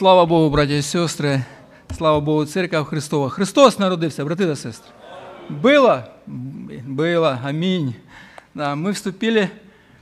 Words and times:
Слава 0.00 0.24
Богу, 0.24 0.48
братья 0.48 0.76
и 0.76 0.80
сестры, 0.80 1.44
слава 1.94 2.20
Богу, 2.20 2.46
Церковь 2.46 2.88
Христова. 2.88 3.28
Христос 3.28 3.78
народився, 3.78 4.24
брати 4.24 4.46
та 4.46 4.56
сестри. 4.56 4.90
Было? 5.50 6.08
Было, 6.26 7.38
аминь. 7.44 7.94
Да, 8.54 8.76
мы 8.76 8.94
вступили 8.94 9.50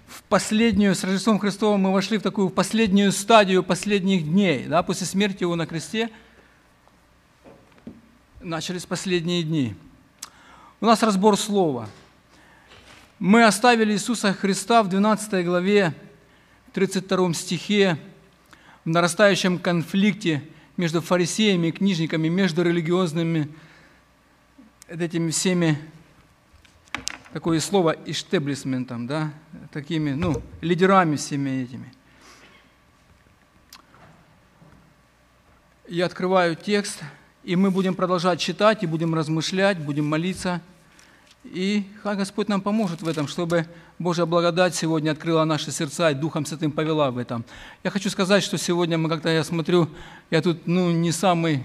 в 0.06 0.22
последнюю, 0.22 0.94
с 0.94 1.02
Рождеством 1.02 1.40
Христовым 1.40 1.80
мы 1.80 1.92
вошли 1.92 2.18
в 2.18 2.22
такую 2.22 2.50
последнюю 2.50 3.10
стадию 3.10 3.64
последних 3.64 4.22
дней. 4.22 4.66
Да, 4.68 4.84
после 4.84 5.04
смерти 5.04 5.42
Его 5.42 5.56
на 5.56 5.66
кресте 5.66 6.10
начались 8.40 8.86
последние 8.86 9.42
дни. 9.42 9.74
У 10.80 10.86
нас 10.86 11.02
разбор 11.02 11.36
слова. 11.36 11.88
Мы 13.18 13.42
оставили 13.42 13.94
Иисуса 13.94 14.32
Христа 14.32 14.84
в 14.84 14.88
12 14.88 15.44
главе, 15.44 15.92
32 16.72 17.34
стихе, 17.34 17.98
в 18.84 18.88
нарастающем 18.88 19.58
конфликте 19.58 20.42
между 20.76 21.00
фарисеями 21.00 21.70
книжниками, 21.70 22.28
между 22.28 22.62
религиозными 22.62 23.48
этими 24.88 25.30
всеми, 25.30 25.78
такое 27.32 27.60
слово, 27.60 27.96
иштеблисментом, 28.06 29.06
да, 29.06 29.32
такими, 29.72 30.12
ну, 30.12 30.42
лидерами 30.60 31.16
всеми 31.16 31.62
этими. 31.62 31.92
Я 35.88 36.06
открываю 36.06 36.56
текст, 36.56 37.00
и 37.44 37.56
мы 37.56 37.70
будем 37.70 37.94
продолжать 37.94 38.40
читать, 38.40 38.82
и 38.82 38.86
будем 38.86 39.14
размышлять, 39.14 39.78
будем 39.78 40.06
молиться– 40.06 40.62
и 41.44 41.84
хай 42.02 42.16
Господь 42.16 42.48
нам 42.48 42.60
поможет 42.60 43.02
в 43.02 43.08
этом, 43.08 43.28
чтобы 43.28 43.66
Божья 43.98 44.26
благодать 44.26 44.74
сегодня 44.74 45.12
открыла 45.12 45.44
наши 45.44 45.70
сердца 45.70 46.10
и 46.10 46.14
Духом 46.14 46.44
Святым 46.44 46.72
повела 46.72 47.10
в 47.10 47.18
этом. 47.18 47.44
Я 47.84 47.90
хочу 47.90 48.10
сказать, 48.10 48.42
что 48.42 48.58
сегодня 48.58 48.98
мы, 48.98 49.08
когда 49.08 49.32
я 49.32 49.44
смотрю, 49.44 49.88
я 50.30 50.42
тут 50.42 50.66
ну, 50.66 50.90
не 50.90 51.12
самый, 51.12 51.64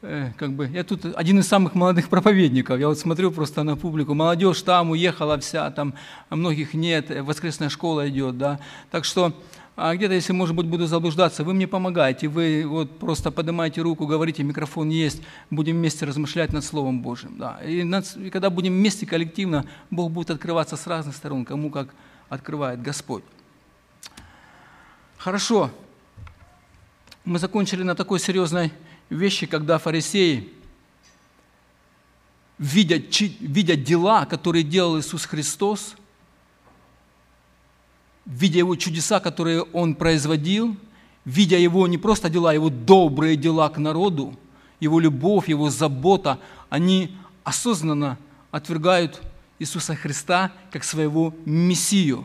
э, 0.00 0.32
как 0.36 0.52
бы, 0.52 0.66
я 0.66 0.82
тут 0.82 1.04
один 1.14 1.38
из 1.38 1.46
самых 1.46 1.74
молодых 1.74 2.08
проповедников. 2.08 2.80
Я 2.80 2.88
вот 2.88 2.98
смотрю 2.98 3.30
просто 3.30 3.62
на 3.62 3.76
публику. 3.76 4.14
Молодежь 4.14 4.62
там 4.62 4.90
уехала 4.90 5.38
вся, 5.38 5.70
там 5.70 5.94
а 6.28 6.36
многих 6.36 6.74
нет, 6.74 7.10
воскресная 7.22 7.68
школа 7.68 8.08
идет, 8.08 8.38
да. 8.38 8.60
Так 8.90 9.04
что 9.04 9.32
а 9.84 9.96
где-то, 9.96 10.14
если, 10.14 10.32
может 10.32 10.54
быть, 10.54 10.66
буду 10.66 10.86
заблуждаться, 10.86 11.42
вы 11.42 11.54
мне 11.54 11.66
помогаете, 11.66 12.28
вы 12.28 12.64
вот 12.64 13.00
просто 13.00 13.32
поднимаете 13.32 13.80
руку, 13.82 14.06
говорите, 14.06 14.44
микрофон 14.44 14.90
есть, 14.90 15.22
будем 15.50 15.74
вместе 15.74 16.04
размышлять 16.04 16.52
над 16.52 16.64
Словом 16.64 17.02
Божьим. 17.02 17.36
Да. 17.36 17.58
И, 17.64 17.82
над, 17.82 18.16
и 18.16 18.30
когда 18.30 18.48
будем 18.48 18.74
вместе 18.74 19.06
коллективно, 19.06 19.66
Бог 19.90 20.12
будет 20.12 20.30
открываться 20.30 20.76
с 20.76 20.86
разных 20.86 21.16
сторон, 21.16 21.44
кому 21.44 21.68
как 21.68 21.88
открывает 22.28 22.80
Господь. 22.80 23.24
Хорошо. 25.18 25.68
Мы 27.24 27.40
закончили 27.40 27.82
на 27.82 27.96
такой 27.96 28.20
серьезной 28.20 28.72
вещи, 29.10 29.46
когда 29.46 29.78
фарисеи, 29.78 30.48
видя, 32.56 33.02
видя 33.40 33.74
дела, 33.74 34.26
которые 34.26 34.62
делал 34.62 35.00
Иисус 35.00 35.24
Христос– 35.24 35.96
видя 38.26 38.58
Его 38.58 38.76
чудеса, 38.76 39.20
которые 39.20 39.62
Он 39.62 39.94
производил, 39.94 40.76
видя 41.24 41.58
Его 41.58 41.86
не 41.86 41.98
просто 41.98 42.30
дела, 42.30 42.52
Его 42.52 42.70
добрые 42.70 43.36
дела 43.36 43.68
к 43.68 43.78
народу, 43.78 44.36
Его 44.80 45.00
любовь, 45.00 45.48
Его 45.48 45.70
забота, 45.70 46.38
они 46.70 47.16
осознанно 47.44 48.18
отвергают 48.50 49.20
Иисуса 49.58 49.94
Христа 49.94 50.52
как 50.70 50.84
своего 50.84 51.34
Мессию. 51.44 52.24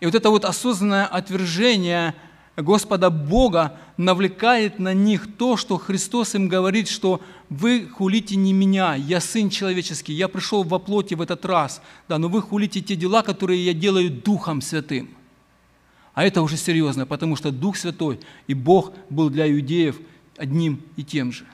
И 0.00 0.06
вот 0.06 0.14
это 0.14 0.30
вот 0.30 0.44
осознанное 0.44 1.06
отвержение– 1.06 2.14
Господа 2.56 3.10
Бога 3.10 3.78
навлекает 3.98 4.78
на 4.78 4.94
них 4.94 5.36
то, 5.36 5.58
что 5.58 5.76
Христос 5.76 6.34
им 6.34 6.48
говорит, 6.48 6.88
что 6.88 7.20
вы 7.50 7.86
хулите 7.86 8.36
не 8.36 8.54
меня, 8.54 8.94
я 8.94 9.20
Сын 9.20 9.50
Человеческий, 9.50 10.14
я 10.14 10.26
пришел 10.26 10.62
во 10.62 10.78
плоти 10.78 11.12
в 11.14 11.20
этот 11.20 11.44
раз, 11.44 11.82
да, 12.08 12.18
но 12.18 12.28
вы 12.28 12.40
хулите 12.40 12.80
те 12.80 12.96
дела, 12.96 13.22
которые 13.22 13.62
я 13.62 13.74
делаю 13.74 14.10
Духом 14.10 14.62
Святым. 14.62 15.10
А 16.14 16.24
это 16.24 16.40
уже 16.40 16.56
серьезно, 16.56 17.04
потому 17.04 17.36
что 17.36 17.50
Дух 17.50 17.76
Святой 17.76 18.20
и 18.46 18.54
Бог 18.54 18.94
был 19.10 19.28
для 19.28 19.50
иудеев 19.52 20.00
одним 20.38 20.80
и 20.96 21.04
тем 21.04 21.32
же. 21.32 21.44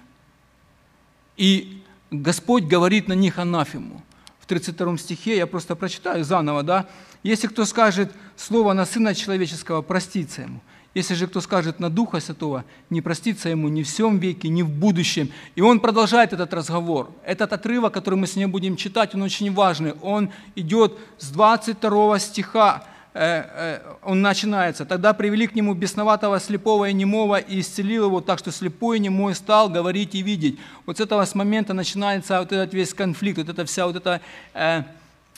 И 1.36 1.82
Господь 2.12 2.64
говорит 2.64 3.08
на 3.08 3.14
них 3.14 3.40
анафему. 3.40 4.04
В 4.38 4.46
32 4.46 4.98
стихе, 4.98 5.36
я 5.36 5.48
просто 5.48 5.74
прочитаю 5.74 6.24
заново, 6.24 6.62
да, 6.62 6.88
«Если 7.24 7.48
кто 7.48 7.64
скажет 7.64 8.12
слово 8.36 8.72
на 8.72 8.86
Сына 8.86 9.16
Человеческого, 9.16 9.82
простится 9.82 10.42
ему». 10.42 10.60
Если 10.94 11.14
же 11.14 11.26
кто 11.26 11.40
скажет 11.40 11.80
на 11.80 11.88
Духа 11.88 12.20
Святого, 12.20 12.64
не 12.90 13.00
простится 13.00 13.48
ему 13.48 13.68
ни 13.68 13.82
в 13.82 13.86
всем 13.86 14.18
веке, 14.18 14.48
ни 14.48 14.60
в 14.62 14.68
будущем. 14.68 15.30
И 15.54 15.62
он 15.62 15.80
продолжает 15.80 16.34
этот 16.34 16.52
разговор. 16.52 17.10
Этот 17.24 17.52
отрывок, 17.54 17.94
который 17.94 18.16
мы 18.16 18.26
сегодня 18.26 18.48
будем 18.48 18.76
читать, 18.76 19.14
он 19.14 19.22
очень 19.22 19.52
важный. 19.52 19.92
Он 20.02 20.30
идет 20.54 20.98
с 21.16 21.30
22 21.30 22.18
стиха, 22.18 22.84
э, 23.14 23.20
э, 23.22 23.80
он 24.02 24.20
начинается. 24.20 24.84
«Тогда 24.84 25.14
привели 25.14 25.46
к 25.46 25.54
нему 25.54 25.72
бесноватого, 25.72 26.38
слепого 26.38 26.90
и 26.90 26.92
немого, 26.92 27.38
и 27.38 27.60
исцелил 27.60 28.06
его, 28.06 28.20
так 28.20 28.38
что 28.38 28.52
слепой 28.52 28.98
и 28.98 29.00
немой 29.00 29.34
стал 29.34 29.70
говорить 29.70 30.14
и 30.14 30.20
видеть». 30.20 30.58
Вот 30.84 30.98
с 30.98 31.00
этого 31.00 31.24
с 31.24 31.34
момента 31.34 31.72
начинается 31.72 32.38
вот 32.38 32.52
этот 32.52 32.74
весь 32.74 32.92
конфликт, 32.92 33.38
вот 33.38 33.48
эта 33.48 33.64
вся 33.64 33.86
вот 33.86 33.96
эта, 33.96 34.20
э, 34.52 34.82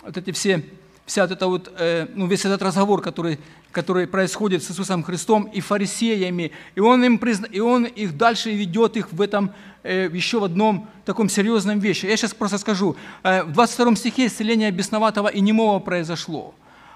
вот 0.03 0.17
эти 0.17 0.33
все 0.33 0.65
вся 1.07 1.23
вот 1.23 1.31
эта 1.31 1.47
вот, 1.47 1.73
ну, 2.15 2.27
весь 2.27 2.45
этот 2.45 2.63
разговор, 2.63 3.03
который 3.03 3.39
который 3.75 4.07
происходит 4.07 4.63
с 4.63 4.71
Иисусом 4.71 5.03
Христом 5.03 5.45
и 5.45 5.61
фарисеями. 5.61 6.53
И 6.77 6.81
он, 6.81 7.05
им 7.05 7.19
призна... 7.19 7.47
и 7.51 7.61
он 7.61 7.85
их 7.85 8.17
дальше 8.17 8.51
ведет 8.51 8.97
их 8.97 9.13
в 9.13 9.21
этом 9.21 9.51
э, 9.83 10.09
еще 10.13 10.39
в 10.39 10.45
одном 10.45 10.89
таком 11.05 11.29
серьезном 11.29 11.81
вещи. 11.81 12.07
Я 12.07 12.17
сейчас 12.17 12.33
просто 12.33 12.59
скажу. 12.59 12.97
Э, 13.23 13.43
в 13.43 13.53
22 13.53 13.97
стихе 13.97 14.27
исцеление 14.27 14.71
бесноватого 14.71 15.29
и 15.29 15.41
немого 15.41 15.81
произошло. 15.81 16.55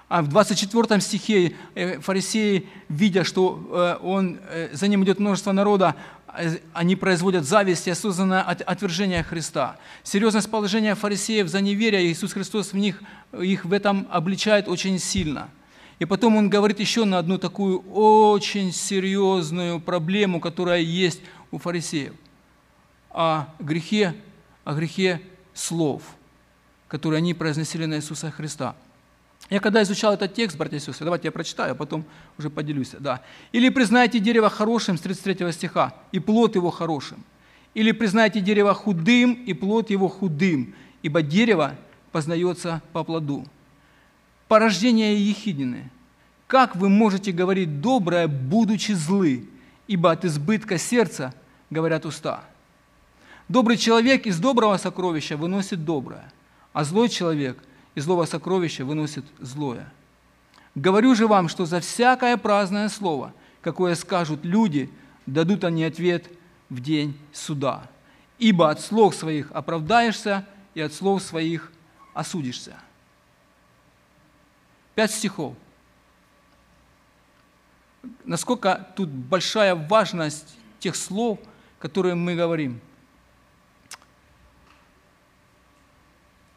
А 0.09 0.23
в 0.23 0.29
24 0.29 1.01
стихе 1.01 1.53
э, 1.75 2.01
фарисеи, 2.01 2.67
видя, 2.89 3.25
что 3.25 3.99
э, 4.03 4.07
он, 4.07 4.39
э, 4.49 4.69
за 4.73 4.89
ним 4.89 5.05
идет 5.05 5.19
множество 5.19 5.53
народа, 5.53 5.95
э, 5.95 6.18
они 6.73 6.97
производят 6.97 7.45
зависть 7.45 7.87
и 7.87 7.91
осознанное 7.91 8.43
отвержение 8.43 9.23
Христа. 9.23 9.77
Серьезность 10.03 10.51
положения 10.51 10.95
фарисеев 10.95 11.49
за 11.49 11.61
неверие, 11.61 12.07
Иисус 12.07 12.33
Христос 12.33 12.73
в 12.73 12.77
них, 12.77 13.03
их 13.39 13.65
в 13.65 13.73
этом 13.73 14.07
обличает 14.11 14.69
очень 14.69 14.99
сильно– 14.99 15.51
и 15.99 16.05
потом 16.05 16.37
он 16.37 16.49
говорит 16.49 16.79
еще 16.79 17.05
на 17.05 17.19
одну 17.19 17.39
такую 17.39 17.81
очень 17.91 18.73
серьезную 18.73 19.81
проблему, 19.81 20.41
которая 20.41 20.81
есть 20.81 21.21
у 21.51 21.59
фарисеев. 21.59 22.15
О 23.11 23.47
грехе, 23.59 24.15
о 24.65 24.75
грехе 24.75 25.21
слов, 25.55 26.03
которые 26.87 27.19
они 27.19 27.35
произносили 27.35 27.85
на 27.87 27.97
Иисуса 27.97 28.31
Христа. 28.31 28.77
Я 29.51 29.61
когда 29.61 29.83
изучал 29.83 30.15
этот 30.15 30.35
текст, 30.35 30.59
братья 30.59 30.77
и 30.77 30.81
сестры, 30.81 31.05
давайте 31.05 31.29
я 31.29 31.33
прочитаю, 31.33 31.73
а 31.73 31.75
потом 31.75 32.05
уже 32.39 32.51
поделюсь. 32.51 32.93
Да. 32.99 33.23
«Или 33.53 33.71
признайте 33.71 34.19
дерево 34.19 34.51
хорошим» 34.51 34.99
с 34.99 35.01
33 35.01 35.53
стиха, 35.53 35.95
«и 36.13 36.19
плод 36.19 36.55
его 36.55 36.71
хорошим». 36.71 37.25
«Или 37.75 37.93
признайте 37.93 38.41
дерево 38.41 38.75
худым, 38.75 39.33
и 39.33 39.53
плод 39.55 39.91
его 39.91 40.09
худым, 40.09 40.75
ибо 41.03 41.23
дерево 41.23 41.77
познается 42.13 42.83
по 42.93 43.05
плоду» 43.05 43.47
порождение 44.49 45.29
ехидины. 45.29 45.91
Как 46.47 46.75
вы 46.75 46.89
можете 46.89 47.31
говорить 47.31 47.81
доброе, 47.81 48.27
будучи 48.27 48.93
злы? 48.93 49.47
Ибо 49.87 50.13
от 50.13 50.25
избытка 50.25 50.79
сердца 50.79 51.35
говорят 51.71 52.07
уста. 52.07 52.45
Добрый 53.49 53.77
человек 53.77 54.27
из 54.27 54.39
доброго 54.39 54.77
сокровища 54.79 55.37
выносит 55.37 55.85
доброе, 55.85 56.33
а 56.73 56.85
злой 56.85 57.09
человек 57.09 57.63
из 57.99 58.05
злого 58.05 58.27
сокровища 58.27 58.85
выносит 58.85 59.25
злое. 59.41 59.93
Говорю 60.77 61.17
же 61.17 61.27
вам, 61.27 61.49
что 61.49 61.67
за 61.67 61.81
всякое 61.81 62.37
праздное 62.37 62.89
слово, 62.89 63.35
какое 63.61 63.97
скажут 63.97 64.45
люди, 64.45 64.89
дадут 65.27 65.65
они 65.65 65.83
ответ 65.83 66.31
в 66.71 66.81
день 66.81 67.19
суда. 67.33 67.91
Ибо 68.39 68.71
от 68.71 68.81
слов 68.81 69.17
своих 69.17 69.51
оправдаешься, 69.51 70.47
и 70.75 70.81
от 70.81 70.93
слов 70.95 71.25
своих 71.25 71.73
осудишься. 72.15 72.77
Пять 74.95 75.11
стихов. 75.11 75.57
Насколько 78.25 78.89
тут 78.95 79.09
большая 79.09 79.75
важность 79.75 80.57
тех 80.79 80.95
слов, 80.95 81.41
которые 81.81 82.15
мы 82.15 82.37
говорим. 82.37 82.81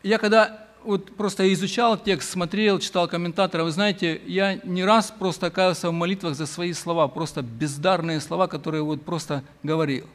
Я 0.04 0.20
когда 0.20 0.68
вот 0.84 1.16
просто 1.16 1.52
изучал 1.54 1.98
текст, 1.98 2.30
смотрел, 2.30 2.80
читал 2.80 3.08
комментаторы, 3.08 3.64
вы 3.64 3.72
знаете, 3.72 4.22
я 4.26 4.56
не 4.64 4.84
раз 4.84 5.14
просто 5.18 5.48
оказывался 5.48 5.90
в 5.90 5.94
молитвах 5.94 6.36
за 6.36 6.46
свои 6.46 6.74
слова, 6.74 7.08
просто 7.08 7.42
бездарные 7.42 8.20
слова, 8.20 8.48
которые 8.48 8.84
вот 8.84 9.04
просто 9.04 9.44
говорил. 9.64 10.08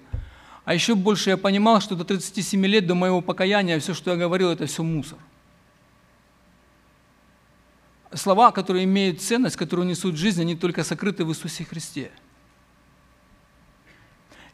А 0.64 0.74
еще 0.74 0.94
больше 0.94 1.30
я 1.30 1.36
понимал, 1.36 1.80
что 1.80 1.94
до 1.94 2.04
37 2.04 2.66
лет, 2.66 2.86
до 2.86 2.94
моего 2.94 3.20
покаяния, 3.20 3.78
все, 3.78 3.94
что 3.94 4.10
я 4.10 4.16
говорил, 4.16 4.50
это 4.50 4.66
все 4.66 4.82
мусор– 4.82 5.18
слова, 8.16 8.52
которые 8.52 8.84
имеют 8.84 9.20
ценность, 9.20 9.56
которые 9.56 9.86
несут 9.86 10.16
жизнь, 10.16 10.40
они 10.40 10.56
только 10.56 10.84
сокрыты 10.84 11.24
в 11.24 11.30
Иисусе 11.30 11.64
Христе. 11.64 12.10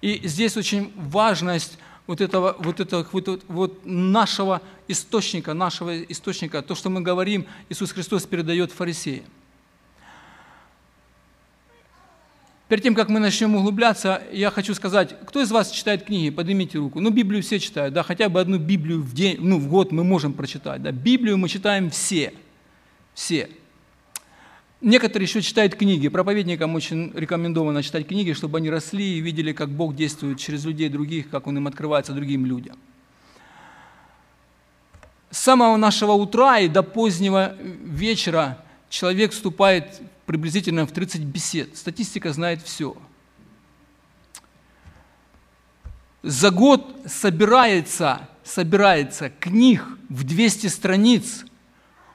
И 0.00 0.26
здесь 0.26 0.56
очень 0.56 0.92
важность 0.96 1.78
вот 2.06 2.20
этого, 2.20 2.56
вот 2.58 2.80
этого 2.80 3.06
вот, 3.12 3.44
вот 3.48 3.80
нашего 3.84 4.60
источника, 4.88 5.54
нашего 5.54 6.02
источника, 6.02 6.62
то, 6.62 6.74
что 6.74 6.90
мы 6.90 7.00
говорим, 7.00 7.46
Иисус 7.68 7.92
Христос 7.92 8.26
передает 8.26 8.72
фарисеям. 8.72 9.24
Перед 12.68 12.84
тем, 12.84 12.94
как 12.94 13.10
мы 13.10 13.20
начнем 13.20 13.54
углубляться, 13.54 14.22
я 14.32 14.50
хочу 14.50 14.74
сказать, 14.74 15.14
кто 15.26 15.42
из 15.42 15.50
вас 15.50 15.70
читает 15.70 16.04
книги? 16.04 16.30
Поднимите 16.30 16.78
руку. 16.78 17.00
Ну, 17.00 17.10
Библию 17.10 17.42
все 17.42 17.58
читают, 17.58 17.92
да, 17.92 18.02
хотя 18.02 18.30
бы 18.30 18.40
одну 18.40 18.56
Библию 18.56 19.02
в 19.02 19.12
день, 19.12 19.36
ну, 19.40 19.58
в 19.58 19.68
год 19.68 19.92
мы 19.92 20.04
можем 20.04 20.32
прочитать, 20.32 20.82
да. 20.82 20.90
Библию 20.90 21.36
мы 21.36 21.50
читаем 21.50 21.90
все, 21.90 22.32
все. 23.12 23.50
Некоторые 24.82 25.28
еще 25.28 25.40
читают 25.42 25.76
книги. 25.76 26.08
Проповедникам 26.08 26.74
очень 26.74 27.12
рекомендовано 27.14 27.84
читать 27.84 28.08
книги, 28.08 28.32
чтобы 28.32 28.58
они 28.58 28.68
росли 28.68 29.16
и 29.16 29.20
видели, 29.20 29.52
как 29.52 29.70
Бог 29.70 29.94
действует 29.94 30.40
через 30.40 30.64
людей 30.64 30.88
других, 30.88 31.30
как 31.30 31.46
Он 31.46 31.56
им 31.56 31.68
открывается 31.68 32.12
другим 32.12 32.44
людям. 32.44 32.76
С 35.30 35.38
самого 35.38 35.76
нашего 35.76 36.12
утра 36.12 36.58
и 36.58 36.66
до 36.66 36.82
позднего 36.82 37.54
вечера 37.60 38.58
человек 38.90 39.30
вступает 39.30 40.02
приблизительно 40.26 40.84
в 40.84 40.90
30 40.90 41.20
бесед. 41.22 41.76
Статистика 41.76 42.32
знает 42.32 42.60
все. 42.60 42.96
За 46.24 46.50
год 46.50 46.96
собирается, 47.06 48.28
собирается 48.42 49.30
книг 49.30 49.86
в 50.08 50.24
200 50.24 50.66
страниц 50.66 51.44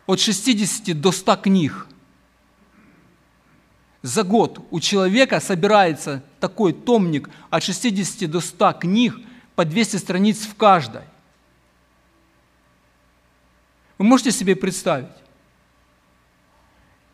от 0.06 0.20
60 0.20 1.00
до 1.00 1.14
100 1.14 1.36
книг– 1.38 1.88
за 4.08 4.24
год 4.24 4.66
у 4.72 4.80
человека 4.80 5.40
собирается 5.40 6.24
такой 6.40 6.72
томник 6.74 7.30
от 7.50 7.62
60 7.62 8.30
до 8.30 8.40
100 8.40 8.74
книг 8.74 9.20
по 9.56 9.66
200 9.66 9.98
страниц 9.98 10.46
в 10.46 10.56
каждой. 10.56 11.02
Вы 13.98 14.06
можете 14.06 14.32
себе 14.32 14.56
представить? 14.56 15.10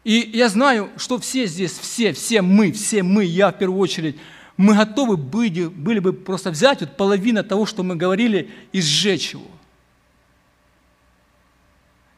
И 0.04 0.32
я 0.34 0.50
знаю, 0.50 0.92
что 0.98 1.18
все 1.18 1.48
здесь, 1.48 1.72
все, 1.72 2.14
все 2.14 2.42
мы, 2.42 2.72
все 2.72 3.02
мы, 3.02 3.24
я 3.24 3.52
в 3.52 3.58
первую 3.58 3.80
очередь, 3.80 4.18
мы 4.58 4.76
готовы 4.76 5.18
были, 5.18 5.68
были 5.68 6.00
бы 6.00 6.14
просто 6.14 6.52
взять 6.52 6.82
вот 6.82 6.96
половину 6.96 7.44
того, 7.44 7.66
что 7.66 7.82
мы 7.84 7.96
говорили, 7.96 8.52
и 8.72 8.82
сжечь 8.82 9.32
его. 9.34 9.48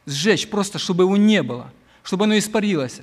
Сжечь 0.04 0.48
просто, 0.48 0.78
чтобы 0.78 1.04
его 1.04 1.16
не 1.16 1.42
было, 1.42 1.72
чтобы 2.02 2.24
оно 2.24 2.36
испарилось. 2.36 3.00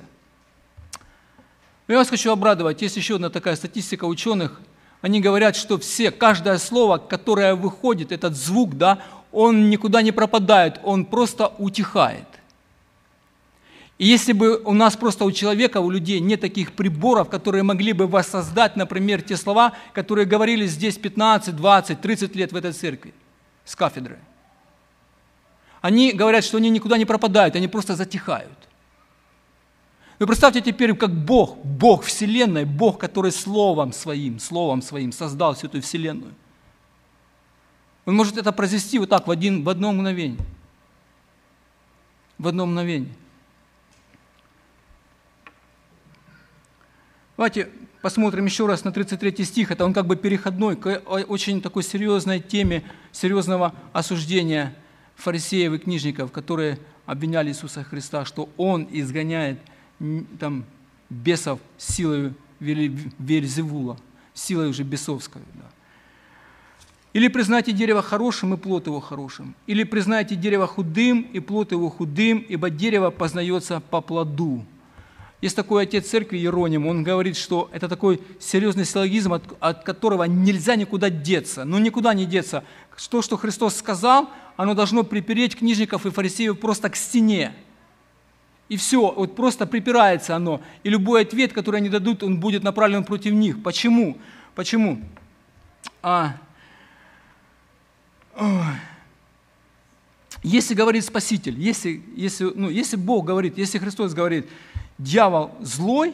Я 1.86 1.98
вас 1.98 2.08
хочу 2.08 2.32
обрадовать, 2.32 2.80
есть 2.80 2.96
еще 2.96 3.16
одна 3.16 3.28
такая 3.28 3.56
статистика 3.56 4.06
ученых. 4.06 4.60
Они 5.02 5.20
говорят, 5.20 5.54
что 5.54 5.78
все, 5.78 6.10
каждое 6.10 6.56
слово, 6.56 6.96
которое 6.96 7.54
выходит, 7.54 8.10
этот 8.10 8.34
звук, 8.34 8.78
да, 8.78 9.02
он 9.32 9.68
никуда 9.68 10.00
не 10.00 10.12
пропадает, 10.12 10.80
он 10.82 11.04
просто 11.04 11.48
утихает. 11.58 12.26
И 13.98 14.06
если 14.06 14.32
бы 14.32 14.60
у 14.64 14.72
нас 14.72 14.96
просто 14.96 15.24
у 15.24 15.30
человека, 15.30 15.80
у 15.80 15.90
людей 15.90 16.20
нет 16.20 16.40
таких 16.40 16.72
приборов, 16.72 17.28
которые 17.28 17.62
могли 17.62 17.92
бы 17.92 18.06
воссоздать, 18.06 18.76
например, 18.76 19.22
те 19.22 19.36
слова, 19.36 19.74
которые 19.92 20.24
говорили 20.24 20.66
здесь 20.66 20.96
15, 20.96 21.54
20, 21.54 22.00
30 22.00 22.34
лет 22.34 22.52
в 22.52 22.56
этой 22.56 22.72
церкви 22.72 23.12
с 23.64 23.76
кафедры. 23.76 24.18
Они 25.82 26.12
говорят, 26.12 26.44
что 26.44 26.56
они 26.56 26.70
никуда 26.70 26.96
не 26.96 27.04
пропадают, 27.04 27.56
они 27.56 27.68
просто 27.68 27.94
затихают. 27.94 28.58
Вы 30.24 30.28
представьте 30.28 30.62
теперь, 30.62 30.96
как 30.96 31.10
Бог, 31.10 31.58
Бог 31.58 32.02
Вселенной, 32.02 32.64
Бог, 32.64 32.98
который 32.98 33.30
Словом 33.30 33.92
Своим, 33.92 34.38
Словом 34.38 34.80
Своим 34.80 35.12
создал 35.12 35.54
всю 35.54 35.66
эту 35.66 35.82
Вселенную. 35.82 36.32
Он 38.06 38.14
может 38.14 38.38
это 38.38 38.50
произвести 38.50 38.98
вот 38.98 39.10
так, 39.10 39.26
в, 39.26 39.30
один, 39.30 39.62
в 39.62 39.68
одно 39.68 39.92
мгновение. 39.92 40.40
В 42.38 42.48
одно 42.48 42.64
мгновение. 42.64 43.12
Давайте 47.36 47.68
посмотрим 48.00 48.46
еще 48.46 48.66
раз 48.66 48.82
на 48.82 48.92
33 48.92 49.44
стих. 49.44 49.72
Это 49.72 49.84
он 49.84 49.92
как 49.92 50.06
бы 50.06 50.16
переходной 50.16 50.76
к 50.76 51.02
очень 51.28 51.60
такой 51.60 51.82
серьезной 51.82 52.40
теме, 52.40 52.82
серьезного 53.12 53.74
осуждения 53.92 54.74
фарисеев 55.16 55.74
и 55.74 55.78
книжников, 55.78 56.32
которые 56.32 56.78
обвиняли 57.04 57.50
Иисуса 57.50 57.84
Христа, 57.84 58.24
что 58.24 58.48
Он 58.56 58.88
изгоняет– 58.90 59.58
там, 60.38 60.64
бесов 61.10 61.60
силой 61.78 62.34
Вельзевула, 62.60 63.98
силой 64.32 64.70
уже 64.70 64.82
бесовской. 64.82 65.42
Да. 65.54 65.70
Или 67.14 67.28
признайте 67.28 67.72
дерево 67.72 68.02
хорошим, 68.02 68.54
и 68.54 68.56
плод 68.56 68.86
его 68.86 69.00
хорошим. 69.00 69.54
Или 69.68 69.84
признайте 69.84 70.34
дерево 70.34 70.66
худым, 70.66 71.22
и 71.32 71.38
плод 71.38 71.70
его 71.70 71.88
худым, 71.88 72.38
ибо 72.38 72.70
дерево 72.70 73.10
познается 73.10 73.80
по 73.80 74.00
плоду. 74.00 74.64
Есть 75.40 75.56
такой 75.56 75.82
отец 75.84 76.08
церкви 76.08 76.38
Иероним, 76.38 76.86
он 76.86 77.04
говорит, 77.04 77.36
что 77.36 77.68
это 77.70 77.88
такой 77.88 78.20
серьезный 78.40 78.84
силлогизм, 78.86 79.34
от, 79.34 79.44
от 79.60 79.84
которого 79.84 80.24
нельзя 80.24 80.74
никуда 80.74 81.10
деться. 81.10 81.64
Ну, 81.64 81.78
никуда 81.78 82.14
не 82.14 82.24
деться. 82.24 82.64
То, 83.10 83.22
что 83.22 83.36
Христос 83.36 83.76
сказал, 83.76 84.30
оно 84.56 84.74
должно 84.74 85.04
припереть 85.04 85.56
книжников 85.56 86.06
и 86.06 86.10
фарисеев 86.10 86.58
просто 86.58 86.88
к 86.88 86.96
стене. 86.96 87.54
И 88.74 88.76
все, 88.76 89.12
вот 89.12 89.36
просто 89.36 89.66
припирается 89.66 90.34
оно. 90.34 90.60
И 90.82 90.90
любой 90.90 91.22
ответ, 91.22 91.52
который 91.52 91.76
они 91.76 91.88
дадут, 91.88 92.24
он 92.24 92.40
будет 92.40 92.64
направлен 92.64 93.04
против 93.04 93.32
них. 93.32 93.62
Почему? 93.62 94.18
Почему? 94.56 95.00
А, 96.02 96.34
если 100.42 100.74
говорит 100.74 101.04
Спаситель, 101.04 101.56
если, 101.56 102.02
если, 102.16 102.50
ну, 102.52 102.68
если 102.68 102.96
Бог 102.96 103.26
говорит, 103.26 103.58
если 103.58 103.78
Христос 103.78 104.12
говорит, 104.12 104.48
дьявол 104.98 105.52
злой, 105.60 106.12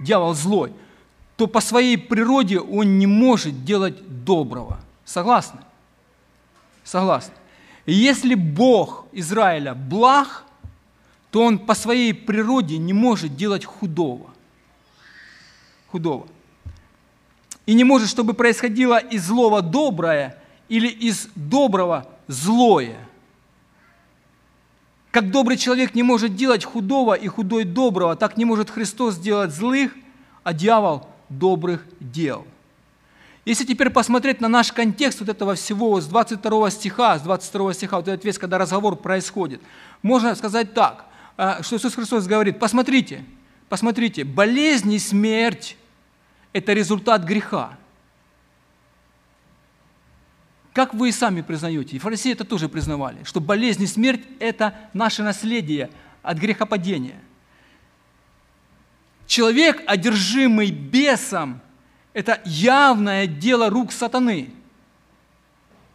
дьявол 0.00 0.32
злой, 0.32 0.72
то 1.36 1.46
по 1.46 1.60
своей 1.60 1.98
природе 1.98 2.58
он 2.58 2.98
не 2.98 3.06
может 3.06 3.66
делать 3.66 4.24
доброго. 4.24 4.80
Согласны? 5.04 5.60
Согласны. 6.84 7.34
Если 7.84 8.34
Бог 8.34 9.04
Израиля 9.12 9.74
благ, 9.74 10.44
то 11.34 11.40
он 11.40 11.58
по 11.58 11.74
своей 11.74 12.14
природе 12.14 12.78
не 12.78 12.92
может 12.92 13.34
делать 13.34 13.64
худого. 13.64 14.30
Худого. 15.88 16.28
И 17.66 17.74
не 17.74 17.82
может, 17.82 18.08
чтобы 18.08 18.34
происходило 18.34 18.98
из 18.98 19.24
злого 19.26 19.60
доброе 19.60 20.40
или 20.68 20.86
из 20.86 21.26
доброго 21.34 22.08
злое. 22.28 22.94
Как 25.10 25.32
добрый 25.32 25.56
человек 25.56 25.96
не 25.96 26.04
может 26.04 26.36
делать 26.36 26.64
худого 26.64 27.14
и 27.14 27.26
худой 27.26 27.64
доброго, 27.64 28.14
так 28.14 28.36
не 28.36 28.44
может 28.44 28.70
Христос 28.70 29.16
делать 29.16 29.50
злых, 29.50 29.90
а 30.44 30.52
дьявол 30.52 31.08
добрых 31.28 31.84
дел. 31.98 32.46
Если 33.44 33.64
теперь 33.64 33.90
посмотреть 33.90 34.40
на 34.40 34.46
наш 34.46 34.70
контекст 34.70 35.18
вот 35.18 35.28
этого 35.28 35.56
всего 35.56 36.00
с 36.00 36.06
22 36.06 36.70
стиха, 36.70 37.18
с 37.18 37.22
22 37.22 37.74
стиха, 37.74 37.96
вот 37.96 38.06
этот 38.06 38.24
весь, 38.24 38.38
когда 38.38 38.56
разговор 38.56 38.94
происходит, 38.94 39.60
можно 40.00 40.36
сказать 40.36 40.74
так. 40.74 41.06
А, 41.36 41.62
что 41.62 41.76
Иисус 41.76 41.94
Христос 41.94 42.26
говорит, 42.26 42.58
посмотрите, 42.58 43.24
посмотрите, 43.68 44.24
болезнь 44.24 44.92
и 44.92 44.98
смерть– 44.98 45.76
это 46.52 46.72
результат 46.72 47.24
греха. 47.24 47.76
Как 50.72 50.94
вы 50.94 51.08
и 51.08 51.12
сами 51.12 51.40
признаете, 51.40 51.96
и 51.96 51.98
фарисеи 51.98 52.32
это 52.32 52.44
тоже 52.44 52.68
признавали, 52.68 53.22
что 53.24 53.40
болезнь 53.40 53.82
и 53.82 53.86
смерть– 53.86 54.22
это 54.38 54.76
наше 54.92 55.22
наследие 55.22 55.90
от 56.22 56.38
грехопадения. 56.38 57.20
Человек, 59.26 59.82
одержимый 59.86 60.70
бесом, 60.70 61.60
это 62.12 62.40
явное 62.44 63.26
дело 63.26 63.70
рук 63.70 63.90
сатаны. 63.90 64.52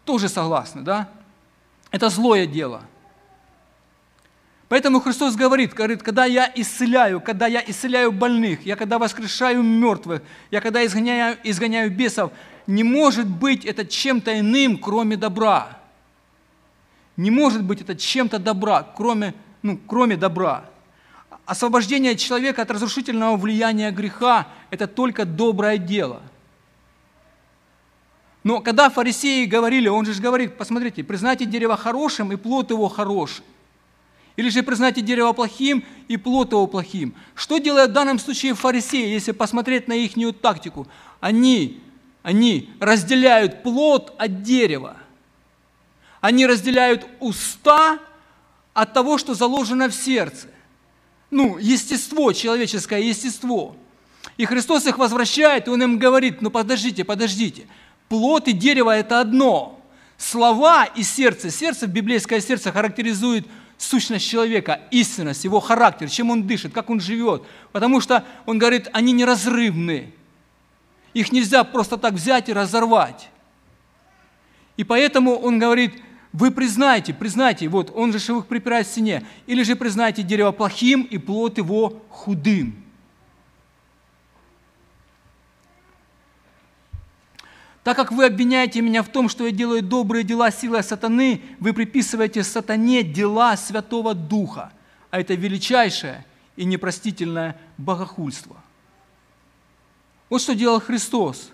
Тоже 0.04 0.28
согласны, 0.28 0.82
да? 0.82 1.10
Это 1.92 2.10
злое 2.10 2.46
дело– 2.46 2.84
Поэтому 4.70 5.00
Христос 5.00 5.36
говорит, 5.36 5.74
говорит, 5.74 6.04
когда 6.04 6.26
я 6.26 6.50
исцеляю, 6.56 7.20
когда 7.20 7.48
я 7.48 7.64
исцеляю 7.66 8.12
больных, 8.12 8.68
я 8.68 8.76
когда 8.76 9.00
воскрешаю 9.00 9.64
мертвых, 9.64 10.22
я 10.52 10.62
когда 10.62 10.86
изгоняю, 10.86 11.38
изгоняю 11.44 11.90
бесов, 11.90 12.32
не 12.68 12.84
может 12.84 13.28
быть 13.28 13.66
это 13.66 13.84
чем-то 13.84 14.40
иным, 14.40 14.78
кроме 14.78 15.18
добра. 15.18 15.80
Не 17.18 17.32
может 17.32 17.64
быть 17.64 17.82
это 17.82 17.96
чем-то 17.96 18.38
добра, 18.38 18.84
кроме, 18.96 19.34
ну, 19.64 19.80
кроме 19.88 20.16
добра. 20.16 20.66
Освобождение 21.48 22.16
человека 22.16 22.62
от 22.62 22.70
разрушительного 22.70 23.38
влияния 23.38 23.90
греха– 23.90 24.48
это 24.70 24.86
только 24.86 25.26
доброе 25.26 25.80
дело. 25.80 26.22
Но 28.44 28.62
когда 28.62 28.92
фарисеи 28.92 29.46
говорили, 29.46 29.88
он 29.88 30.06
же 30.06 30.22
говорит, 30.22 30.60
посмотрите, 30.60 31.04
признайте 31.04 31.46
дерево 31.46 31.76
хорошим, 31.76 32.32
и 32.32 32.36
плод 32.36 32.70
его 32.70 32.88
хороший. 32.88 33.44
Или 34.40 34.48
же 34.48 34.64
признайте 34.64 35.02
дерево 35.02 35.34
плохим 35.34 35.84
и 36.08 36.16
плод 36.16 36.54
его 36.54 36.66
плохим. 36.66 37.14
Что 37.36 37.58
делают 37.58 37.92
в 37.92 37.94
данном 37.94 38.20
случае 38.20 38.54
фарисеи, 38.54 39.10
если 39.10 39.34
посмотреть 39.34 39.90
на 39.90 39.94
их 39.94 40.14
тактику? 40.40 40.88
Они 41.20 41.82
Они 42.24 42.70
разделяют 42.80 43.64
плод 43.64 44.16
от 44.18 44.42
дерева. 44.42 44.96
Они 46.22 46.48
разделяют 46.48 47.06
уста 47.20 48.00
от 48.74 48.94
того, 48.94 49.18
что 49.18 49.34
заложено 49.34 49.90
в 49.90 49.94
сердце. 49.94 50.48
Ну, 51.32 51.58
естество, 51.58 52.32
человеческое 52.32 53.02
естество. 53.02 53.76
И 54.38 54.46
Христос 54.46 54.86
их 54.86 54.98
возвращает, 54.98 55.68
и 55.68 55.70
Он 55.70 55.84
им 55.84 56.00
говорит, 56.00 56.42
ну 56.42 56.50
подождите, 56.50 57.04
подождите. 57.04 57.68
Плод 58.08 58.48
и 58.48 58.54
дерево– 58.54 58.96
это 58.98 59.20
одно. 59.20 59.82
Слова 60.18 60.86
и 60.86 61.04
сердце. 61.04 61.50
Сердце, 61.50 61.88
библейское 61.88 62.40
сердце 62.40 62.72
характеризует 62.72 63.46
сущность 63.80 64.30
человека, 64.30 64.82
истинность, 64.92 65.46
его 65.46 65.60
характер, 65.60 66.10
чем 66.10 66.30
он 66.30 66.46
дышит, 66.46 66.74
как 66.74 66.90
он 66.90 67.00
живет. 67.00 67.44
Потому 67.72 68.02
что 68.02 68.26
он 68.46 68.60
говорит, 68.60 68.90
они 68.94 69.14
неразрывны. 69.14 70.14
Их 71.14 71.32
нельзя 71.32 71.64
просто 71.64 71.98
так 71.98 72.14
взять 72.14 72.50
и 72.50 72.54
разорвать. 72.54 73.30
И 74.78 74.84
поэтому 74.84 75.36
он 75.36 75.60
говорит, 75.60 76.02
вы 76.32 76.52
признайте, 76.52 77.14
признайте, 77.14 77.68
вот 77.68 77.92
он 77.96 78.14
же 78.14 78.20
их 78.20 78.46
припирает 78.46 78.86
в 78.86 78.92
стене, 78.92 79.26
или 79.48 79.64
же 79.64 79.76
признайте 79.76 80.22
дерево 80.24 80.52
плохим 80.52 81.04
и 81.04 81.18
плод 81.18 81.58
его 81.58 82.04
худым. 82.10 82.84
Так 87.90 87.98
как 87.98 88.12
вы 88.12 88.26
обвиняете 88.28 88.82
меня 88.82 89.02
в 89.02 89.10
том, 89.10 89.28
что 89.30 89.48
я 89.48 89.52
делаю 89.52 89.82
добрые 89.82 90.24
дела 90.24 90.52
силой 90.52 90.84
сатаны, 90.84 91.42
вы 91.60 91.74
приписываете 91.74 92.44
сатане 92.44 93.02
дела 93.02 93.58
Святого 93.58 94.14
Духа, 94.14 94.72
а 95.10 95.20
это 95.20 95.34
величайшее 95.34 96.24
и 96.56 96.66
непростительное 96.66 97.60
богохульство. 97.80 98.58
Вот 100.30 100.40
что 100.40 100.54
делал 100.54 100.80
Христос. 100.80 101.50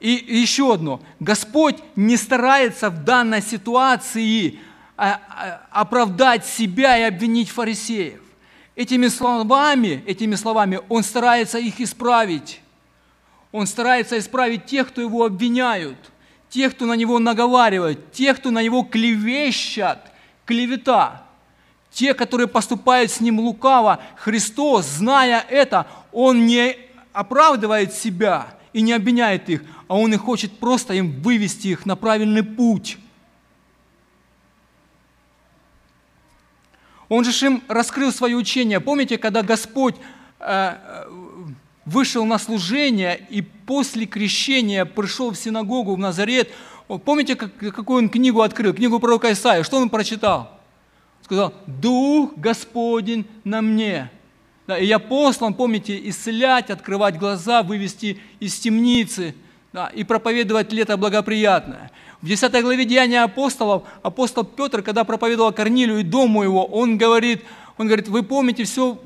И 0.00 0.10
еще 0.10 0.72
одно. 0.72 1.02
Господь 1.18 1.76
не 1.96 2.16
старается 2.16 2.88
в 2.88 3.04
данной 3.04 3.42
ситуации 3.42 4.58
а, 4.96 5.20
а, 5.28 5.82
оправдать 5.82 6.46
себя 6.46 6.96
и 6.96 7.02
обвинить 7.02 7.50
фарисеев. 7.50 8.22
Этими 8.74 9.08
словами, 9.08 10.02
этими 10.06 10.34
словами 10.36 10.80
Он 10.88 11.02
старается 11.02 11.58
их 11.58 11.78
исправить. 11.78 12.62
Он 13.52 13.66
старается 13.66 14.18
исправить 14.18 14.66
тех, 14.66 14.88
кто 14.88 15.00
его 15.00 15.24
обвиняют, 15.24 15.98
тех, 16.48 16.74
кто 16.74 16.86
на 16.86 16.94
него 16.94 17.18
наговаривает, 17.18 18.12
тех, 18.12 18.38
кто 18.38 18.50
на 18.50 18.62
него 18.62 18.82
клевещат, 18.82 20.12
клевета. 20.44 21.24
Те, 21.90 22.14
которые 22.14 22.46
поступают 22.46 23.10
с 23.10 23.20
ним 23.20 23.40
лукаво, 23.40 24.00
Христос, 24.16 24.86
зная 24.86 25.44
это, 25.48 25.88
Он 26.12 26.46
не 26.46 26.76
оправдывает 27.12 27.92
себя 27.92 28.54
и 28.72 28.80
не 28.80 28.92
обвиняет 28.92 29.48
их, 29.48 29.64
а 29.88 29.96
Он 29.96 30.14
и 30.14 30.16
хочет 30.16 30.58
просто 30.58 30.94
им 30.94 31.20
вывести 31.20 31.68
их 31.68 31.86
на 31.86 31.96
правильный 31.96 32.44
путь. 32.44 32.98
Он 37.08 37.24
же 37.24 37.44
им 37.44 37.64
раскрыл 37.66 38.12
свое 38.12 38.36
учение. 38.36 38.78
Помните, 38.78 39.18
когда 39.18 39.42
Господь 39.42 39.96
э, 40.38 40.76
вышел 41.90 42.24
на 42.24 42.38
служение 42.38 43.26
и 43.30 43.42
после 43.42 44.06
крещения 44.06 44.84
пришел 44.84 45.32
в 45.32 45.36
синагогу 45.36 45.94
в 45.94 45.98
Назарет. 45.98 46.50
Помните, 47.04 47.34
как, 47.34 47.56
какую 47.56 47.98
он 47.98 48.08
книгу 48.08 48.40
открыл? 48.42 48.72
Книгу 48.72 49.00
пророка 49.00 49.32
Исаия. 49.32 49.64
Что 49.64 49.78
он 49.78 49.90
прочитал? 49.90 50.60
Сказал, 51.22 51.52
«Дух 51.66 52.32
Господень 52.36 53.26
на 53.44 53.60
мне». 53.60 54.10
Да, 54.66 54.78
и 54.78 54.86
я 54.86 55.00
послан, 55.00 55.54
помните, 55.54 56.00
исцелять, 56.08 56.70
открывать 56.70 57.18
глаза, 57.18 57.64
вывести 57.64 58.20
из 58.38 58.56
темницы 58.60 59.34
да, 59.72 59.88
и 59.88 60.04
проповедовать 60.04 60.72
лето 60.72 60.96
благоприятное. 60.96 61.90
В 62.22 62.26
10 62.26 62.52
главе 62.62 62.84
Деяния 62.84 63.22
апостолов, 63.24 63.82
апостол 64.02 64.44
Петр, 64.44 64.82
когда 64.82 65.02
проповедовал 65.02 65.52
Корнилию 65.52 65.98
и 65.98 66.04
дому 66.04 66.44
его, 66.44 66.64
он 66.66 66.98
говорит, 66.98 67.42
он 67.78 67.86
говорит, 67.86 68.06
вы 68.06 68.22
помните 68.22 68.62
все 68.62 69.00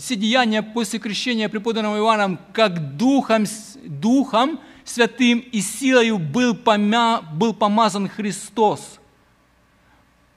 все 0.00 0.16
деяния 0.16 0.62
после 0.62 0.98
крещения, 0.98 1.48
преподанного 1.48 1.96
Иоанном, 1.98 2.38
как 2.52 2.96
Духом, 2.96 3.46
Духом 3.84 4.60
Святым 4.84 5.40
и 5.40 5.60
силою 5.60 6.18
был, 6.18 6.54
помя, 6.54 7.20
был 7.20 7.52
помазан 7.54 8.08
Христос. 8.08 9.00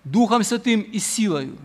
Духом 0.03 0.43
Святым 0.43 0.81
и 0.81 0.97
силою. 0.99 1.57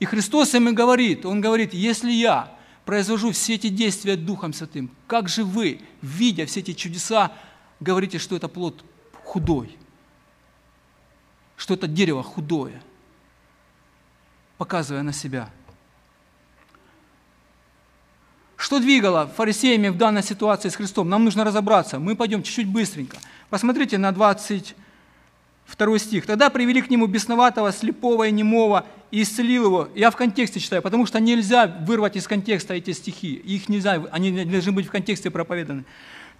И 0.00 0.06
Христос 0.06 0.54
им 0.54 0.68
и 0.68 0.72
говорит, 0.72 1.26
Он 1.26 1.40
говорит, 1.40 1.74
если 1.74 2.10
я 2.10 2.56
произвожу 2.84 3.32
все 3.32 3.54
эти 3.54 3.68
действия 3.68 4.16
Духом 4.16 4.52
Святым, 4.52 4.90
как 5.06 5.28
же 5.28 5.44
вы, 5.44 5.80
видя 6.02 6.46
все 6.46 6.60
эти 6.60 6.72
чудеса, 6.72 7.32
говорите, 7.80 8.18
что 8.18 8.36
это 8.36 8.48
плод 8.48 8.84
худой, 9.22 9.76
что 11.56 11.74
это 11.74 11.86
дерево 11.86 12.22
худое, 12.22 12.82
показывая 14.56 15.02
на 15.02 15.12
себя– 15.12 15.50
что 18.56 18.78
двигало 18.78 19.26
фарисеями 19.26 19.88
в 19.88 19.96
данной 19.96 20.22
ситуации 20.22 20.68
с 20.68 20.76
Христом? 20.76 21.08
Нам 21.08 21.24
нужно 21.24 21.44
разобраться. 21.44 21.98
Мы 21.98 22.14
пойдем 22.14 22.42
чуть-чуть 22.42 22.68
быстренько. 22.68 23.18
Посмотрите 23.50 23.98
на 23.98 24.12
22 24.12 25.98
стих. 25.98 26.26
«Тогда 26.26 26.50
привели 26.50 26.80
к 26.80 26.90
нему 26.90 27.06
бесноватого, 27.06 27.72
слепого 27.72 28.28
и 28.28 28.32
немого, 28.32 28.86
и 29.10 29.22
исцелил 29.22 29.64
его». 29.64 29.88
Я 29.94 30.10
в 30.10 30.16
контексте 30.16 30.60
читаю, 30.60 30.82
потому 30.82 31.06
что 31.06 31.18
нельзя 31.20 31.66
вырвать 31.66 32.16
из 32.16 32.26
контекста 32.28 32.74
эти 32.74 32.92
стихи. 32.92 33.34
Их 33.34 33.68
нельзя, 33.68 34.02
они 34.12 34.44
должны 34.44 34.72
быть 34.72 34.86
в 34.86 34.90
контексте 34.90 35.30
проповеданы. 35.30 35.84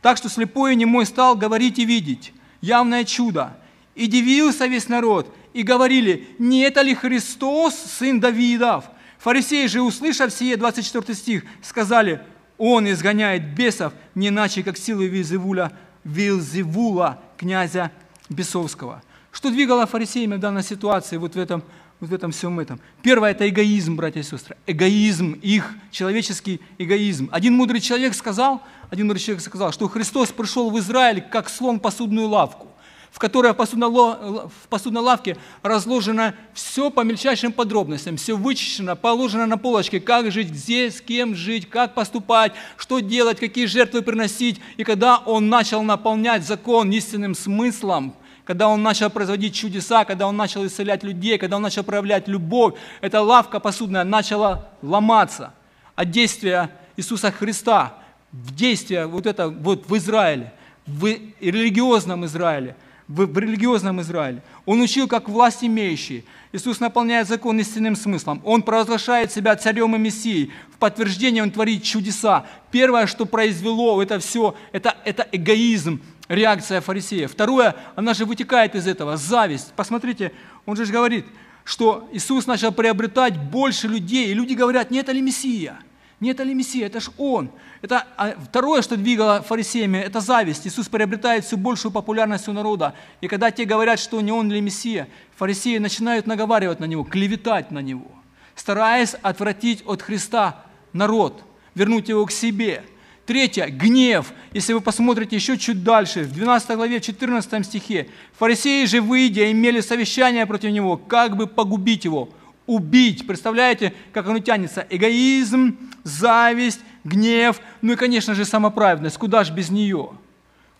Так 0.00 0.16
что 0.16 0.28
слепой 0.28 0.74
и 0.74 0.76
немой 0.76 1.06
стал 1.06 1.36
говорить 1.36 1.78
и 1.78 1.84
видеть. 1.84 2.32
Явное 2.60 3.04
чудо. 3.04 3.56
И 3.94 4.06
дивился 4.06 4.66
весь 4.66 4.88
народ, 4.88 5.32
и 5.52 5.62
говорили, 5.62 6.28
не 6.38 6.62
это 6.62 6.82
ли 6.82 6.94
Христос, 6.94 7.74
сын 7.74 8.20
Давидов? 8.20 8.84
Фарисеи 9.24 9.64
же, 9.68 9.80
услышав 9.80 10.30
сие, 10.34 10.58
24 10.58 11.14
стих, 11.14 11.44
сказали, 11.62 12.20
он 12.58 12.86
изгоняет 12.90 13.54
бесов 13.54 13.94
не 14.14 14.28
иначе, 14.28 14.62
как 14.62 14.76
силой 14.76 15.06
Вилзевуля, 15.06 15.72
Вилзевула, 16.04 17.22
князя 17.38 17.90
Бесовского. 18.28 19.02
Что 19.32 19.48
двигало 19.48 19.86
фарисеями 19.86 20.34
в 20.34 20.40
данной 20.40 20.62
ситуации, 20.62 21.16
вот 21.16 21.36
в 21.36 21.38
этом, 21.38 21.64
вот 22.00 22.10
в 22.10 22.12
этом 22.12 22.32
всем 22.32 22.60
этом? 22.60 22.78
Первое– 23.00 23.30
это 23.32 23.48
эгоизм, 23.48 23.96
братья 23.96 24.20
и 24.20 24.24
сестры. 24.24 24.58
Эгоизм, 24.66 25.32
их 25.40 25.70
человеческий 25.90 26.60
эгоизм. 26.76 27.30
Один 27.32 27.54
мудрый 27.54 27.80
человек 27.80 28.12
сказал, 28.14 28.60
один 28.90 29.06
мудрый 29.06 29.22
человек 29.22 29.42
сказал, 29.42 29.72
что 29.72 29.88
Христос 29.88 30.32
пришел 30.32 30.70
в 30.70 30.78
Израиль, 30.78 31.22
как 31.22 31.48
слон 31.48 31.80
посудную 31.80 32.28
лавку 32.28 32.73
в 33.14 33.20
которой 33.20 33.52
в 33.52 34.50
посудной, 34.68 35.36
разложено 35.62 36.34
все 36.52 36.90
по 36.90 37.02
мельчайшим 37.02 37.52
подробностям, 37.52 38.16
все 38.16 38.36
вычищено, 38.36 38.96
положено 38.96 39.46
на 39.46 39.56
полочке, 39.56 40.00
как 40.00 40.32
жить, 40.32 40.50
где, 40.50 40.90
с 40.90 41.00
кем 41.00 41.36
жить, 41.36 41.70
как 41.70 41.94
поступать, 41.94 42.54
что 42.76 42.98
делать, 42.98 43.38
какие 43.38 43.66
жертвы 43.66 44.02
приносить. 44.02 44.60
И 44.78 44.82
когда 44.82 45.18
он 45.18 45.48
начал 45.48 45.84
наполнять 45.84 46.44
закон 46.44 46.90
истинным 46.90 47.36
смыслом, 47.36 48.16
когда 48.44 48.66
он 48.66 48.82
начал 48.82 49.10
производить 49.10 49.54
чудеса, 49.54 50.04
когда 50.04 50.26
он 50.26 50.36
начал 50.36 50.66
исцелять 50.66 51.04
людей, 51.04 51.38
когда 51.38 51.54
он 51.54 51.62
начал 51.62 51.84
проявлять 51.84 52.26
любовь, 52.26 52.74
эта 53.00 53.22
лавка 53.22 53.60
посудная 53.60 54.02
начала 54.02 54.70
ломаться 54.82 55.54
от 55.94 56.10
действия 56.10 56.68
Иисуса 56.96 57.30
Христа, 57.30 57.94
в 58.32 58.52
действие 58.52 59.06
вот 59.06 59.26
это 59.26 59.50
вот 59.50 59.88
в 59.88 59.96
Израиле, 59.98 60.52
в 60.84 61.04
религиозном 61.40 62.24
Израиле– 62.24 62.74
в, 63.08 63.26
в 63.26 63.38
религиозном 63.38 64.00
Израиле. 64.00 64.42
Он 64.64 64.80
учил 64.80 65.08
как 65.08 65.28
власть 65.28 65.62
имеющий. 65.62 66.24
Иисус 66.52 66.80
наполняет 66.80 67.28
закон 67.28 67.58
истинным 67.60 67.96
смыслом. 67.96 68.40
Он 68.44 68.62
провозглашает 68.62 69.32
себя 69.32 69.56
царем 69.56 69.94
и 69.96 69.98
мессией. 69.98 70.52
В 70.74 70.78
подтверждение 70.78 71.42
он 71.42 71.50
творит 71.50 71.82
чудеса. 71.82 72.46
Первое, 72.70 73.06
что 73.06 73.26
произвело 73.26 74.02
это 74.02 74.18
все, 74.18 74.54
это, 74.72 74.96
это 75.04 75.26
эгоизм, 75.32 76.00
реакция 76.28 76.80
фарисеев. 76.80 77.32
Второе, 77.32 77.76
она 77.96 78.14
же 78.14 78.24
вытекает 78.24 78.74
из 78.74 78.86
этого, 78.86 79.16
зависть. 79.16 79.72
Посмотрите, 79.74 80.32
он 80.64 80.76
же 80.76 80.86
говорит, 80.86 81.26
что 81.64 82.08
Иисус 82.12 82.46
начал 82.46 82.72
приобретать 82.72 83.36
больше 83.36 83.88
людей, 83.88 84.30
и 84.30 84.34
люди 84.34 84.54
говорят, 84.54 84.90
не 84.90 84.98
это 84.98 85.12
ли 85.12 85.20
Мессия? 85.20 85.78
Не 86.20 86.30
это 86.30 86.42
ли 86.42 86.54
Мессия? 86.54 86.86
Это 86.86 87.00
ж 87.00 87.10
Он. 87.18 87.50
Это 87.82 88.06
а, 88.16 88.32
второе, 88.32 88.82
что 88.82 88.96
двигало 88.96 89.42
фарисеями, 89.42 89.98
это 89.98 90.20
зависть. 90.20 90.66
Иисус 90.66 90.88
приобретает 90.88 91.44
все 91.44 91.56
большую 91.56 91.92
популярность 91.92 92.48
у 92.48 92.52
народа. 92.52 92.94
И 93.20 93.28
когда 93.28 93.50
те 93.50 93.64
говорят, 93.64 93.98
что 93.98 94.20
не 94.20 94.32
Он 94.32 94.50
ли 94.50 94.60
Мессия, 94.60 95.08
фарисеи 95.36 95.78
начинают 95.78 96.26
наговаривать 96.26 96.80
на 96.80 96.84
Него, 96.84 97.04
клеветать 97.04 97.70
на 97.70 97.80
Него, 97.80 98.10
стараясь 98.54 99.14
отвратить 99.14 99.82
от 99.86 100.02
Христа 100.02 100.64
народ, 100.92 101.44
вернуть 101.74 102.08
его 102.08 102.24
к 102.26 102.30
себе. 102.30 102.84
Третье– 103.26 103.66
гнев. 103.68 104.32
Если 104.52 104.74
вы 104.74 104.82
посмотрите 104.82 105.36
еще 105.36 105.56
чуть 105.56 105.82
дальше, 105.82 106.24
в 106.24 106.32
12 106.32 106.76
главе, 106.76 107.00
14 107.00 107.64
стихе, 107.64 108.08
«Фарисеи 108.38 108.84
же, 108.84 109.00
выйдя, 109.00 109.50
имели 109.50 109.80
совещание 109.80 110.44
против 110.44 110.70
него, 110.70 110.98
как 110.98 111.36
бы 111.36 111.46
погубить 111.46 112.04
его, 112.04 112.28
убить». 112.66 113.26
Представляете, 113.26 113.94
как 114.12 114.26
оно 114.26 114.38
тянется? 114.38 114.86
Эгоизм, 114.90 115.76
зависть, 116.02 116.80
гнев, 117.04 117.60
ну 117.82 117.92
и, 117.92 117.96
конечно 117.96 118.34
же, 118.34 118.44
самоправедность. 118.44 119.18
Куда 119.18 119.44
же 119.44 119.52
без 119.52 119.70
нее? 119.70 120.10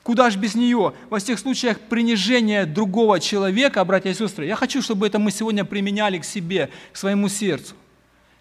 Куда 0.03 0.29
же 0.29 0.39
без 0.39 0.55
нее? 0.55 0.93
Во 1.09 1.19
всех 1.19 1.39
случаях 1.39 1.81
принижения 1.81 2.67
другого 2.67 3.21
человека, 3.21 3.83
братья 3.85 4.11
и 4.11 4.15
сестры, 4.15 4.45
я 4.45 4.55
хочу, 4.55 4.83
чтобы 4.83 5.07
это 5.07 5.19
мы 5.19 5.31
сегодня 5.31 5.65
применяли 5.65 6.19
к 6.19 6.25
себе, 6.25 6.69
к 6.93 6.97
своему 6.97 7.29
сердцу 7.29 7.75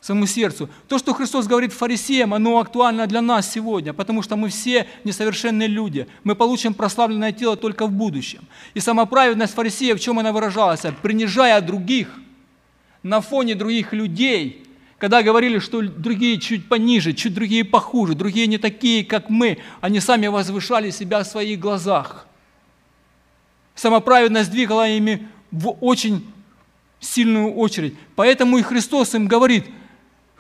своему 0.04 0.26
сердцу. 0.26 0.70
То, 0.90 0.98
что 0.98 1.14
Христос 1.14 1.48
говорит 1.48 1.72
фарисеям, 1.72 2.34
оно 2.34 2.60
актуально 2.60 3.08
для 3.08 3.22
нас 3.22 3.50
сегодня, 3.50 3.94
потому 3.94 4.22
что 4.22 4.36
мы 4.36 4.50
все 4.50 4.86
несовершенные 5.06 5.70
люди. 5.70 6.08
Мы 6.26 6.36
получим 6.36 6.74
прославленное 6.74 7.32
тело 7.32 7.56
только 7.56 7.88
в 7.88 7.92
будущем. 7.92 8.42
И 8.74 8.82
самоправедность 8.82 9.54
фарисеев, 9.54 9.98
в 9.98 10.02
чем 10.02 10.20
она 10.20 10.34
выражалась? 10.34 10.82
Принижая 11.02 11.62
других 11.62 12.10
на 13.04 13.22
фоне 13.22 13.56
других 13.56 13.94
людей, 13.94 14.64
когда 14.98 15.22
говорили, 15.22 15.60
что 15.60 15.82
другие 15.82 16.40
чуть 16.40 16.68
пониже, 16.68 17.14
чуть 17.14 17.34
другие 17.34 17.64
похуже, 17.64 18.16
другие 18.16 18.48
не 18.48 18.58
такие, 18.58 19.06
как 19.06 19.30
мы, 19.30 19.60
они 19.82 20.00
сами 20.00 20.28
возвышали 20.28 20.90
себя 20.90 21.24
в 21.24 21.28
своих 21.28 21.60
глазах. 21.60 22.26
Самоправедность 23.76 24.52
двигала 24.52 24.88
ими 24.90 25.28
в 25.52 25.78
очень 25.82 26.26
сильную 27.00 27.54
очередь. 27.54 27.96
Поэтому 28.16 28.58
и 28.58 28.62
Христос 28.62 29.14
им 29.14 29.28
говорит– 29.28 29.66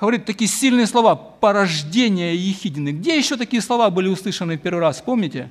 говорит 0.03 0.25
такие 0.25 0.49
сильные 0.49 0.85
слова 0.85 1.15
«порождение 1.15 2.35
Ехидины». 2.35 2.89
Где 2.89 3.17
еще 3.17 3.37
такие 3.37 3.61
слова 3.61 3.89
были 3.89 4.09
услышаны 4.09 4.57
в 4.57 4.61
первый 4.61 4.81
раз? 4.81 5.01
Помните? 5.01 5.49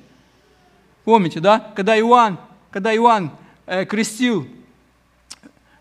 Помните, 1.05 1.39
да? 1.39 1.71
Когда 1.75 1.97
Иоанн, 1.97 2.37
когда 2.69 2.95
Иоанн 2.95 3.31
э, 3.65 3.85
крестил 3.85 4.47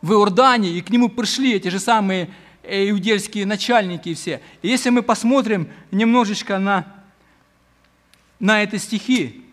в 0.03 0.13
Иордане, 0.13 0.71
и 0.71 0.81
к 0.81 0.91
нему 0.91 1.09
пришли 1.09 1.55
эти 1.55 1.69
же 1.69 1.79
самые 1.79 2.29
э, 2.63 2.91
иудейские 2.91 3.47
начальники 3.47 4.13
все. 4.15 4.43
И 4.61 4.69
если 4.69 4.91
мы 4.91 5.03
посмотрим 5.03 5.69
немножечко 5.91 6.59
на, 6.59 6.87
на 8.39 8.63
эти 8.63 8.77
стихи, 8.77 9.45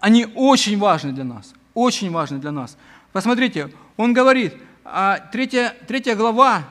они 0.00 0.26
очень 0.34 0.78
важны 0.78 1.12
для 1.12 1.24
нас, 1.24 1.52
очень 1.74 2.10
важны 2.10 2.38
для 2.38 2.52
нас. 2.52 2.76
Посмотрите, 3.12 3.70
он 3.96 4.14
говорит, 4.14 4.54
а 4.84 5.18
третья, 5.18 5.76
третья 5.86 6.14
глава, 6.14 6.64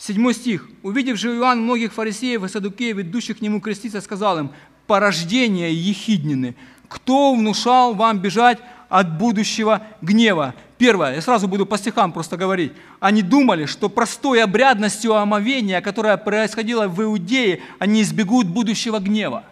Седьмой 0.00 0.32
стих. 0.32 0.66
«Увидев 0.82 1.18
же 1.18 1.36
Иоанн 1.36 1.60
многих 1.60 1.92
фарисеев 1.92 2.42
и 2.42 2.48
садукеев, 2.48 2.96
идущих 2.96 3.36
к 3.36 3.40
нему 3.42 3.60
креститься, 3.60 4.00
сказал 4.00 4.38
им, 4.38 4.50
порождение 4.86 5.74
ехиднины, 5.74 6.56
кто 6.88 7.34
внушал 7.34 7.94
вам 7.94 8.18
бежать 8.18 8.60
от 8.90 9.16
будущего 9.16 9.82
гнева?» 10.02 10.54
Первое, 10.80 11.16
я 11.16 11.20
сразу 11.20 11.46
буду 11.46 11.66
по 11.66 11.76
стихам 11.76 12.10
просто 12.10 12.38
говорить. 12.38 12.72
Они 13.00 13.20
думали, 13.20 13.66
что 13.66 13.90
простой 13.90 14.42
обрядностью 14.42 15.14
омовения, 15.14 15.82
которая 15.82 16.16
происходила 16.16 16.88
в 16.88 17.02
Иудее, 17.02 17.60
они 17.78 18.00
избегут 18.00 18.46
будущего 18.46 18.98
гнева. 18.98 19.44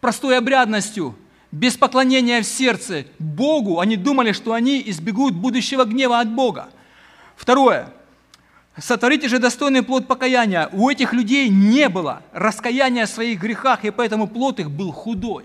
Простой 0.00 0.38
обрядностью, 0.38 1.14
без 1.52 1.76
поклонения 1.76 2.40
в 2.40 2.46
сердце 2.46 3.04
Богу, 3.18 3.80
они 3.80 3.96
думали, 3.96 4.32
что 4.32 4.54
они 4.54 4.82
избегут 4.86 5.34
будущего 5.34 5.84
гнева 5.84 6.18
от 6.18 6.30
Бога. 6.30 6.70
Второе. 7.36 7.92
Сотворите 8.78 9.28
же 9.28 9.38
достойный 9.38 9.82
плод 9.82 10.06
покаяния. 10.06 10.70
У 10.72 10.88
этих 10.88 11.12
людей 11.12 11.50
не 11.50 11.90
было 11.90 12.22
раскаяния 12.32 13.04
в 13.04 13.10
своих 13.10 13.40
грехах, 13.40 13.84
и 13.84 13.90
поэтому 13.90 14.26
плод 14.26 14.58
их 14.58 14.70
был 14.70 14.90
худой. 14.90 15.44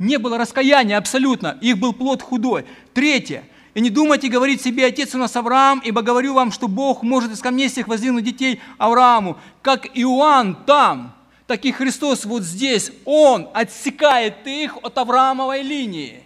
Не 0.00 0.16
было 0.18 0.38
раскаяния 0.38 0.96
абсолютно, 0.96 1.58
их 1.60 1.78
был 1.78 1.92
плод 1.92 2.22
худой. 2.22 2.64
Третье. 2.94 3.44
И 3.74 3.80
не 3.80 3.90
думайте 3.90 4.28
говорить 4.28 4.62
себе, 4.62 4.86
отец 4.86 5.14
у 5.14 5.18
нас 5.18 5.36
Авраам, 5.36 5.80
ибо 5.84 6.00
говорю 6.00 6.32
вам, 6.34 6.50
что 6.50 6.68
Бог 6.68 7.02
может 7.02 7.30
из 7.30 7.40
камней 7.40 7.68
всех 7.68 7.86
воздвинуть 7.86 8.24
детей 8.24 8.60
Аврааму. 8.78 9.36
Как 9.60 9.86
Иоанн 9.94 10.56
там, 10.64 11.14
так 11.46 11.66
и 11.66 11.70
Христос 11.70 12.24
вот 12.24 12.42
здесь, 12.42 12.90
Он 13.04 13.48
отсекает 13.52 14.46
их 14.46 14.78
от 14.82 14.96
Авраамовой 14.96 15.62
линии. 15.62 16.24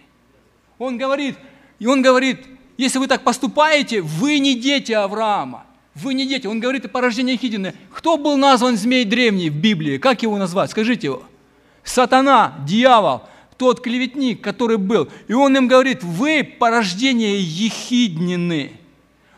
Он 0.79 0.97
говорит, 0.97 1.37
и 1.77 1.85
Он 1.85 2.01
говорит, 2.01 2.45
если 2.77 2.97
вы 2.97 3.07
так 3.07 3.23
поступаете, 3.23 4.01
вы 4.01 4.39
не 4.39 4.55
дети 4.55 4.93
Авраама. 4.93 5.65
Вы 5.95 6.13
не 6.13 6.25
дети. 6.25 6.47
Он 6.47 6.59
говорит 6.59 6.85
о 6.85 6.89
порождении 6.89 7.37
Хидины. 7.37 7.73
Кто 7.93 8.17
был 8.17 8.37
назван 8.37 8.75
змей 8.75 9.05
древний 9.05 9.49
в 9.49 9.55
Библии? 9.55 9.97
Как 9.97 10.23
его 10.23 10.37
назвать? 10.37 10.71
Скажите 10.71 11.07
его. 11.07 11.23
Сатана, 11.85 12.55
дьявол, 12.65 13.21
тот 13.57 13.81
клеветник, 13.81 14.41
который 14.41 14.77
был. 14.77 15.07
И 15.27 15.33
он 15.33 15.55
им 15.55 15.67
говорит, 15.67 16.03
вы 16.03 16.43
порождение 16.43 17.39
Ехиднины. 17.39 18.71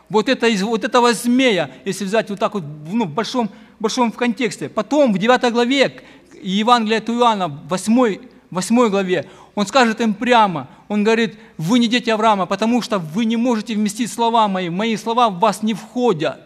Вот, 0.08 0.28
это, 0.28 0.48
вот 0.64 0.84
этого 0.84 1.12
змея, 1.12 1.70
если 1.84 2.04
взять 2.04 2.30
вот 2.30 2.38
так 2.38 2.54
вот 2.54 2.64
ну, 2.90 3.04
в 3.04 3.10
большом, 3.10 3.50
большом 3.78 4.10
контексте. 4.10 4.68
Потом 4.68 5.12
в 5.12 5.18
9 5.18 5.52
главе 5.52 6.00
Евангелия 6.42 6.98
от 6.98 7.10
Иоанна, 7.10 7.48
8, 7.48 8.18
8 8.50 8.88
главе, 8.88 9.28
он 9.54 9.66
скажет 9.66 10.00
им 10.00 10.14
прямо, 10.14 10.68
он 10.88 11.04
говорит, 11.04 11.38
вы 11.58 11.78
не 11.78 11.88
дети 11.88 12.10
Авраама, 12.10 12.46
потому 12.46 12.80
что 12.80 12.98
вы 12.98 13.24
не 13.24 13.36
можете 13.36 13.74
вместить 13.74 14.10
слова 14.10 14.48
мои, 14.48 14.70
мои 14.70 14.96
слова 14.96 15.28
в 15.28 15.38
вас 15.40 15.62
не 15.62 15.74
входят. 15.74 16.40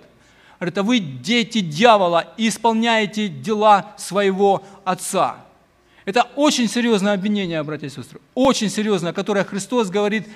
Говорит, 0.58 0.78
а 0.78 0.82
вы 0.82 0.98
дети 0.98 1.60
дьявола 1.60 2.32
и 2.36 2.48
исполняете 2.48 3.28
дела 3.28 3.94
своего 3.96 4.62
отца. 4.84 5.36
Это 6.04 6.22
очень 6.36 6.68
серьезное 6.68 7.14
обвинение, 7.14 7.62
братья 7.62 7.86
и 7.86 7.90
сестры, 7.90 8.20
очень 8.34 8.68
серьезное, 8.68 9.12
которое 9.12 9.44
Христос 9.44 9.88
говорит 9.88 10.26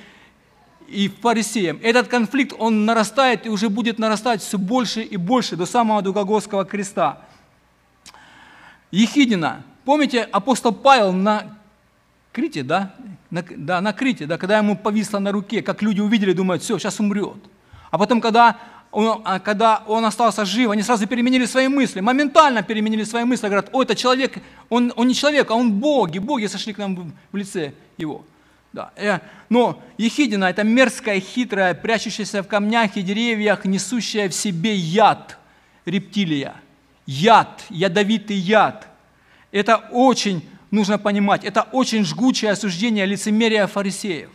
и 0.89 1.09
фарисеям. 1.09 1.81
Этот 1.83 2.09
конфликт, 2.09 2.55
он 2.59 2.85
нарастает 2.85 3.47
и 3.47 3.49
уже 3.49 3.69
будет 3.69 3.99
нарастать 3.99 4.43
все 4.43 4.59
больше 4.59 5.03
и 5.03 5.17
больше 5.17 5.57
до 5.57 5.67
самого 5.67 6.03
Дугогорского 6.03 6.65
креста. 6.65 7.23
Ехидина. 8.93 9.65
Помните, 9.85 10.23
апостол 10.23 10.73
Павел 10.73 11.13
на 11.13 11.59
Крите, 12.33 12.63
да? 12.63 12.95
На, 13.31 13.43
да, 13.43 13.81
на 13.81 13.93
Крите, 13.93 14.27
да, 14.27 14.39
когда 14.39 14.59
ему 14.59 14.77
повисло 14.77 15.19
на 15.19 15.33
руке, 15.33 15.63
как 15.63 15.83
люди 15.83 16.01
увидели, 16.01 16.33
думают, 16.33 16.63
все, 16.63 16.79
сейчас 16.79 17.01
умрет. 17.01 17.39
А 17.91 17.99
потом, 17.99 18.21
когда 18.21 18.59
он, 18.97 19.21
а, 19.25 19.41
когда 19.41 19.83
он 19.87 20.07
остался 20.07 20.47
жив, 20.47 20.71
они 20.71 20.83
сразу 20.83 21.07
переменили 21.07 21.45
свои 21.45 21.69
мысли, 21.69 22.01
моментально 22.01 22.63
переменили 22.63 23.05
свои 23.05 23.25
мысли, 23.25 23.47
говорят, 23.47 23.69
о, 23.73 23.83
это 23.83 23.95
человек, 23.95 24.39
он, 24.71 24.91
он 24.97 25.07
не 25.07 25.15
человек, 25.15 25.51
а 25.51 25.55
он 25.55 25.73
боги, 25.73 26.19
боги 26.19 26.47
сошли 26.47 26.73
к 26.73 26.79
нам 26.79 27.13
в 27.31 27.37
лице 27.37 27.75
его. 27.99 28.25
Да. 28.73 28.93
Э, 28.97 29.19
но 29.51 29.83
Ехидина– 29.99 30.45
это 30.47 30.65
мерзкая, 30.65 31.21
хитрая, 31.21 31.75
прячущаяся 31.75 32.43
в 32.43 32.47
камнях 32.49 32.97
и 32.97 33.03
деревьях, 33.03 33.67
несущая 33.67 34.31
в 34.31 34.35
себе 34.35 34.75
яд, 34.75 35.37
рептилия. 35.85 36.55
Яд, 37.05 37.65
ядовитый 37.69 38.37
яд. 38.37 38.87
Это 39.53 39.77
очень 39.93 40.43
нужно 40.71 40.99
понимать, 40.99 41.45
это 41.45 41.67
очень 41.73 42.03
жгучее 42.03 42.53
осуждение 42.53 43.05
лицемерия 43.05 43.67
фарисеев. 43.67 44.31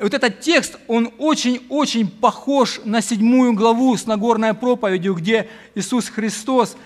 Вот 0.00 0.14
этот 0.14 0.40
текст, 0.40 0.78
он 0.86 1.12
очень-очень 1.18 2.08
похож 2.08 2.80
на 2.84 3.00
седьмую 3.00 3.52
главу 3.52 3.96
с 3.96 4.06
Нагорной 4.06 4.54
проповедью, 4.54 5.14
где 5.14 5.48
Иисус 5.74 6.08
Христос 6.08 6.76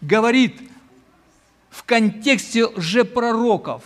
говорит 0.00 0.56
в 1.68 1.84
контексте 1.84 2.64
лжепророков 2.64 3.82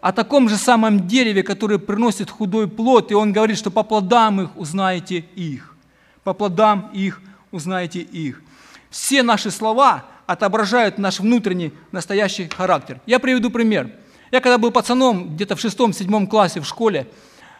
о 0.00 0.12
таком 0.12 0.48
же 0.48 0.56
самом 0.56 1.06
дереве, 1.06 1.42
которое 1.42 1.78
приносит 1.78 2.30
худой 2.30 2.68
плод, 2.68 3.10
и 3.10 3.14
он 3.14 3.32
говорит, 3.32 3.56
что 3.56 3.70
по 3.70 3.82
плодам 3.82 4.42
их 4.42 4.56
узнаете 4.56 5.24
их. 5.34 5.74
По 6.22 6.34
плодам 6.34 6.90
их 6.92 7.22
узнаете 7.50 8.00
их. 8.00 8.42
Все 8.90 9.22
наши 9.22 9.50
слова– 9.50 10.04
отображают 10.26 10.98
наш 10.98 11.20
внутренний 11.20 11.72
настоящий 11.92 12.48
характер. 12.48 13.00
Я 13.06 13.18
приведу 13.18 13.50
пример. 13.50 13.90
Я 14.32 14.40
когда 14.40 14.58
был 14.58 14.72
пацаном, 14.72 15.34
где-то 15.34 15.56
в 15.56 15.60
шестом-седьмом 15.60 16.26
классе 16.26 16.60
в 16.60 16.66
школе, 16.66 17.06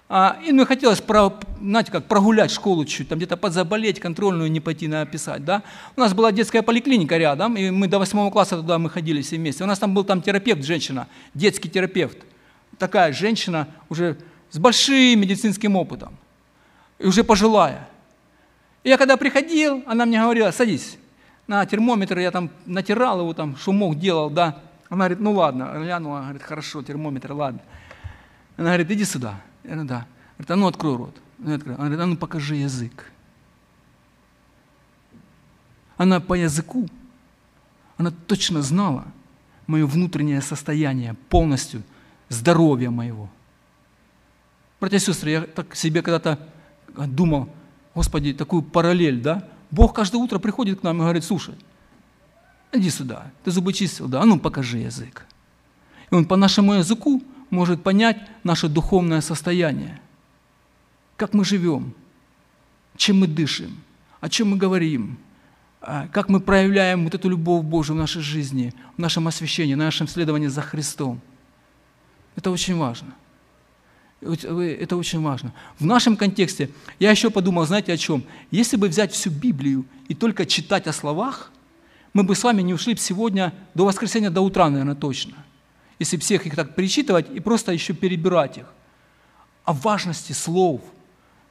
а, 0.08 0.38
и 0.44 0.52
мне 0.52 0.64
хотелось, 0.64 1.00
про, 1.00 1.32
знаете, 1.60 1.90
как 1.90 2.04
прогулять 2.04 2.52
школу 2.52 2.84
чуть-чуть, 2.84 3.08
там 3.08 3.18
где-то 3.18 3.36
подзаболеть, 3.36 3.98
контрольную 3.98 4.50
не 4.50 4.60
пойти 4.60 4.86
написать, 4.86 5.44
да. 5.44 5.62
У 5.96 6.00
нас 6.00 6.14
была 6.14 6.30
детская 6.30 6.62
поликлиника 6.62 7.16
рядом, 7.16 7.56
и 7.56 7.70
мы 7.70 7.88
до 7.88 7.98
восьмого 7.98 8.30
класса 8.30 8.56
туда 8.56 8.78
мы 8.78 8.88
ходили 8.88 9.20
все 9.22 9.36
вместе. 9.36 9.64
У 9.64 9.66
нас 9.66 9.78
там 9.80 9.94
был 9.94 10.04
там 10.04 10.22
терапевт, 10.22 10.64
женщина, 10.64 11.08
детский 11.34 11.68
терапевт. 11.68 12.18
Такая 12.78 13.12
женщина 13.12 13.66
уже 13.88 14.16
с 14.50 14.58
большим 14.58 15.20
медицинским 15.20 15.74
опытом, 15.74 16.16
и 17.00 17.06
уже 17.06 17.24
пожилая. 17.24 17.88
И 18.84 18.88
я 18.88 18.98
когда 18.98 19.16
приходил, 19.16 19.82
она 19.86 20.06
мне 20.06 20.20
говорила, 20.20 20.52
садись, 20.52 20.98
на 21.48 21.66
термометр, 21.66 22.18
я 22.18 22.30
там 22.30 22.50
натирал 22.64 23.20
его, 23.20 23.34
там 23.34 23.56
шумок 23.56 23.98
делал, 23.98 24.30
да. 24.30 24.62
Она 24.88 25.06
говорит, 25.06 25.20
ну 25.20 25.32
ладно, 25.32 25.72
глянула, 25.74 26.20
говорит, 26.20 26.42
хорошо, 26.42 26.82
термометр, 26.82 27.32
ладно. 27.32 27.60
Она 28.56 28.68
говорит, 28.68 28.90
иди 28.92 29.04
сюда. 29.04 29.40
Я 29.66 29.72
говорю, 29.72 29.88
да. 29.88 30.06
Говорит, 30.38 30.50
а 30.50 30.56
ну 30.56 30.66
открой 30.66 30.96
рот. 30.96 31.16
Она 31.44 31.58
говорит, 31.58 32.00
а 32.00 32.06
ну 32.06 32.16
покажи 32.16 32.56
язык. 32.56 33.10
Она 35.96 36.20
по 36.20 36.34
языку, 36.34 36.88
она 37.96 38.10
точно 38.10 38.62
знала 38.62 39.06
мое 39.66 39.86
внутреннее 39.86 40.40
состояние 40.40 41.14
полностью, 41.28 41.82
здоровья 42.28 42.90
моего. 42.90 43.28
Братья 44.78 44.98
и 44.98 45.00
сестры, 45.00 45.30
я 45.30 45.40
так 45.42 45.74
себе 45.74 46.02
когда-то 46.02 46.38
думал, 46.94 47.48
Господи, 47.94 48.34
такую 48.34 48.62
параллель, 48.62 49.20
да? 49.20 49.48
Бог 49.70 49.94
каждое 49.94 50.18
утро 50.18 50.38
приходит 50.38 50.80
к 50.80 50.82
нам 50.82 50.98
и 50.98 51.00
говорит, 51.00 51.24
слушай, 51.24 51.54
иди 52.72 52.90
сюда, 52.90 53.32
ты 53.42 53.50
зубы 53.50 53.72
чистил, 53.72 54.06
да, 54.06 54.20
а 54.20 54.26
ну 54.26 54.38
покажи 54.38 54.78
язык. 54.78 55.26
И 56.10 56.14
Он 56.14 56.24
по 56.26 56.36
нашему 56.36 56.74
языку 56.74 57.22
может 57.50 57.82
понять 57.82 58.18
наше 58.44 58.68
духовное 58.68 59.20
состояние, 59.20 60.00
как 61.16 61.34
мы 61.34 61.44
живем, 61.44 61.94
чем 62.96 63.20
мы 63.20 63.26
дышим, 63.26 63.78
о 64.20 64.28
чем 64.28 64.50
мы 64.50 64.56
говорим, 64.56 65.18
а, 65.80 66.08
как 66.08 66.28
мы 66.28 66.40
проявляем 66.40 67.04
вот 67.04 67.14
эту 67.14 67.28
любовь 67.28 67.64
Божию 67.64 67.96
в 67.96 68.00
нашей 68.00 68.22
жизни, 68.22 68.72
в 68.96 68.98
нашем 68.98 69.28
освящении, 69.28 69.74
в 69.74 69.78
нашем 69.78 70.08
следовании 70.08 70.48
за 70.48 70.62
Христом. 70.62 71.20
Это 72.34 72.50
очень 72.50 72.76
важно. 72.76 73.14
Это 74.20 74.96
очень 74.96 75.20
важно. 75.22 75.52
В 75.78 75.84
нашем 75.84 76.16
контексте 76.16 76.70
я 76.98 77.10
еще 77.10 77.30
подумал, 77.30 77.66
знаете 77.66 77.92
о 77.92 77.96
чем? 77.96 78.24
Если 78.50 78.76
бы 78.76 78.88
взять 78.88 79.12
всю 79.12 79.30
Библию 79.30 79.84
и 80.08 80.14
только 80.14 80.46
читать 80.46 80.86
о 80.86 80.92
словах, 80.92 81.52
мы 82.12 82.24
бы 82.24 82.34
с 82.34 82.42
вами 82.42 82.62
не 82.62 82.72
ушли 82.72 82.94
бы 82.94 83.00
сегодня 83.00 83.52
до 83.74 83.84
воскресенья, 83.84 84.30
до 84.30 84.40
утра, 84.40 84.70
наверное, 84.70 84.94
точно. 84.94 85.34
Если 85.98 86.16
всех 86.16 86.46
их 86.46 86.56
так 86.56 86.74
перечитывать 86.74 87.26
и 87.30 87.40
просто 87.40 87.72
еще 87.72 87.94
перебирать 87.94 88.58
их. 88.58 88.66
О 89.64 89.72
важности 89.72 90.32
слов 90.32 90.80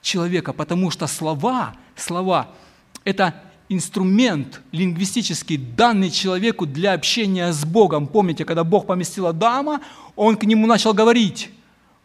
человека, 0.02 0.54
потому 0.54 0.92
что 0.92 1.08
слова, 1.08 1.76
слова– 1.96 2.50
это 3.04 3.34
инструмент 3.70 4.62
лингвистический, 4.72 5.58
данный 5.58 6.12
человеку 6.12 6.66
для 6.66 6.94
общения 6.94 7.52
с 7.52 7.66
Богом. 7.66 8.08
Помните, 8.08 8.46
когда 8.46 8.64
Бог 8.64 8.86
поместил 8.86 9.28
Адама, 9.28 9.82
он 10.16 10.38
к 10.38 10.44
нему 10.44 10.68
начал 10.68 10.94
говорить. 10.94 11.50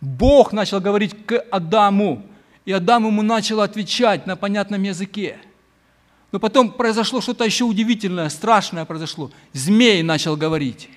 Бог 0.00 0.52
начал 0.52 0.80
говорить 0.80 1.26
к 1.26 1.38
Адаму, 1.50 2.24
и 2.64 2.72
Адам 2.72 3.06
ему 3.06 3.22
начал 3.22 3.60
отвечать 3.60 4.26
на 4.26 4.36
понятном 4.36 4.82
языке. 4.82 5.38
Но 6.32 6.38
потом 6.38 6.70
произошло 6.70 7.20
что-то 7.20 7.44
еще 7.44 7.64
удивительное, 7.64 8.28
страшное 8.28 8.84
произошло. 8.84 9.30
Змей 9.52 10.02
начал 10.02 10.36
говорить. 10.36 10.88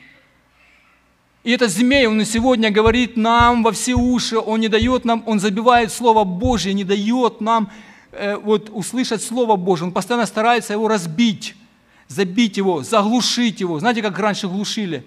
И 1.44 1.52
этот 1.52 1.72
змей, 1.72 2.08
он 2.08 2.22
и 2.22 2.26
сегодня 2.26 2.72
говорит 2.72 3.18
нам 3.18 3.64
во 3.64 3.74
все 3.74 3.96
уши, 3.96 4.38
он 4.38 4.62
не 4.62 4.70
дает 4.70 5.04
нам, 5.04 5.24
он 5.26 5.42
забивает 5.42 5.92
Слово 5.92 6.24
Божье, 6.24 6.74
не 6.74 6.86
дает 6.86 7.42
нам 7.42 7.70
э, 8.14 8.38
вот, 8.38 8.70
услышать 8.72 9.22
Слово 9.22 9.58
Божье. 9.58 9.88
Он 9.88 9.92
постоянно 9.92 10.26
старается 10.26 10.72
его 10.72 10.88
разбить, 10.88 11.56
забить 12.08 12.56
его, 12.56 12.82
заглушить 12.82 13.60
его. 13.60 13.78
Знаете, 13.78 14.02
как 14.02 14.18
раньше 14.20 14.48
глушили 14.48 15.04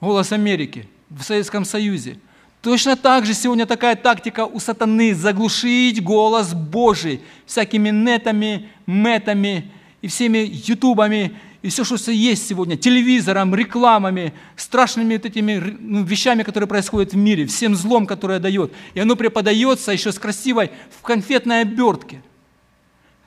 голос 0.00 0.30
Америки 0.30 0.88
в 1.10 1.22
Советском 1.22 1.64
Союзе? 1.64 2.18
Точно 2.62 2.94
так 2.94 3.26
же 3.26 3.34
сегодня 3.34 3.66
такая 3.66 3.96
тактика 3.96 4.46
у 4.46 4.60
сатаны– 4.60 5.14
заглушить 5.16 6.00
голос 6.00 6.54
Божий 6.54 7.20
всякими 7.44 7.90
нетами, 7.90 8.68
метами 8.86 9.72
и 10.00 10.06
всеми 10.06 10.38
ютубами, 10.38 11.36
и 11.66 11.68
все, 11.68 11.82
что 11.82 12.12
есть 12.12 12.46
сегодня, 12.46 12.76
телевизором, 12.76 13.52
рекламами, 13.52 14.32
страшными 14.54 15.16
вот 15.16 15.26
этими 15.26 15.76
ну, 15.80 16.04
вещами, 16.04 16.44
которые 16.44 16.68
происходят 16.68 17.12
в 17.12 17.16
мире, 17.16 17.44
всем 17.46 17.74
злом, 17.74 18.06
которое 18.06 18.38
дает. 18.38 18.72
И 18.94 19.00
оно 19.00 19.16
преподается 19.16 19.90
еще 19.90 20.12
с 20.12 20.18
красивой 20.20 20.70
в 20.96 21.02
конфетной 21.02 21.62
обертке. 21.62 22.22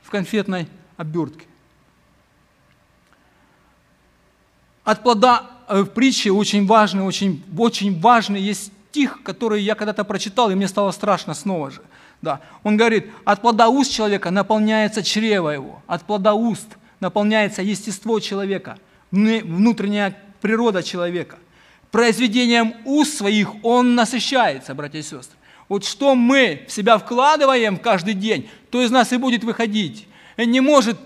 В 0.03 0.09
конфетной 0.09 0.69
обертке. 0.95 1.47
От 4.85 5.03
плода 5.03 5.43
э, 5.67 5.81
в 5.81 5.87
притче 5.87 6.31
очень 6.31 6.65
важный, 6.65 7.03
очень, 7.03 7.43
очень 7.57 7.99
важный 7.99 8.39
есть 8.39 8.71
стих, 8.89 9.21
который 9.21 9.61
я 9.61 9.75
когда-то 9.75 10.05
прочитал, 10.05 10.49
и 10.49 10.55
мне 10.55 10.69
стало 10.69 10.91
страшно 10.91 11.33
снова 11.33 11.71
же. 11.71 11.81
Да. 12.21 12.39
Он 12.63 12.77
говорит, 12.77 13.11
от 13.25 13.41
плода 13.41 13.67
уст 13.67 13.91
человека 13.91 14.31
наполняется 14.31 15.03
чрево 15.03 15.49
его, 15.49 15.81
от 15.87 16.03
плода 16.03 16.35
уст 16.35 16.77
наполняется 16.99 17.61
естество 17.61 18.19
человека, 18.19 18.77
внутренняя 19.11 20.17
природа 20.41 20.83
человека. 20.83 21.37
Произведением 21.91 22.75
уст 22.85 23.17
своих 23.17 23.63
он 23.63 23.95
насыщается, 23.95 24.75
братья 24.75 24.99
и 24.99 25.01
сестры. 25.01 25.37
Вот 25.67 25.85
что 25.85 26.15
мы 26.15 26.65
в 26.67 26.71
себя 26.71 26.97
вкладываем 26.97 27.77
каждый 27.77 28.13
день, 28.13 28.49
то 28.69 28.81
из 28.81 28.91
нас 28.91 29.11
и 29.13 29.17
будет 29.17 29.43
выходить. 29.43 30.07
Не 30.37 30.61
может 30.61 30.97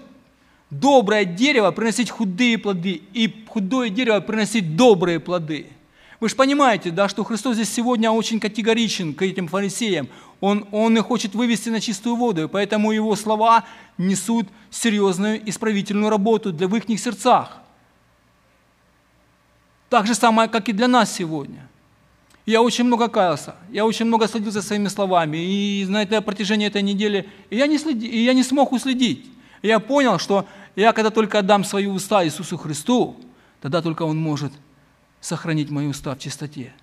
доброе 0.70 1.26
дерево 1.26 1.72
приносить 1.72 2.10
худые 2.10 2.58
плоды, 2.58 3.02
и 3.14 3.46
худое 3.48 3.90
дерево 3.90 4.20
приносить 4.20 4.76
добрые 4.76 5.20
плоды. 5.20 5.68
Вы 6.24 6.30
же 6.30 6.38
понимаете, 6.38 6.90
да, 6.90 7.10
что 7.10 7.26
Христос 7.26 7.56
здесь 7.56 7.70
сегодня 7.70 8.10
очень 8.10 8.40
категоричен 8.40 9.14
к 9.14 9.24
этим 9.24 9.50
фарисеям. 9.50 10.08
Он, 10.40 10.66
он 10.72 10.98
их 10.98 11.04
хочет 11.04 11.36
вывести 11.36 11.68
на 11.68 11.82
чистую 11.82 12.16
воду, 12.16 12.46
и 12.46 12.48
поэтому 12.48 12.94
его 12.94 13.14
слова 13.18 13.66
несут 13.98 14.48
серьезную 14.72 15.50
исправительную 15.50 16.10
работу 16.10 16.54
для 16.54 16.70
в 16.70 16.76
их 16.78 16.86
сердцах. 16.98 17.58
Так 19.90 20.08
же 20.08 20.16
самое, 20.16 20.48
как 20.48 20.70
и 20.70 20.72
для 20.72 20.88
нас 20.88 21.14
сегодня. 21.14 21.68
Я 22.46 22.62
очень 22.62 22.86
много 22.86 23.10
каялся, 23.10 23.56
я 23.70 23.86
очень 23.86 24.06
много 24.06 24.30
следил 24.30 24.52
за 24.52 24.62
своими 24.62 24.88
словами, 24.88 25.36
и 25.36 25.86
на 25.90 26.04
это 26.04 26.22
протяжении 26.22 26.68
этой 26.68 26.84
недели 26.84 27.28
и 27.50 27.58
я, 27.58 27.68
не 27.68 27.78
следи, 27.78 28.08
и 28.08 28.24
я 28.24 28.34
не 28.34 28.44
смог 28.44 28.72
уследить. 28.72 29.26
Я 29.62 29.82
понял, 29.82 30.20
что 30.20 30.48
я 30.78 30.94
когда 30.94 31.10
только 31.10 31.40
отдам 31.40 31.66
свои 31.66 31.88
уста 31.88 32.24
Иисусу 32.24 32.58
Христу, 32.58 33.18
тогда 33.60 33.82
только 33.82 34.04
Он 34.04 34.18
может 34.18 34.54
сохранить 35.24 35.72
мои 35.72 35.88
уста 35.88 36.14
в 36.14 36.20
чистоте. 36.20 36.74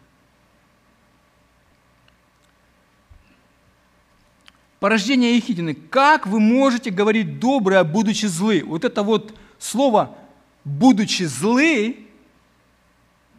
Порождение 4.81 5.37
Ехидины. 5.37 5.75
Как 5.75 6.27
вы 6.27 6.41
можете 6.41 6.91
говорить 6.91 7.39
доброе, 7.39 7.85
будучи 7.85 8.25
злы? 8.25 8.63
Вот 8.65 8.87
это 8.87 9.03
вот 9.03 9.35
слово 9.59 10.17
«будучи 10.65 11.25
злы», 11.25 12.07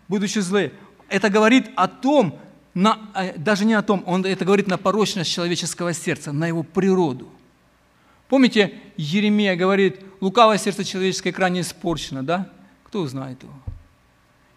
будучи 0.08 0.38
злы, 0.38 0.72
это 1.10 1.32
говорит 1.32 1.72
о 1.76 1.88
том, 1.88 2.40
на, 2.76 3.00
э, 3.16 3.36
даже 3.38 3.66
не 3.66 3.74
о 3.74 3.82
том, 3.82 4.04
он 4.06 4.24
это 4.24 4.46
говорит 4.46 4.68
на 4.68 4.78
порочность 4.78 5.32
человеческого 5.32 5.94
сердца, 5.94 6.32
на 6.32 6.46
его 6.46 6.62
природу. 6.62 7.28
Помните, 8.30 8.80
Еремия 8.98 9.56
говорит, 9.56 10.00
лукавое 10.22 10.60
сердце 10.60 10.84
человеческое 10.84 11.32
крайне 11.32 11.62
испорчено, 11.62 12.24
да? 12.24 12.52
Кто 12.84 13.08
знает 13.08 13.42
его? 13.42 13.54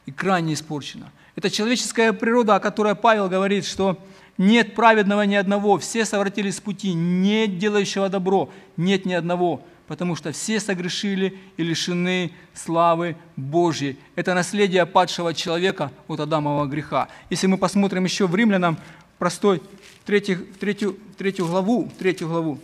И 0.07 0.13
крайне 0.13 0.55
испорчено. 0.55 1.11
Это 1.37 1.51
человеческая 1.51 2.13
природа, 2.13 2.57
о 2.57 2.61
которой 2.61 2.95
Павел 2.95 3.29
говорит, 3.29 3.65
что 3.65 3.99
нет 4.39 4.75
праведного 4.75 5.23
ни 5.23 5.35
одного, 5.35 5.79
все 5.79 6.05
совратились 6.05 6.57
с 6.57 6.61
пути, 6.61 6.93
нет 6.93 7.59
делающего 7.59 8.09
добро, 8.09 8.51
нет 8.77 9.07
ни 9.07 9.13
одного, 9.13 9.63
потому 9.87 10.17
что 10.17 10.33
все 10.33 10.61
согрешили 10.61 11.39
и 11.57 11.63
лишены 11.63 12.33
славы 12.53 13.17
Божьей. 13.37 13.99
Это 14.17 14.35
наследие 14.35 14.87
падшего 14.87 15.35
человека 15.35 15.93
от 16.09 16.21
Адамового 16.21 16.67
греха. 16.67 17.09
Если 17.31 17.47
мы 17.47 17.59
посмотрим 17.59 18.05
еще 18.05 18.27
в 18.27 18.35
Римлянам, 18.35 18.79
простой, 19.19 19.63
третью, 20.05 20.47
третью, 20.59 20.97
третью 21.17 21.47
главу, 21.47 21.91
третью 21.99 22.29
главу, 22.29 22.59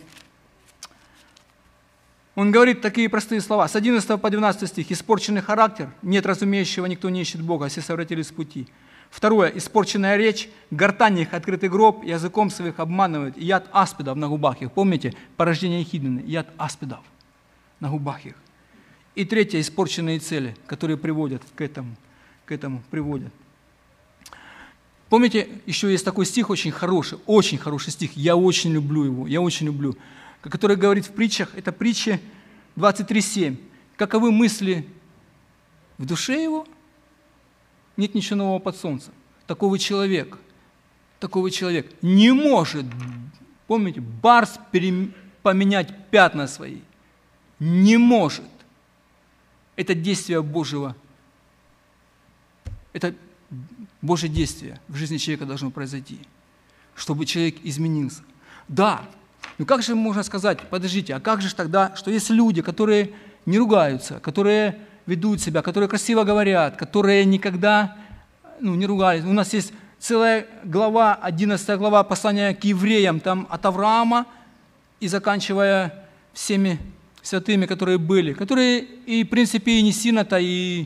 он 2.35 2.51
говорит 2.51 2.81
такие 2.81 3.09
простые 3.09 3.41
слова. 3.41 3.67
С 3.67 3.75
11 3.75 4.21
по 4.21 4.29
12 4.29 4.67
стих. 4.69 4.91
«Испорченный 4.91 5.41
характер, 5.41 5.89
нет 6.01 6.25
разумеющего, 6.25 6.85
никто 6.85 7.09
не 7.09 7.21
ищет 7.21 7.41
Бога, 7.41 7.67
все 7.67 7.81
совратились 7.81 8.27
с 8.27 8.31
пути». 8.31 8.67
Второе, 9.09 9.49
испорченная 9.49 10.15
речь, 10.15 10.49
гортань 10.71 11.19
их, 11.19 11.33
открытый 11.33 11.67
гроб, 11.67 12.05
языком 12.05 12.49
своих 12.49 12.79
обманывают, 12.79 13.37
яд 13.37 13.67
аспидов 13.73 14.15
на 14.15 14.29
губах 14.29 14.61
их. 14.61 14.71
Помните, 14.71 15.13
порождение 15.35 15.83
Хидны, 15.83 16.23
яд 16.25 16.47
аспидов 16.57 17.01
на 17.81 17.89
губах 17.89 18.25
их. 18.25 18.35
И 19.15 19.25
третье, 19.25 19.59
испорченные 19.59 20.19
цели, 20.19 20.55
которые 20.65 20.95
приводят 20.95 21.41
к 21.55 21.59
этому, 21.59 21.97
к 22.45 22.53
этому 22.53 22.81
приводят. 22.89 23.33
Помните, 25.09 25.49
еще 25.65 25.91
есть 25.91 26.05
такой 26.05 26.25
стих 26.25 26.49
очень 26.49 26.71
хороший, 26.71 27.19
очень 27.25 27.57
хороший 27.57 27.91
стих, 27.91 28.15
я 28.15 28.37
очень 28.37 28.71
люблю 28.71 29.03
его, 29.03 29.27
я 29.27 29.41
очень 29.41 29.65
люблю, 29.65 29.97
который 30.41 30.75
говорит 30.75 31.05
в 31.05 31.11
притчах, 31.11 31.55
это 31.55 31.71
притча 31.71 32.19
23.7. 32.75 33.57
Каковы 33.95 34.31
мысли 34.31 34.87
в 35.97 36.05
душе 36.05 36.41
его– 36.41 36.67
нет 37.97 38.15
ничего 38.15 38.37
нового 38.37 38.59
под 38.59 38.75
солнцем. 38.75 39.13
Такого 39.47 39.77
человек, 39.77 40.37
такого 41.19 41.51
человек 41.51 41.91
не 42.01 42.31
может, 42.31 42.85
помните, 43.67 44.01
барс 44.01 44.59
перем... 44.71 45.13
поменять 45.41 46.09
пятна 46.09 46.47
свои. 46.47 46.79
Не 47.59 47.97
может. 47.97 48.45
Это 49.75 49.93
действие 49.93 50.41
Божьего. 50.41 50.95
Это 52.93 53.13
Божье 54.01 54.29
действие 54.29 54.79
в 54.87 54.95
жизни 54.95 55.17
человека 55.17 55.45
должно 55.45 55.69
произойти, 55.69 56.19
чтобы 56.95 57.25
человек 57.25 57.57
изменился. 57.63 58.23
Да, 58.67 59.07
но 59.57 59.65
как 59.65 59.83
же 59.83 59.95
можно 59.95 60.23
сказать, 60.23 60.59
подождите, 60.69 61.15
а 61.15 61.19
как 61.19 61.41
же 61.41 61.53
тогда, 61.53 61.93
что 61.95 62.11
есть 62.11 62.29
люди, 62.29 62.61
которые 62.61 63.11
не 63.45 63.57
ругаются, 63.57 64.19
которые 64.19 64.79
ведут 65.05 65.41
себя, 65.41 65.61
которые 65.61 65.89
красиво 65.89 66.23
говорят, 66.23 66.77
которые 66.77 67.25
никогда 67.25 67.97
ну, 68.59 68.75
не 68.75 68.85
ругались. 68.85 69.23
У 69.23 69.33
нас 69.33 69.53
есть 69.53 69.73
целая 69.99 70.47
глава, 70.63 71.15
11 71.15 71.77
глава 71.77 72.03
послания 72.03 72.53
к 72.53 72.63
евреям, 72.63 73.19
там 73.19 73.47
от 73.49 73.65
Авраама 73.65 74.25
и 74.99 75.07
заканчивая 75.07 76.05
всеми 76.33 76.79
святыми, 77.21 77.65
которые 77.65 77.97
были, 77.97 78.33
которые 78.33 78.81
и, 79.05 79.23
в 79.23 79.29
принципе, 79.29 79.73
и 79.73 79.81
не 79.81 79.91
сильно-то, 79.91 80.37
и, 80.39 80.85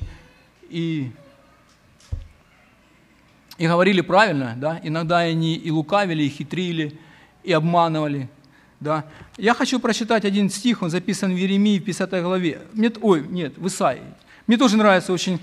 и, 0.70 1.12
и 3.58 3.68
говорили 3.68 4.02
правильно, 4.02 4.56
да, 4.58 4.80
иногда 4.84 5.20
они 5.20 5.56
и 5.56 5.72
лукавили, 5.72 6.24
и 6.24 6.30
хитрили, 6.30 7.00
и 7.44 7.54
обманывали, 7.54 8.30
да. 8.80 9.06
Я 9.38 9.54
хочу 9.54 9.80
прочитать 9.80 10.26
один 10.26 10.50
стих, 10.50 10.82
он 10.82 10.90
записан 10.90 11.34
в 11.34 11.38
Еремии 11.38 11.80
в 11.80 11.84
50 11.84 12.24
главе, 12.24 12.62
нет, 12.74 12.98
ой, 13.02 13.26
нет, 13.28 13.58
в 13.58 13.68
Исаии, 13.68 14.02
мне 14.48 14.58
тоже 14.58 14.78
нравится 14.78 15.12
очень 15.12 15.40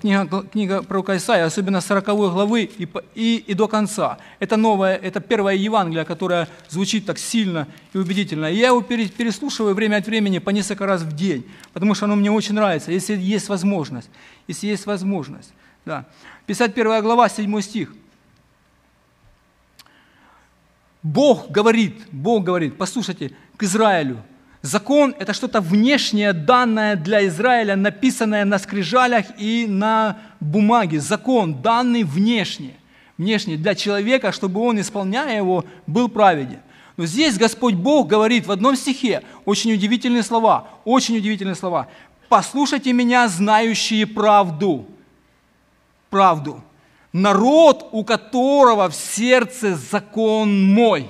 книга, 0.00 0.44
книга 0.52 0.82
пророка 0.82 1.16
Исаия, 1.16 1.44
особенно 1.44 1.80
40 1.80 2.04
главы 2.04 2.62
и, 2.62 2.88
и, 3.16 3.36
и 3.38 3.54
до 3.54 3.66
конца. 3.66 4.18
Это 4.38 4.56
новое, 4.56 4.94
это 4.94 5.18
первое 5.18 5.54
Евангелие, 5.54 6.04
которое 6.04 6.46
звучит 6.68 7.06
так 7.06 7.18
сильно 7.18 7.66
и 7.92 7.98
убедительно. 7.98 8.46
И 8.52 8.56
я 8.56 8.68
его 8.68 8.82
переслушиваю 8.82 9.74
время 9.74 9.96
от 9.96 10.06
времени 10.06 10.38
по 10.38 10.50
несколько 10.50 10.86
раз 10.86 11.02
в 11.02 11.12
день, 11.16 11.44
потому 11.72 11.94
что 11.94 12.04
оно 12.04 12.14
мне 12.14 12.30
очень 12.30 12.54
нравится, 12.54 12.92
если 12.92 13.16
есть 13.16 13.48
возможность. 13.48 14.10
Если 14.46 14.68
есть 14.68 14.86
возможность. 14.86 15.52
Да. 15.84 16.06
51 16.46 17.02
глава, 17.02 17.28
7 17.28 17.60
стих. 17.62 17.92
Бог 21.06 21.50
говорит, 21.50 22.02
Бог 22.10 22.44
говорит, 22.44 22.76
послушайте, 22.76 23.32
к 23.56 23.62
Израилю– 23.62 24.22
Закон– 24.66 25.14
это 25.20 25.32
что-то 25.32 25.60
внешнее, 25.60 26.32
данное 26.32 26.96
для 26.96 27.24
Израиля, 27.28 27.76
написанное 27.76 28.44
на 28.44 28.58
скрижалях 28.58 29.26
и 29.38 29.64
на 29.68 30.18
бумаге. 30.40 30.98
Закон, 30.98 31.62
данный 31.62 32.02
внешне, 32.02 32.74
внешне 33.16 33.56
для 33.56 33.76
человека, 33.76 34.32
чтобы 34.32 34.60
он, 34.60 34.80
исполняя 34.80 35.36
его, 35.36 35.64
был 35.86 36.08
праведен. 36.08 36.58
Но 36.96 37.06
здесь 37.06 37.38
Господь 37.38 37.74
Бог 37.74 38.08
говорит 38.08 38.48
в 38.48 38.50
одном 38.50 38.74
стихе 38.74 39.22
очень 39.44 39.72
удивительные 39.72 40.24
слова, 40.24 40.68
очень 40.84 41.16
удивительные 41.16 41.54
слова. 41.54 41.86
«Послушайте 42.28 42.92
меня, 42.92 43.28
знающие 43.28 44.04
правду». 44.04 44.86
Правду. 46.10 46.64
«Народ, 47.16 47.88
у 47.92 48.04
которого 48.04 48.90
в 48.90 48.94
сердце 48.94 49.74
закон 49.74 50.62
мой». 50.62 51.08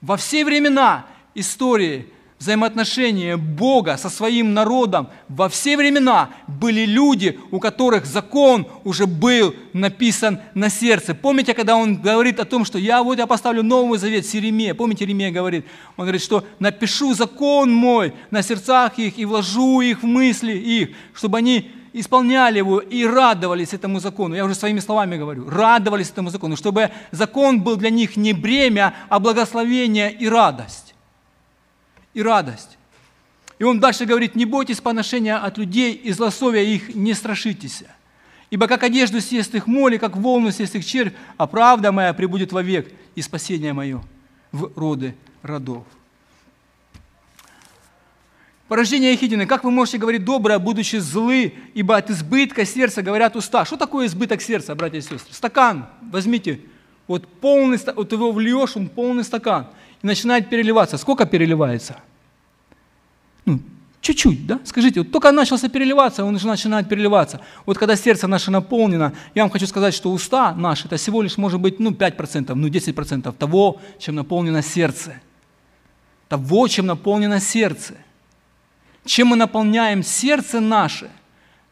Во 0.00 0.16
все 0.16 0.44
времена 0.44 1.04
истории– 1.34 2.06
взаимоотношения 2.40 3.36
Бога 3.36 3.98
со 3.98 4.08
своим 4.08 4.54
народом 4.54 5.08
во 5.28 5.50
все 5.50 5.76
времена 5.76 6.30
были 6.48 6.86
люди, 6.86 7.38
у 7.50 7.60
которых 7.60 8.06
закон 8.06 8.66
уже 8.82 9.06
был 9.06 9.54
написан 9.74 10.40
на 10.54 10.70
сердце. 10.70 11.14
Помните, 11.14 11.52
когда 11.52 11.76
он 11.76 11.96
говорит 12.00 12.40
о 12.40 12.46
том, 12.46 12.64
что 12.64 12.78
я 12.78 13.02
вот 13.02 13.18
я 13.18 13.26
поставлю 13.26 13.62
Новый 13.62 13.98
Завет 13.98 14.26
с 14.26 14.32
Еремея. 14.32 14.72
Помните, 14.72 15.04
Еремея 15.04 15.30
говорит, 15.30 15.66
он 15.98 16.06
говорит, 16.06 16.22
что 16.22 16.42
напишу 16.58 17.12
закон 17.12 17.70
мой 17.70 18.14
на 18.30 18.42
сердцах 18.42 18.98
их 18.98 19.18
и 19.18 19.26
вложу 19.26 19.82
их 19.82 20.02
в 20.02 20.06
мысли 20.06 20.52
их, 20.52 20.90
чтобы 21.12 21.38
они 21.38 21.70
исполняли 21.92 22.58
его 22.58 22.80
и 22.80 23.04
радовались 23.04 23.72
этому 23.72 24.00
закону. 24.00 24.34
Я 24.34 24.44
уже 24.44 24.54
своими 24.54 24.80
словами 24.80 25.16
говорю, 25.16 25.48
радовались 25.48 26.10
этому 26.10 26.30
закону, 26.30 26.56
чтобы 26.56 26.90
закон 27.10 27.62
был 27.62 27.76
для 27.76 27.90
них 27.90 28.16
не 28.16 28.32
бремя, 28.32 28.94
а 29.08 29.18
благословение 29.18 30.12
и 30.12 30.28
радость 30.28 30.90
и 32.14 32.22
радость. 32.22 32.78
И 33.58 33.64
он 33.64 33.78
дальше 33.78 34.06
говорит, 34.06 34.34
не 34.34 34.46
бойтесь 34.46 34.80
поношения 34.80 35.36
от 35.36 35.58
людей 35.58 35.92
и 35.94 36.12
злословия 36.12 36.62
их 36.62 36.94
не 36.94 37.14
страшитесь. 37.14 37.84
Ибо 38.48 38.66
как 38.66 38.82
одежду 38.82 39.20
съест 39.20 39.54
их 39.54 39.66
моли, 39.66 39.96
как 39.96 40.16
волну 40.16 40.50
съест 40.50 40.74
их 40.74 40.84
червь, 40.84 41.12
а 41.36 41.46
правда 41.46 41.92
моя 41.92 42.12
прибудет 42.14 42.52
вовек, 42.52 42.92
и 43.14 43.22
спасение 43.22 43.72
мое 43.72 44.02
в 44.50 44.72
роды 44.76 45.14
родов. 45.42 45.84
Порождение 48.70 49.12
Ехидины. 49.12 49.46
Как 49.46 49.64
вы 49.64 49.72
можете 49.72 49.98
говорить 49.98 50.24
доброе, 50.24 50.60
будучи 50.60 50.94
злы, 50.96 51.54
ибо 51.74 51.96
от 51.96 52.08
избытка 52.08 52.64
сердца 52.64 53.02
говорят 53.02 53.34
уста. 53.34 53.64
Что 53.64 53.76
такое 53.76 54.06
избыток 54.06 54.40
сердца, 54.40 54.76
братья 54.76 54.98
и 54.98 55.00
сестры? 55.00 55.34
Стакан 55.34 55.88
возьмите, 56.00 56.60
вот 57.08 57.26
полный, 57.26 57.78
вот 57.96 58.12
его 58.12 58.30
вльешь, 58.30 58.76
он 58.76 58.88
полный 58.88 59.24
стакан– 59.24 59.66
и 60.02 60.06
начинает 60.06 60.48
переливаться. 60.48 60.98
Сколько 60.98 61.26
переливается? 61.26 61.96
Ну, 63.44 63.60
чуть-чуть, 64.00 64.46
да? 64.46 64.60
Скажите, 64.64 65.00
вот 65.00 65.10
только 65.10 65.32
начался 65.32 65.68
переливаться, 65.68 66.24
он 66.24 66.34
уже 66.34 66.46
начинает 66.46 66.88
переливаться. 66.88 67.40
Вот 67.66 67.76
когда 67.76 67.96
сердце 67.96 68.26
наше 68.26 68.50
наполнено, 68.50 69.12
я 69.34 69.42
вам 69.42 69.50
хочу 69.50 69.66
сказать, 69.66 69.94
что 69.94 70.12
уста 70.12 70.54
наши, 70.54 70.86
это 70.86 70.96
всего 70.96 71.22
лишь 71.22 71.36
может 71.36 71.60
быть 71.60 71.80
ну, 71.80 71.90
5%, 71.90 72.54
ну 72.54 72.68
10% 72.68 73.32
того, 73.32 73.80
чем 73.98 74.14
наполнено 74.14 74.62
сердце. 74.62 75.20
Того, 76.28 76.68
чем 76.68 76.86
наполнено 76.86 77.40
сердце. 77.40 77.94
Чем 79.10 79.26
мы 79.26 79.36
наполняем 79.36 80.04
сердце 80.04 80.60
наше, 80.60 81.10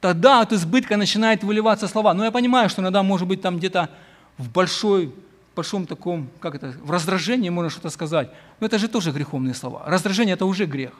тогда 0.01 0.41
от 0.41 0.53
избытка 0.53 0.97
начинает 0.97 1.45
выливаться 1.45 1.87
слова. 1.87 2.13
Но 2.13 2.25
я 2.25 2.33
понимаю, 2.33 2.69
что 2.69 2.83
иногда 2.83 3.05
может 3.05 3.29
быть 3.29 3.41
там 3.41 3.59
где-то 3.59 3.91
в 4.39 4.51
большой 4.51 5.15
большом 5.55 5.87
таком, 5.87 6.31
как 6.41 6.57
это, 6.57 6.75
в 6.83 6.91
раздражении 6.91 7.49
можно 7.49 7.71
что-то 7.71 7.91
сказать. 7.91 8.33
Но 8.59 8.67
это 8.67 8.77
же 8.77 8.89
тоже 8.89 9.13
греховные 9.13 9.55
слова. 9.55 9.85
Раздражение– 9.87 10.33
это 10.35 10.47
уже 10.47 10.67
грех. 10.67 10.91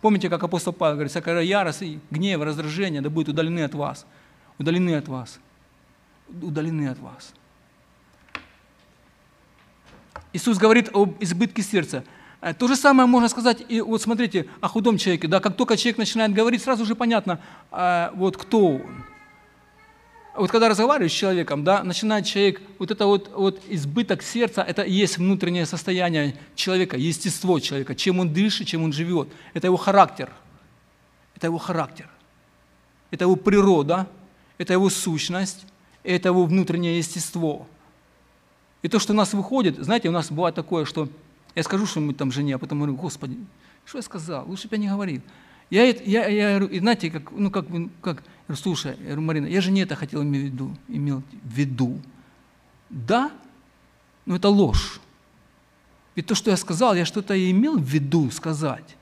Помните, 0.00 0.30
как 0.30 0.42
апостол 0.42 0.72
Павел 0.72 0.94
говорит, 0.94 1.10
всякая 1.10 1.42
ярость 1.42 1.82
и 1.82 2.00
гнев, 2.10 2.40
раздражение 2.40 3.02
да 3.02 3.10
будут 3.10 3.28
удалены 3.28 3.60
от 3.60 3.74
вас. 3.74 4.06
Удалены 4.58 4.96
от 4.96 5.06
вас. 5.06 5.38
Удалены 6.30 6.88
от 6.88 6.98
вас. 6.98 7.34
Иисус 10.32 10.56
говорит 10.56 10.88
об 10.94 11.22
избытке 11.22 11.60
сердца. 11.60 12.04
Э, 12.44 12.52
то 12.52 12.68
же 12.68 12.76
самое 12.76 13.08
можно 13.08 13.28
сказать 13.30 13.64
и 13.66 13.80
вот 13.80 14.02
смотрите 14.02 14.46
о 14.60 14.68
худом 14.68 14.98
человеке. 14.98 15.28
Да, 15.28 15.40
как 15.40 15.56
только 15.56 15.78
человек 15.78 15.96
начинает 15.96 16.34
говорить, 16.34 16.62
сразу 16.62 16.84
же 16.84 16.94
понятно, 16.94 17.40
э, 17.72 18.10
вот 18.14 18.36
кто 18.36 18.66
он 18.76 18.82
вот 20.36 20.50
когда 20.50 20.68
разговариваешь 20.68 21.12
с 21.12 21.14
человеком, 21.14 21.64
да, 21.64 21.82
начинает 21.84 22.26
человек, 22.26 22.60
вот 22.78 22.90
это 22.90 23.06
вот, 23.06 23.30
вот 23.34 23.62
избыток 23.68 24.22
сердца, 24.22 24.62
это 24.62 24.82
и 24.82 24.92
есть 24.92 25.16
внутреннее 25.16 25.64
состояние 25.64 26.36
человека, 26.54 26.98
естество 26.98 27.60
человека, 27.60 27.94
чем 27.94 28.18
он 28.18 28.32
дышит, 28.32 28.66
чем 28.66 28.82
он 28.82 28.92
живет. 28.92 29.28
Это 29.54 29.68
его 29.68 29.76
характер. 29.76 30.30
Это 31.36 31.46
его 31.46 31.58
характер. 31.58 32.10
Это 33.10 33.24
его 33.24 33.36
природа, 33.36 34.06
это 34.58 34.72
его 34.72 34.90
сущность, 34.90 35.64
это 36.02 36.28
его 36.28 36.44
внутреннее 36.44 36.98
естество. 36.98 37.66
И 38.82 38.88
то, 38.88 38.98
что 38.98 39.12
у 39.12 39.16
нас 39.16 39.32
выходит, 39.32 39.76
знаете, 39.78 40.08
у 40.08 40.12
нас 40.12 40.30
бывает 40.32 40.56
такое, 40.56 40.84
что 40.84 41.08
я 41.54 41.62
скажу 41.62 41.86
что-нибудь 41.86 42.16
там 42.16 42.32
жене, 42.32 42.56
а 42.56 42.58
потом 42.58 42.78
говорю, 42.78 42.96
Господи, 42.96 43.38
что 43.84 43.98
я 43.98 44.02
сказал? 44.02 44.46
Лучше 44.46 44.68
бы 44.68 44.76
я 44.76 44.82
не 44.82 44.88
говорил. 44.88 45.22
Я, 45.70 45.84
я, 45.84 46.26
я, 46.26 46.58
я 46.58 46.78
знаете, 46.80 47.10
как, 47.10 47.30
ну, 47.32 47.50
как, 47.50 47.66
как 48.00 48.22
говорю, 48.46 48.62
слушай, 48.62 48.96
я 48.98 49.04
говорю, 49.04 49.20
Марина, 49.22 49.46
я 49.46 49.60
же 49.60 49.70
не 49.70 49.80
это 49.80 49.96
хотел 49.96 50.22
иметь 50.22 50.42
в 50.42 50.44
виду, 50.44 50.76
имел 50.88 51.22
в 51.42 51.48
виду. 51.48 52.00
Да, 52.90 53.30
но 54.26 54.36
это 54.36 54.48
ложь. 54.48 55.00
Ведь 56.14 56.26
то, 56.26 56.34
что 56.34 56.50
я 56.50 56.56
сказал, 56.56 56.94
я 56.94 57.04
что-то 57.04 57.34
имел 57.50 57.78
в 57.78 57.82
виду 57.82 58.30
сказать. 58.30 58.96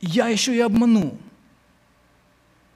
Я 0.00 0.28
еще 0.28 0.54
и 0.54 0.60
обману. 0.60 1.18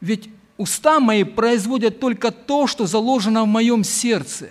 Ведь 0.01 0.31
уста 0.57 1.01
мои 1.01 1.25
производят 1.25 2.01
только 2.01 2.31
то, 2.31 2.67
что 2.67 2.87
заложено 2.87 3.45
в 3.45 3.49
моем 3.49 3.85
сердце. 3.85 4.51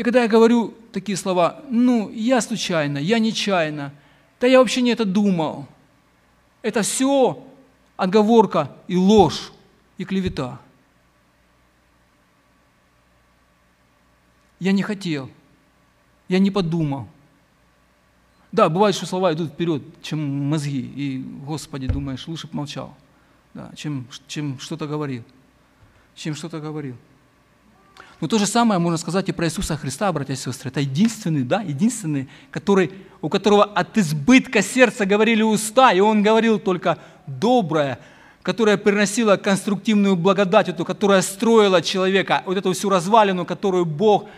И 0.00 0.02
когда 0.02 0.22
я 0.22 0.28
говорю 0.28 0.72
такие 0.92 1.14
слова, 1.14 1.62
ну, 1.68 2.08
я 2.08 2.40
случайно, 2.40 2.96
я 2.96 3.18
нечаянно, 3.18 3.92
да 4.40 4.46
я 4.46 4.58
вообще 4.58 4.80
не 4.80 4.92
это 4.92 5.04
думал. 5.04 5.68
Это 6.62 6.80
все 6.80 7.46
отговорка 7.98 8.74
и 8.88 8.96
ложь, 8.96 9.52
и 9.98 10.06
клевета. 10.06 10.58
Я 14.58 14.72
не 14.72 14.82
хотел, 14.82 15.30
я 16.28 16.38
не 16.38 16.50
подумал. 16.50 17.06
Да, 18.52 18.70
бывает, 18.70 18.96
что 18.96 19.04
слова 19.04 19.34
идут 19.34 19.50
вперед, 19.50 19.82
чем 20.00 20.48
мозги. 20.48 20.80
И, 20.80 21.18
Господи, 21.44 21.88
думаешь, 21.88 22.26
лучше 22.26 22.46
бы 22.46 22.56
молчал, 22.56 22.96
да, 23.52 23.70
чем, 23.76 24.06
чем 24.26 24.58
что-то 24.60 24.86
говорил. 24.86 25.24
Чем 26.14 26.34
что-то 26.34 26.58
говорил. 26.58 26.96
Но 28.20 28.28
то 28.28 28.38
же 28.38 28.46
самое 28.46 28.78
можно 28.78 28.98
сказать 28.98 29.28
и 29.30 29.32
про 29.32 29.46
Иисуса 29.46 29.76
Христа, 29.78 30.12
братья 30.12 30.34
и 30.34 30.36
сестры. 30.36 30.68
Это 30.68 30.80
единственный, 30.80 31.42
да, 31.42 31.62
единственный, 31.62 32.28
который, 32.50 32.92
у 33.22 33.30
которого 33.30 33.64
от 33.64 33.96
избытка 33.96 34.62
сердца 34.62 35.06
говорили 35.06 35.42
уста, 35.42 35.92
и 35.92 36.00
он 36.00 36.22
говорил 36.22 36.58
только 36.58 36.98
доброе, 37.26 37.98
которое 38.42 38.76
приносило 38.76 39.36
конструктивную 39.36 40.16
благодать, 40.16 40.68
эту, 40.68 40.84
которая 40.84 41.22
строила 41.22 41.80
человека, 41.80 42.42
вот 42.44 42.58
эту 42.58 42.74
всю 42.74 42.90
развалину, 42.90 43.46
которую 43.46 43.86
Бог, 43.86 44.28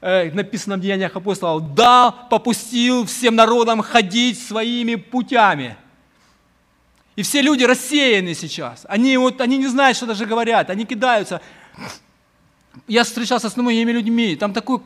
э, 0.00 0.30
написано 0.30 0.76
в 0.76 0.80
Деяниях 0.80 1.16
апостолов, 1.16 1.74
да, 1.74 2.12
попустил 2.12 3.04
всем 3.04 3.34
народам 3.34 3.82
ходить 3.82 4.40
своими 4.40 4.94
путями. 4.94 5.76
И 7.16 7.22
все 7.22 7.42
люди 7.42 7.64
рассеяны 7.64 8.34
сейчас. 8.34 8.86
Они, 8.88 9.16
вот, 9.16 9.40
они 9.40 9.56
не 9.58 9.66
знают, 9.66 9.96
что 9.96 10.06
даже 10.06 10.26
говорят. 10.26 10.70
Они 10.70 10.84
кидаются 10.84 11.40
я 12.88 13.04
встречался 13.04 13.48
с 13.48 13.56
многими 13.56 13.92
людьми, 13.92 14.36
там 14.36 14.52
такой 14.52 14.80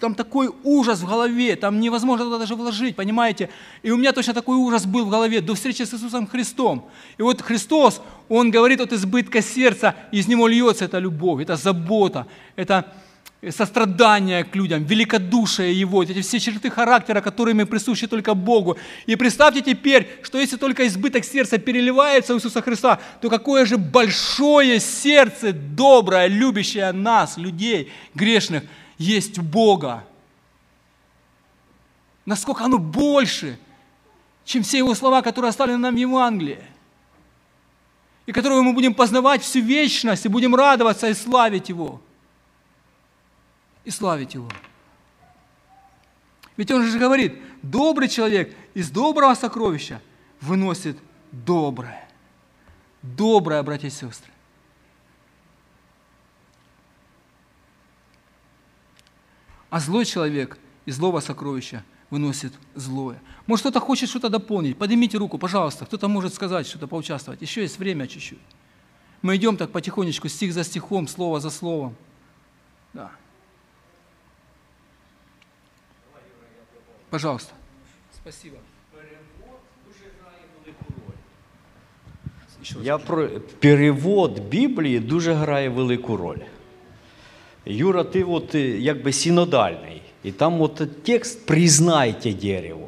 там 0.00 0.14
такой 0.14 0.50
ужас 0.64 1.00
в 1.00 1.06
голове, 1.06 1.56
там 1.56 1.78
невозможно 1.78 2.24
туда 2.24 2.38
даже 2.38 2.56
вложить, 2.56 2.96
понимаете? 2.96 3.50
И 3.82 3.90
у 3.90 3.98
меня 3.98 4.12
точно 4.12 4.32
такой 4.32 4.56
ужас 4.56 4.86
был 4.86 5.04
в 5.04 5.10
голове 5.10 5.42
до 5.42 5.54
встречи 5.54 5.82
с 5.82 5.92
Иисусом 5.92 6.26
Христом. 6.26 6.86
И 7.18 7.22
вот 7.22 7.42
Христос, 7.42 8.00
Он 8.30 8.50
говорит 8.50 8.80
от 8.80 8.94
избытка 8.94 9.42
сердца, 9.42 9.94
из 10.10 10.26
Него 10.26 10.48
льется 10.48 10.86
эта 10.86 10.98
любовь, 10.98 11.42
это 11.42 11.56
забота, 11.56 12.26
это 12.56 12.86
сострадание 13.48 14.44
к 14.44 14.54
людям, 14.54 14.84
великодушие 14.84 15.78
Его, 15.78 16.02
эти 16.02 16.20
все 16.20 16.38
черты 16.38 16.70
характера, 16.70 17.22
которыми 17.22 17.64
присущи 17.64 18.06
только 18.06 18.34
Богу. 18.34 18.76
И 19.06 19.16
представьте 19.16 19.62
теперь, 19.62 20.08
что 20.22 20.38
если 20.38 20.56
только 20.56 20.86
избыток 20.86 21.24
сердца 21.24 21.56
переливается 21.56 22.34
у 22.34 22.36
Иисуса 22.36 22.60
Христа, 22.60 23.00
то 23.22 23.30
какое 23.30 23.64
же 23.64 23.78
большое 23.78 24.78
сердце, 24.78 25.54
доброе, 25.54 26.26
любящее 26.26 26.92
нас, 26.92 27.38
людей, 27.38 27.90
грешных, 28.14 28.64
есть 28.98 29.38
у 29.38 29.42
Бога. 29.42 30.04
Насколько 32.26 32.64
оно 32.64 32.76
больше, 32.76 33.58
чем 34.44 34.62
все 34.62 34.78
Его 34.78 34.94
слова, 34.94 35.22
которые 35.22 35.48
оставлены 35.48 35.78
нам 35.78 35.94
в 35.94 35.98
Евангелии. 35.98 36.58
И 38.26 38.32
которые 38.32 38.60
мы 38.60 38.74
будем 38.74 38.92
познавать 38.92 39.42
всю 39.42 39.60
вечность, 39.60 40.26
и 40.26 40.28
будем 40.28 40.54
радоваться 40.54 41.08
и 41.08 41.14
славить 41.14 41.70
Его 41.70 42.02
и 43.84 43.90
славить 43.90 44.34
Его. 44.34 44.48
Ведь 46.56 46.70
Он 46.70 46.84
же 46.84 46.98
говорит, 46.98 47.40
добрый 47.62 48.08
человек 48.08 48.54
из 48.74 48.90
доброго 48.90 49.34
сокровища 49.34 50.00
выносит 50.40 50.98
доброе. 51.32 52.08
Доброе, 53.02 53.62
братья 53.62 53.88
и 53.88 53.90
сестры. 53.90 54.30
А 59.70 59.80
злой 59.80 60.04
человек 60.04 60.58
из 60.84 60.96
злого 60.96 61.20
сокровища 61.20 61.84
выносит 62.10 62.52
злое. 62.74 63.22
Может, 63.46 63.62
кто-то 63.62 63.80
хочет 63.80 64.08
что-то 64.08 64.28
дополнить? 64.28 64.76
Поднимите 64.76 65.16
руку, 65.16 65.38
пожалуйста. 65.38 65.86
Кто-то 65.86 66.08
может 66.08 66.34
сказать, 66.34 66.66
что-то 66.66 66.88
поучаствовать. 66.88 67.40
Еще 67.40 67.62
есть 67.62 67.78
время 67.78 68.06
чуть-чуть. 68.06 68.38
Мы 69.22 69.36
идем 69.36 69.56
так 69.56 69.70
потихонечку, 69.70 70.28
стих 70.28 70.52
за 70.52 70.64
стихом, 70.64 71.06
слово 71.06 71.40
за 71.40 71.50
словом. 71.50 71.94
Да. 72.92 73.12
Пожалуйста. 77.09 77.53
Спасибо. 78.21 78.55
Я 82.83 82.97
про 82.97 83.29
перевод 83.59 84.39
Біблії 84.49 84.99
дуже 84.99 85.33
грає 85.33 85.69
велику 85.69 86.17
роль. 86.17 86.39
Юра, 87.65 88.03
ти 88.03 88.23
от 88.23 88.55
е, 88.55 88.59
якби 88.61 89.13
синодальний. 89.13 90.01
І 90.23 90.31
там 90.31 90.61
от 90.61 91.03
текст 91.03 91.45
признайте 91.45 92.33
дерево. 92.33 92.87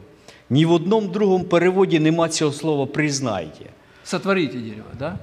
Ні 0.49 0.65
в 0.65 0.71
одному 0.71 1.08
другому 1.08 1.43
переводі 1.43 1.99
нема 1.99 2.30
цього 2.30 2.51
слова 2.51 2.86
признайте. 2.86 3.65
Сотворите 4.03 4.58
дерево, 4.58 4.88
да? 4.99 5.19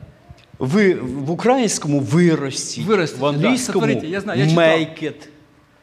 Ви 0.58 0.94
в 0.94 1.30
українському 1.30 2.00
виростіть, 2.00 2.86
Виростіть, 2.86 3.20
в 3.20 3.26
англійському 3.26 3.80
да, 3.86 3.86
сотворите. 3.86 4.06
Я 4.06 4.20
знаю, 4.20 4.40
я 4.40 4.48
читав. 4.48 4.64
make 4.64 5.02
it, 5.04 5.28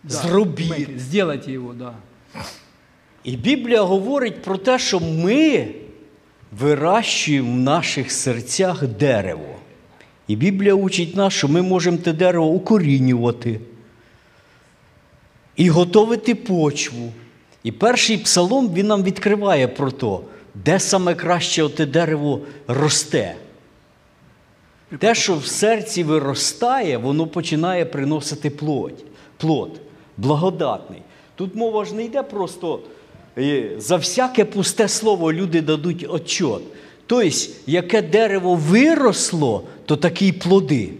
Да. 0.03 0.13
зробіть. 0.13 0.71
Make 0.71 0.89
it. 0.95 0.99
Сделайте 0.99 1.53
его, 1.53 1.73
да. 1.73 1.93
І 3.26 3.36
Біблія 3.36 3.82
говорить 3.82 4.42
про 4.42 4.56
те, 4.56 4.78
що 4.78 5.00
ми 5.00 5.68
вирощуємо 6.58 7.52
в 7.52 7.56
наших 7.56 8.12
серцях 8.12 8.86
дерево. 8.86 9.54
І 10.28 10.36
Біблія 10.36 10.74
учить 10.74 11.16
нас, 11.16 11.32
що 11.32 11.48
ми 11.48 11.62
можемо 11.62 11.96
те 11.96 12.12
дерево 12.12 12.46
укорінювати 12.46 13.60
і 15.56 15.68
готовити 15.68 16.34
почву. 16.34 17.12
І 17.62 17.72
перший 17.72 18.18
псалом 18.18 18.74
він 18.74 18.86
нам 18.86 19.02
відкриває 19.02 19.68
про 19.68 19.90
те, 19.90 20.16
де 20.54 20.80
саме 20.80 21.14
краще 21.14 21.68
те 21.68 21.86
дерево 21.86 22.40
росте. 22.68 23.36
Те, 24.98 25.14
що 25.14 25.36
в 25.36 25.46
серці 25.46 26.04
виростає, 26.04 26.98
воно 26.98 27.26
починає 27.26 27.84
приносити 27.84 28.50
плоть, 28.50 29.04
плод, 29.36 29.80
благодатний. 30.16 31.02
Тут 31.34 31.54
мова 31.54 31.84
ж 31.84 31.94
не 31.94 32.04
йде 32.04 32.22
просто 32.22 32.80
за 33.78 33.96
всяке 33.96 34.44
пусте 34.44 34.88
слово 34.88 35.32
люди 35.32 35.60
дадуть 35.60 36.06
отчот. 36.08 36.62
Тобто, 37.06 37.30
яке 37.66 38.02
дерево 38.02 38.54
виросло, 38.54 39.64
то 39.84 39.96
такі 39.96 40.26
й 40.26 40.32
плоди. 40.32 40.92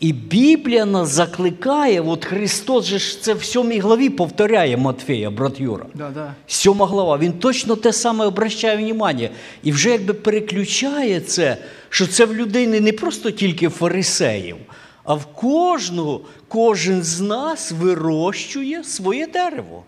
І 0.00 0.12
Біблія 0.12 0.84
нас 0.84 1.08
закликає, 1.08 2.00
от 2.00 2.24
Христос 2.24 2.84
же 2.84 2.98
ж 2.98 3.22
це 3.22 3.34
в 3.34 3.44
сьомій 3.44 3.78
главі 3.78 4.08
повторяє 4.08 4.76
Матфея, 4.76 5.30
брат 5.30 5.60
Юра. 5.60 5.86
Да, 5.94 6.10
да. 6.10 6.34
Сьома 6.46 6.86
глава, 6.86 7.18
він 7.18 7.32
точно 7.32 7.76
те 7.76 7.92
саме 7.92 8.26
обращає 8.26 8.76
внимання. 8.76 9.30
І 9.62 9.72
вже 9.72 9.90
якби 9.90 10.14
переключає 10.14 11.20
це, 11.20 11.56
що 11.88 12.06
це 12.06 12.24
в 12.24 12.34
людини 12.34 12.80
не 12.80 12.92
просто 12.92 13.30
тільки 13.30 13.68
фарисеїв, 13.68 14.56
а 15.04 15.14
в 15.14 15.26
кожного, 15.26 16.20
кожен 16.48 17.02
з 17.02 17.20
нас 17.20 17.72
вирощує 17.72 18.84
своє 18.84 19.26
дерево. 19.26 19.84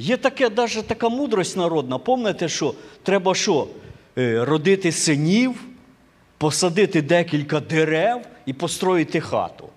Є 0.00 0.16
таке, 0.16 0.50
навіть 0.56 0.86
така 0.86 1.08
мудрость 1.08 1.56
народна. 1.56 1.98
Пам'ятаєте, 1.98 2.48
що 2.48 2.74
треба 3.02 3.34
що? 3.34 3.66
Е, 4.18 4.44
Родити 4.44 4.92
синів, 4.92 5.54
посадити 6.38 7.02
декілька 7.02 7.60
дерев 7.60 8.20
і 8.46 8.52
построїти 8.52 9.20
хату. 9.20 9.68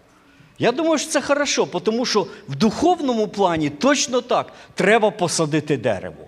Я 0.59 0.71
думаю, 0.71 0.97
що 0.97 1.09
це 1.09 1.21
хорошо, 1.21 1.65
тому 1.65 2.05
що 2.05 2.27
в 2.49 2.55
духовному 2.55 3.27
плані 3.27 3.69
точно 3.69 4.21
так 4.21 4.53
треба 4.73 5.11
посадити 5.11 5.77
дерево, 5.77 6.27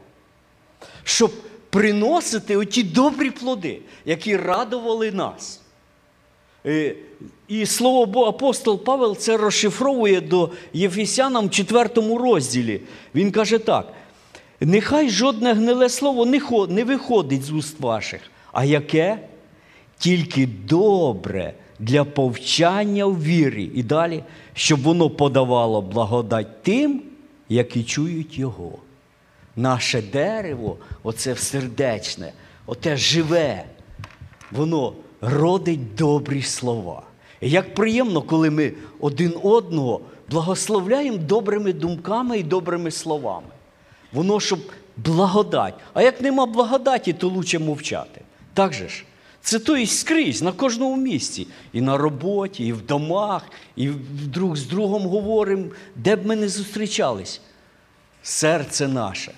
щоб 1.04 1.32
приносити 1.70 2.58
оті 2.58 2.84
добрі 2.84 3.32
плоди, 3.32 3.82
які 4.06 4.38
радували 4.38 5.12
нас. 5.12 5.62
Е, 6.65 6.95
І 7.47 7.65
слово 7.65 8.25
апостол 8.25 8.84
Павел 8.84 9.17
це 9.17 9.38
розшифровує 9.38 10.21
до 10.21 10.49
Єфесянам 10.73 11.49
4 11.49 11.89
розділі. 11.95 12.82
Він 13.15 13.32
каже 13.32 13.60
так: 13.60 13.93
нехай 14.60 15.10
жодне 15.10 15.54
гниле 15.54 15.89
слово 15.89 16.25
не 16.69 16.84
виходить 16.84 17.43
з 17.43 17.51
уст 17.51 17.80
ваших, 17.80 18.21
а 18.51 18.65
яке? 18.65 19.19
Тільки 19.97 20.47
добре 20.67 21.54
для 21.80 22.04
повчання 22.04 23.06
в 23.06 23.23
вірі. 23.23 23.71
І 23.75 23.84
далі, 23.84 24.23
щоб 24.54 24.82
воно 24.82 25.10
подавало 25.10 25.82
благодать 25.82 26.63
тим, 26.63 27.01
які 27.49 27.84
чують 27.84 28.38
його. 28.38 28.71
Наше 29.56 30.01
дерево, 30.01 30.78
оце 31.04 31.36
сердечне, 31.36 32.34
оте 32.65 32.97
живе, 32.97 33.65
воно 34.51 34.93
родить 35.26 35.96
добрі 35.96 36.42
слова. 36.42 37.04
Як 37.42 37.74
приємно, 37.74 38.22
коли 38.22 38.50
ми 38.50 38.74
один 39.00 39.34
одного 39.44 40.02
благословляємо 40.30 41.18
добрими 41.18 41.74
думками 41.74 42.40
і 42.40 42.44
добрими 42.44 42.92
словами. 42.92 43.48
Воно 44.14 44.40
щоб 44.40 44.60
благодать. 44.98 45.74
А 45.94 46.02
як 46.02 46.22
нема 46.22 46.46
благодаті, 46.46 47.14
то 47.14 47.28
лучше 47.28 47.60
мовчати. 47.60 48.22
Так 48.54 48.74
же 48.74 48.90
ж? 48.90 49.04
Це 49.42 49.60
то 49.60 49.78
і 49.78 49.86
скрізь, 49.86 50.42
на 50.42 50.52
кожному 50.52 50.98
місці. 50.98 51.48
І 51.74 51.82
на 51.82 51.98
роботі, 51.98 52.68
і 52.68 52.74
в 52.74 52.86
домах, 52.86 53.44
і 53.76 53.88
друг 54.34 54.56
з 54.56 54.66
другом 54.66 55.06
говоримо, 55.06 55.66
де 55.96 56.16
б 56.16 56.26
ми 56.26 56.36
не 56.36 56.50
зустрічались. 56.50 57.42
Серце 58.24 58.88
наше. 58.88 59.32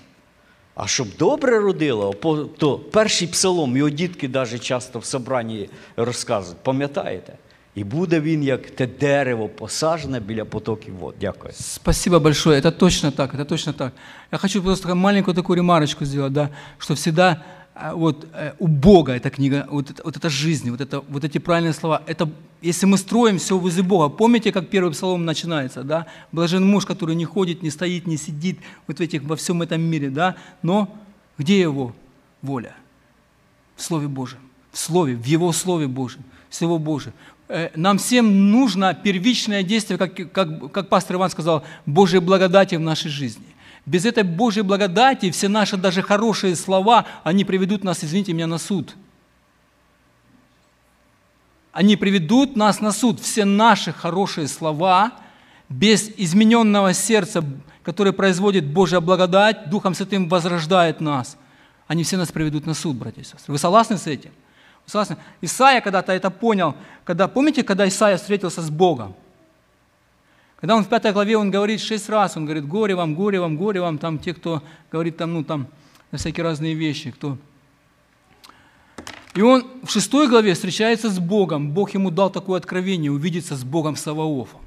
А 0.79 0.87
щоб 0.87 1.07
добре 1.19 1.59
родило, 1.59 2.13
то 2.57 2.79
перший 2.79 3.27
псалом, 3.27 3.77
його 3.77 3.89
дітки 3.89 4.29
навіть 4.29 4.63
часто 4.63 4.99
в 4.99 5.05
собранні 5.05 5.69
розказують, 5.95 6.57
пам'ятаєте? 6.63 7.33
І 7.75 7.83
буде 7.83 8.19
він 8.19 8.43
як 8.43 8.69
те 8.69 8.87
дерево 8.87 9.49
посаджене 9.49 10.19
біля 10.19 10.45
потоків 10.45 10.95
вод. 10.95 11.15
Дякую. 11.21 11.53
Спасибо 11.53 12.19
большое. 12.19 12.61
Это 12.61 12.71
точно 12.71 13.11
так, 13.11 13.34
это 13.34 13.45
точно 13.45 13.73
так. 13.73 13.93
Я 14.32 14.38
хочу 14.38 14.63
просто 14.63 14.95
маленькую 14.95 15.36
такую 15.36 15.57
ремарочку 15.57 16.05
сделать, 16.05 16.34
да, 16.34 16.49
что 16.78 16.93
всегда 16.93 17.43
вот 17.93 18.28
э, 18.34 18.53
у 18.59 18.67
Бога 18.67 19.13
эта 19.13 19.30
книга, 19.30 19.67
вот, 19.69 20.01
вот 20.03 20.17
эта 20.17 20.30
жизнь, 20.30 20.69
вот, 20.71 20.82
это, 20.82 21.01
вот 21.01 21.23
эти 21.23 21.38
правильные 21.38 21.73
слова, 21.73 22.01
это 22.07 22.30
если 22.61 22.86
мы 22.88 22.97
строим 22.97 23.38
все 23.38 23.57
возле 23.57 23.84
Бога, 23.84 24.09
помните, 24.09 24.51
как 24.51 24.69
первый 24.69 24.91
псалом 24.91 25.25
начинается, 25.25 25.84
да? 25.84 26.07
Блажен 26.32 26.65
муж, 26.65 26.86
который 26.86 27.15
не 27.15 27.25
ходит, 27.25 27.61
не 27.61 27.69
стоит, 27.69 28.07
не 28.07 28.17
сидит 28.17 28.59
вот 28.88 28.97
в 28.97 29.01
этих, 29.01 29.23
во 29.23 29.36
всем 29.36 29.61
этом 29.61 29.82
мире, 29.82 30.09
да? 30.09 30.36
Но 30.63 30.95
где 31.38 31.59
его 31.59 31.95
воля? 32.41 32.75
В 33.75 33.84
Слове 33.84 34.07
Божьем, 34.07 34.39
в 34.71 34.78
Слове, 34.80 35.15
в 35.15 35.25
Его 35.25 35.51
Слове 35.51 35.88
Божьем, 35.88 36.23
в 36.49 36.55
Слове 36.55 36.84
Божьем. 36.84 37.13
Э, 37.47 37.69
Нам 37.75 37.99
всем 37.99 38.49
нужно 38.49 38.95
первичное 38.95 39.61
действие, 39.61 39.99
как, 39.99 40.15
как, 40.32 40.71
как 40.71 40.89
пастор 40.89 41.17
Иван 41.17 41.30
сказал, 41.30 41.63
Божьей 41.86 42.19
благодати 42.19 42.73
в 42.73 42.80
нашей 42.80 43.11
жизни. 43.11 43.45
Без 43.88 44.05
этой 44.05 44.23
Божьей 44.23 44.63
благодати 44.63 45.31
все 45.31 45.47
наши 45.47 45.77
даже 45.77 46.01
хорошие 46.01 46.57
слова, 46.57 47.05
они 47.23 47.45
приведут 47.45 47.85
нас, 47.85 48.03
извините 48.03 48.33
меня, 48.33 48.45
на 48.45 48.57
суд. 48.57 48.95
Они 51.71 51.95
приведут 51.95 52.57
нас 52.57 52.81
на 52.81 52.91
суд. 52.91 53.21
Все 53.21 53.45
наши 53.45 53.93
хорошие 53.93 54.49
слова 54.49 55.13
без 55.69 56.09
измененного 56.17 56.93
сердца, 56.93 57.41
которое 57.81 58.11
производит 58.11 58.65
Божья 58.65 58.99
благодать, 58.99 59.69
Духом 59.69 59.95
Святым 59.95 60.27
возрождает 60.27 60.99
нас, 60.99 61.38
они 61.88 62.03
все 62.03 62.17
нас 62.17 62.29
приведут 62.29 62.65
на 62.65 62.73
суд, 62.73 62.97
братья 62.97 63.21
и 63.21 63.23
сестры. 63.23 63.53
Вы 63.53 63.57
согласны 63.57 63.97
с 63.97 64.05
этим? 64.05 64.31
Согласны? 64.85 65.15
Исаия 65.39 65.79
когда-то 65.79 66.11
это 66.11 66.29
понял, 66.29 66.75
когда, 67.05 67.29
помните, 67.29 67.63
когда 67.63 67.88
Исаия 67.88 68.17
встретился 68.17 68.61
с 68.61 68.69
Богом? 68.69 69.15
Когда 70.58 70.76
он 70.76 70.84
в 70.84 70.89
пятой 70.89 71.14
главе, 71.14 71.38
он 71.38 71.51
говорит 71.51 71.80
шесть 71.80 72.10
раз, 72.10 72.36
он 72.36 72.45
говорит, 72.45 72.68
горе 72.68 72.95
вам, 72.95 73.14
горе 73.14 73.39
вам, 73.39 73.58
горе 73.58 73.80
вам, 73.80 73.99
там 73.99 74.18
те, 74.18 74.34
кто 74.34 74.64
говорит 74.91 75.16
там, 75.16 75.34
ну 75.34 75.43
там, 75.43 75.68
всякие 76.12 76.43
разные 76.43 76.74
вещи, 76.74 77.12
кто... 77.12 77.38
И 79.36 79.41
он 79.41 79.68
в 79.84 79.91
шестой 79.91 80.28
главе 80.28 80.55
встречается 80.55 81.12
с 81.12 81.20
Богом. 81.20 81.70
Бог 81.72 81.93
ему 81.93 82.10
дал 82.10 82.32
такое 82.32 82.58
откровение, 82.58 83.12
увидеться 83.12 83.55
с 83.55 83.64
Богом 83.64 83.95
Саваофом, 83.95 84.62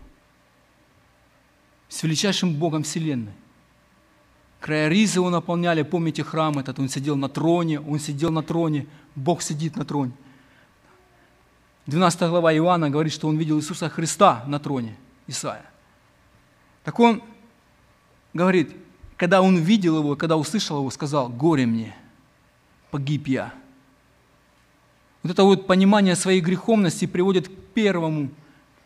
с 1.88 2.04
величайшим 2.04 2.54
Богом 2.54 2.84
Вселенной. 2.84 3.32
Края 4.60 4.88
ризы 4.88 5.18
его 5.18 5.28
наполняли, 5.28 5.82
помните 5.82 6.22
храм 6.22 6.56
этот, 6.60 6.78
он 6.78 6.88
сидел 6.88 7.16
на 7.16 7.28
троне, 7.28 7.80
он 7.80 7.98
сидел 7.98 8.30
на 8.30 8.44
троне, 8.44 8.86
Бог 9.16 9.42
сидит 9.42 9.74
на 9.74 9.84
троне. 9.84 10.12
12 11.86 12.28
глава 12.28 12.54
Иоанна 12.54 12.90
говорит, 12.90 13.12
что 13.12 13.26
он 13.26 13.38
видел 13.38 13.58
Иисуса 13.58 13.88
Христа 13.88 14.44
на 14.46 14.60
троне, 14.60 14.96
Исаия. 15.26 15.69
Так 16.90 16.98
он 16.98 17.22
говорит, 18.34 18.74
когда 19.16 19.42
он 19.42 19.58
видел 19.58 19.98
его, 19.98 20.16
когда 20.16 20.36
услышал 20.36 20.78
его, 20.78 20.90
сказал, 20.90 21.28
горе 21.28 21.64
мне, 21.64 21.94
погиб 22.90 23.28
я. 23.28 23.54
Вот 25.22 25.30
это 25.30 25.44
вот 25.44 25.68
понимание 25.68 26.16
своей 26.16 26.40
греховности 26.40 27.06
приводит 27.06 27.46
к 27.46 27.52
первому, 27.74 28.30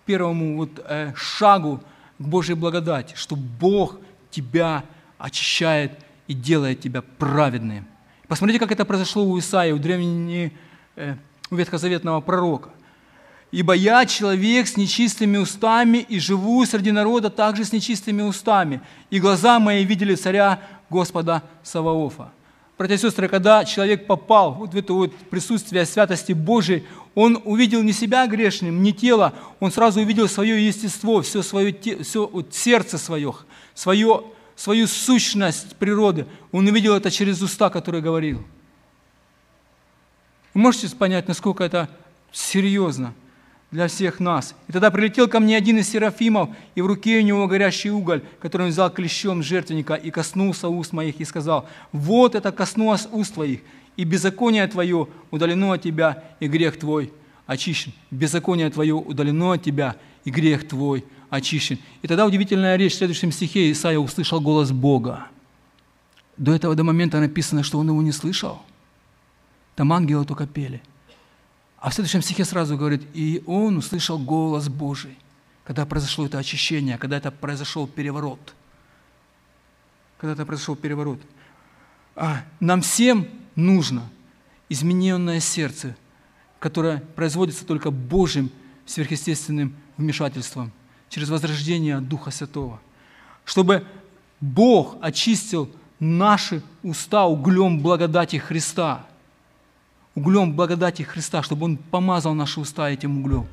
первому 0.04 0.58
вот, 0.58 0.84
э, 0.86 1.14
шагу 1.16 1.80
к 2.18 2.22
Божьей 2.22 2.56
благодати, 2.56 3.14
что 3.16 3.36
Бог 3.36 3.96
тебя 4.30 4.84
очищает 5.16 5.98
и 6.26 6.34
делает 6.34 6.82
тебя 6.82 7.00
праведным. 7.00 7.86
Посмотрите, 8.28 8.60
как 8.60 8.70
это 8.70 8.84
произошло 8.84 9.24
у 9.24 9.38
Исаия, 9.38 9.74
у 9.74 9.78
древнего, 9.78 10.50
э, 10.96 11.16
у 11.50 11.56
ветхозаветного 11.56 12.20
пророка– 12.20 12.68
Ибо 13.54 13.74
я 13.74 14.04
человек 14.04 14.66
с 14.66 14.76
нечистыми 14.76 15.36
устами 15.36 15.98
и 15.98 16.18
живу 16.18 16.66
среди 16.66 16.90
народа 16.90 17.30
также 17.30 17.64
с 17.64 17.70
нечистыми 17.70 18.20
устами. 18.20 18.80
И 19.10 19.20
глаза 19.20 19.60
мои 19.60 19.84
видели 19.84 20.16
царя 20.16 20.60
Господа 20.90 21.40
Саваофа. 21.62 22.32
Братья 22.76 22.96
и 22.96 22.98
сестры, 22.98 23.28
когда 23.28 23.64
человек 23.64 24.08
попал 24.08 24.54
вот 24.54 24.74
в 24.74 24.76
это 24.76 24.92
вот 24.92 25.14
присутствие 25.30 25.86
святости 25.86 26.32
Божией, 26.32 26.82
он 27.14 27.40
увидел 27.44 27.80
не 27.84 27.92
себя 27.92 28.26
грешным, 28.26 28.82
не 28.82 28.92
тело, 28.92 29.32
он 29.60 29.70
сразу 29.70 30.00
увидел 30.00 30.28
свое 30.28 30.66
естество, 30.66 31.22
все, 31.22 31.40
свое, 31.42 31.72
все 32.02 32.26
вот 32.26 32.52
сердце 32.52 32.98
свое, 32.98 33.36
свое, 33.72 34.24
свою 34.56 34.88
сущность 34.88 35.76
природы. 35.76 36.26
Он 36.50 36.66
увидел 36.66 36.96
это 36.96 37.08
через 37.08 37.40
уста, 37.40 37.70
которые 37.70 38.02
говорил. 38.02 38.44
Вы 40.54 40.60
можете 40.60 40.88
понять, 40.96 41.28
насколько 41.28 41.62
это 41.62 41.88
серьезно? 42.32 43.14
Для 43.74 43.88
всех 43.88 44.20
нас. 44.20 44.54
И 44.68 44.72
тогда 44.72 44.92
прилетел 44.92 45.26
ко 45.26 45.40
мне 45.40 45.56
один 45.56 45.78
из 45.78 45.88
серафимов, 45.88 46.50
и 46.76 46.80
в 46.80 46.86
руке 46.86 47.18
у 47.18 47.22
него 47.22 47.48
горящий 47.48 47.90
уголь, 47.90 48.22
который 48.40 48.62
он 48.62 48.68
взял 48.68 48.88
клещом 48.88 49.42
жертвенника, 49.42 49.94
и 49.94 50.12
коснулся 50.12 50.68
уст 50.68 50.92
моих, 50.92 51.18
и 51.18 51.24
сказал, 51.24 51.68
«Вот 51.90 52.36
это 52.36 52.52
коснулось 52.52 53.08
уст 53.10 53.34
твоих, 53.34 53.60
и 53.96 54.04
беззаконие 54.04 54.64
твое 54.68 55.08
удалено 55.32 55.72
от 55.72 55.82
тебя, 55.82 56.22
и 56.38 56.46
грех 56.46 56.78
твой 56.78 57.12
очищен. 57.46 57.92
Беззаконие 58.12 58.70
твое 58.70 58.94
удалено 58.94 59.54
от 59.54 59.64
тебя, 59.64 59.96
и 60.24 60.30
грех 60.30 60.68
твой 60.68 61.04
очищен». 61.28 61.80
И 62.02 62.06
тогда 62.06 62.26
удивительная 62.26 62.76
речь 62.76 62.92
в 62.92 62.98
следующем 62.98 63.32
стихе 63.32 63.72
Исаия 63.72 63.98
услышал 63.98 64.40
голос 64.40 64.70
Бога. 64.70 65.26
До 66.36 66.54
этого 66.54 66.76
до 66.76 66.84
момента 66.84 67.18
написано, 67.18 67.64
что 67.64 67.80
он 67.80 67.88
его 67.88 68.00
не 68.02 68.12
слышал. 68.12 68.62
Там 69.74 69.92
ангелы 69.92 70.24
только 70.24 70.46
пели– 70.46 70.80
а 71.84 71.90
в 71.90 71.94
следующем 71.94 72.22
стихе 72.22 72.46
сразу 72.46 72.78
говорит, 72.78 73.02
и 73.12 73.42
он 73.46 73.76
услышал 73.76 74.18
голос 74.18 74.70
Божий, 74.70 75.18
когда 75.64 75.84
произошло 75.84 76.24
это 76.24 76.38
очищение, 76.38 76.96
когда 76.96 77.18
это 77.18 77.30
произошел 77.30 77.86
переворот. 77.86 78.54
Когда 80.16 80.32
это 80.32 80.46
произошел 80.46 80.76
переворот. 80.76 81.20
А 82.16 82.42
нам 82.58 82.80
всем 82.80 83.28
нужно 83.54 84.08
измененное 84.70 85.40
сердце, 85.40 85.94
которое 86.58 87.00
производится 87.16 87.66
только 87.66 87.90
Божьим 87.90 88.50
сверхъестественным 88.86 89.76
вмешательством 89.98 90.72
через 91.10 91.28
возрождение 91.28 92.00
Духа 92.00 92.30
Святого. 92.30 92.80
Чтобы 93.44 93.86
Бог 94.40 94.96
очистил 95.02 95.70
наши 96.00 96.62
уста 96.82 97.26
углем 97.26 97.80
благодати 97.80 98.36
Христа– 98.36 99.06
углем 100.14 100.52
благодати 100.52 101.02
Христа, 101.02 101.42
чтобы 101.42 101.64
Он 101.64 101.76
помазал 101.76 102.34
наши 102.34 102.60
уста 102.60 102.90
этим 102.90 103.20
углем, 103.20 103.46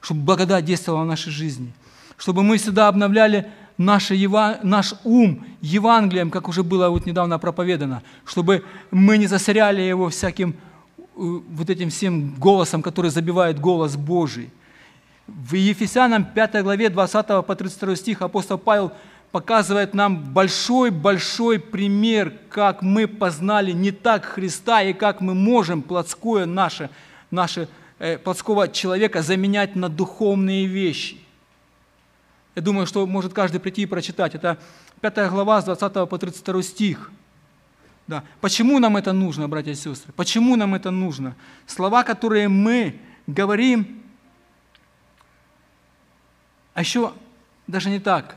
чтобы 0.00 0.20
благодать 0.20 0.64
действовала 0.64 1.02
в 1.02 1.06
нашей 1.06 1.32
жизни, 1.32 1.72
чтобы 2.16 2.42
мы 2.42 2.58
всегда 2.58 2.88
обновляли 2.88 3.46
наше, 3.78 4.16
наш 4.62 4.94
ум 5.04 5.46
Евангелием, 5.60 6.30
как 6.30 6.48
уже 6.48 6.62
было 6.62 6.88
вот 6.88 7.06
недавно 7.06 7.38
проповедано, 7.38 8.02
чтобы 8.24 8.64
мы 8.90 9.18
не 9.18 9.26
засоряли 9.26 9.82
его 9.82 10.08
всяким 10.08 10.56
э, 10.98 11.02
вот 11.16 11.70
этим 11.70 11.90
всем 11.90 12.34
голосом, 12.34 12.82
который 12.82 13.10
забивает 13.10 13.60
голос 13.60 13.96
Божий. 13.96 14.50
В 15.26 15.54
Ефесянам 15.54 16.24
5 16.24 16.62
главе 16.62 16.88
20 16.88 17.26
по 17.46 17.56
32 17.56 17.96
стих 17.96 18.22
апостол 18.22 18.58
Павел 18.58 18.92
показывает 19.32 19.94
нам 19.94 20.32
большой-большой 20.32 21.58
пример, 21.58 22.32
как 22.48 22.82
мы 22.82 23.06
познали 23.06 23.72
не 23.72 23.90
так 23.90 24.24
Христа 24.24 24.82
и 24.82 24.92
как 24.92 25.20
мы 25.20 25.34
можем 25.34 25.82
плотское 25.82 26.46
наше, 26.46 26.90
наше 27.30 27.68
э, 27.98 28.18
плотского 28.18 28.68
человека 28.68 29.22
заменять 29.22 29.76
на 29.76 29.88
духовные 29.88 30.66
вещи. 30.66 31.18
Я 32.54 32.62
думаю, 32.62 32.86
что 32.86 33.06
может 33.06 33.34
каждый 33.34 33.60
прийти 33.60 33.82
и 33.82 33.86
прочитать. 33.86 34.34
Это 34.34 34.58
5 35.02 35.30
глава 35.30 35.60
с 35.60 35.64
20 35.64 36.08
по 36.08 36.18
32 36.18 36.62
стих. 36.62 37.10
Да. 38.06 38.24
Почему 38.40 38.78
нам 38.78 38.96
это 38.96 39.12
нужно, 39.12 39.48
братья 39.48 39.72
и 39.72 39.74
сестры? 39.74 40.12
Почему 40.14 40.56
нам 40.56 40.74
это 40.74 40.90
нужно? 40.90 41.34
Слова, 41.66 42.04
которые 42.04 42.48
мы 42.48 42.98
говорим, 43.26 44.02
а 46.72 46.80
еще 46.80 47.12
даже 47.66 47.90
не 47.90 47.98
так 47.98 48.36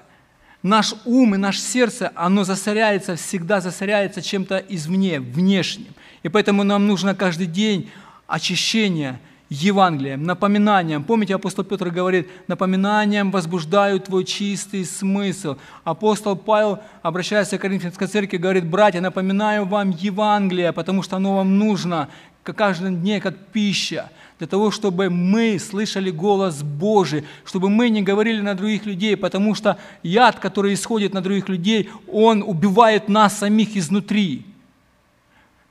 наш 0.64 0.94
ум 1.06 1.36
и 1.36 1.38
наше 1.38 1.60
сердце, 1.60 2.12
оно 2.16 2.44
засоряется, 2.44 3.16
всегда 3.16 3.62
засоряется 3.62 4.22
чем-то 4.22 4.58
извне, 4.70 5.20
внешним. 5.20 5.94
И 6.24 6.30
поэтому 6.30 6.64
нам 6.64 6.88
нужно 6.88 7.16
каждый 7.16 7.48
день 7.48 7.90
очищение 8.28 9.20
Евангелием, 9.50 10.24
напоминанием. 10.24 11.04
Помните, 11.04 11.34
апостол 11.34 11.64
Петр 11.64 11.90
говорит, 11.90 12.30
напоминанием 12.48 13.32
возбуждаю 13.32 14.00
твой 14.00 14.24
чистый 14.24 14.86
смысл. 14.86 15.58
Апостол 15.84 16.36
Павел, 16.36 16.80
обращаясь 17.02 17.48
к 17.48 17.58
Коринфянской 17.58 18.06
церкви, 18.08 18.38
говорит, 18.38 18.68
братья, 18.68 19.02
напоминаю 19.02 19.66
вам 19.66 19.90
Евангелие, 19.90 20.72
потому 20.72 21.02
что 21.02 21.16
оно 21.16 21.38
вам 21.38 21.58
нужно 21.58 22.10
каждый 22.54 22.96
день 22.96 23.22
как 23.22 23.38
пища 23.38 24.10
для 24.40 24.48
того, 24.48 24.72
чтобы 24.72 25.10
мы 25.10 25.60
слышали 25.60 26.12
голос 26.12 26.64
Божий, 26.64 27.26
чтобы 27.44 27.70
мы 27.70 27.90
не 27.90 28.02
говорили 28.02 28.40
на 28.40 28.56
других 28.56 28.86
людей, 28.86 29.18
потому 29.18 29.54
что 29.54 29.78
яд, 30.02 30.40
который 30.40 30.74
исходит 30.74 31.14
на 31.14 31.22
других 31.22 31.50
людей, 31.50 31.90
он 32.08 32.42
убивает 32.42 33.10
нас 33.10 33.38
самих 33.38 33.76
изнутри. 33.76 34.46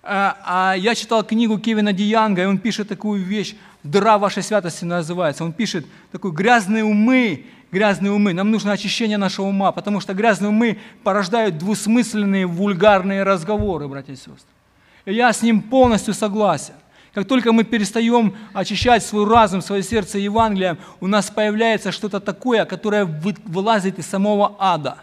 А, 0.02 0.36
а 0.44 0.74
я 0.76 0.94
читал 0.94 1.24
книгу 1.24 1.58
Кевина 1.58 1.92
Диянга, 1.94 2.42
и 2.42 2.46
он 2.46 2.58
пишет 2.58 2.88
такую 2.88 3.22
вещь, 3.22 3.54
«Дыра 3.82 4.18
вашей 4.18 4.42
святости» 4.42 4.84
называется. 4.84 5.44
Он 5.44 5.52
пишет 5.52 5.86
такой 6.12 6.32
«грязные 6.32 6.84
умы, 6.84 7.46
грязные 7.72 8.12
умы». 8.12 8.34
Нам 8.34 8.50
нужно 8.50 8.72
очищение 8.72 9.16
нашего 9.16 9.46
ума, 9.46 9.72
потому 9.72 10.00
что 10.00 10.12
грязные 10.14 10.50
умы 10.50 10.78
порождают 11.04 11.58
двусмысленные, 11.58 12.46
вульгарные 12.46 13.22
разговоры, 13.22 13.88
братья 13.88 14.12
и 14.12 14.16
сестры. 14.16 14.57
Я 15.12 15.32
с 15.32 15.40
ним 15.40 15.62
полностью 15.62 16.12
согласен. 16.12 16.74
Как 17.14 17.26
только 17.26 17.52
мы 17.52 17.64
перестаем 17.64 18.36
очищать 18.52 19.02
свой 19.02 19.26
разум, 19.26 19.62
свое 19.62 19.82
сердце 19.82 20.18
Евангелием, 20.18 20.78
у 21.00 21.06
нас 21.06 21.30
появляется 21.30 21.92
что-то 21.92 22.20
такое, 22.20 22.66
которое 22.66 23.06
вылазит 23.06 23.98
из 23.98 24.06
самого 24.06 24.56
ада, 24.58 24.98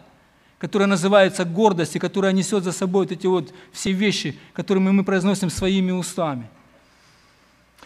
которое 0.59 0.85
называется 0.85 1.43
гордость 1.43 1.95
и 1.95 1.99
которое 1.99 2.31
несет 2.33 2.63
за 2.63 2.71
собой 2.71 3.05
вот 3.05 3.11
эти 3.11 3.25
вот 3.25 3.51
все 3.71 3.91
вещи, 3.91 4.37
которые 4.53 4.83
мы 4.83 5.03
произносим 5.03 5.49
своими 5.49 5.91
устами. 5.91 6.47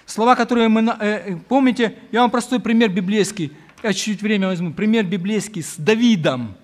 Слова, 0.05 0.35
которые 0.35 0.67
мы... 0.67 0.81
Э, 0.99 1.31
э, 1.31 1.37
помните, 1.47 1.95
я 2.11 2.21
вам 2.21 2.31
простой 2.31 2.59
пример 2.59 2.89
библейский, 2.89 3.53
я 3.81 3.93
чуть-чуть 3.93 4.21
время 4.21 4.47
возьму, 4.47 4.73
пример 4.73 5.05
библейский 5.05 5.63
с 5.63 5.75
Давидом. 5.77 6.55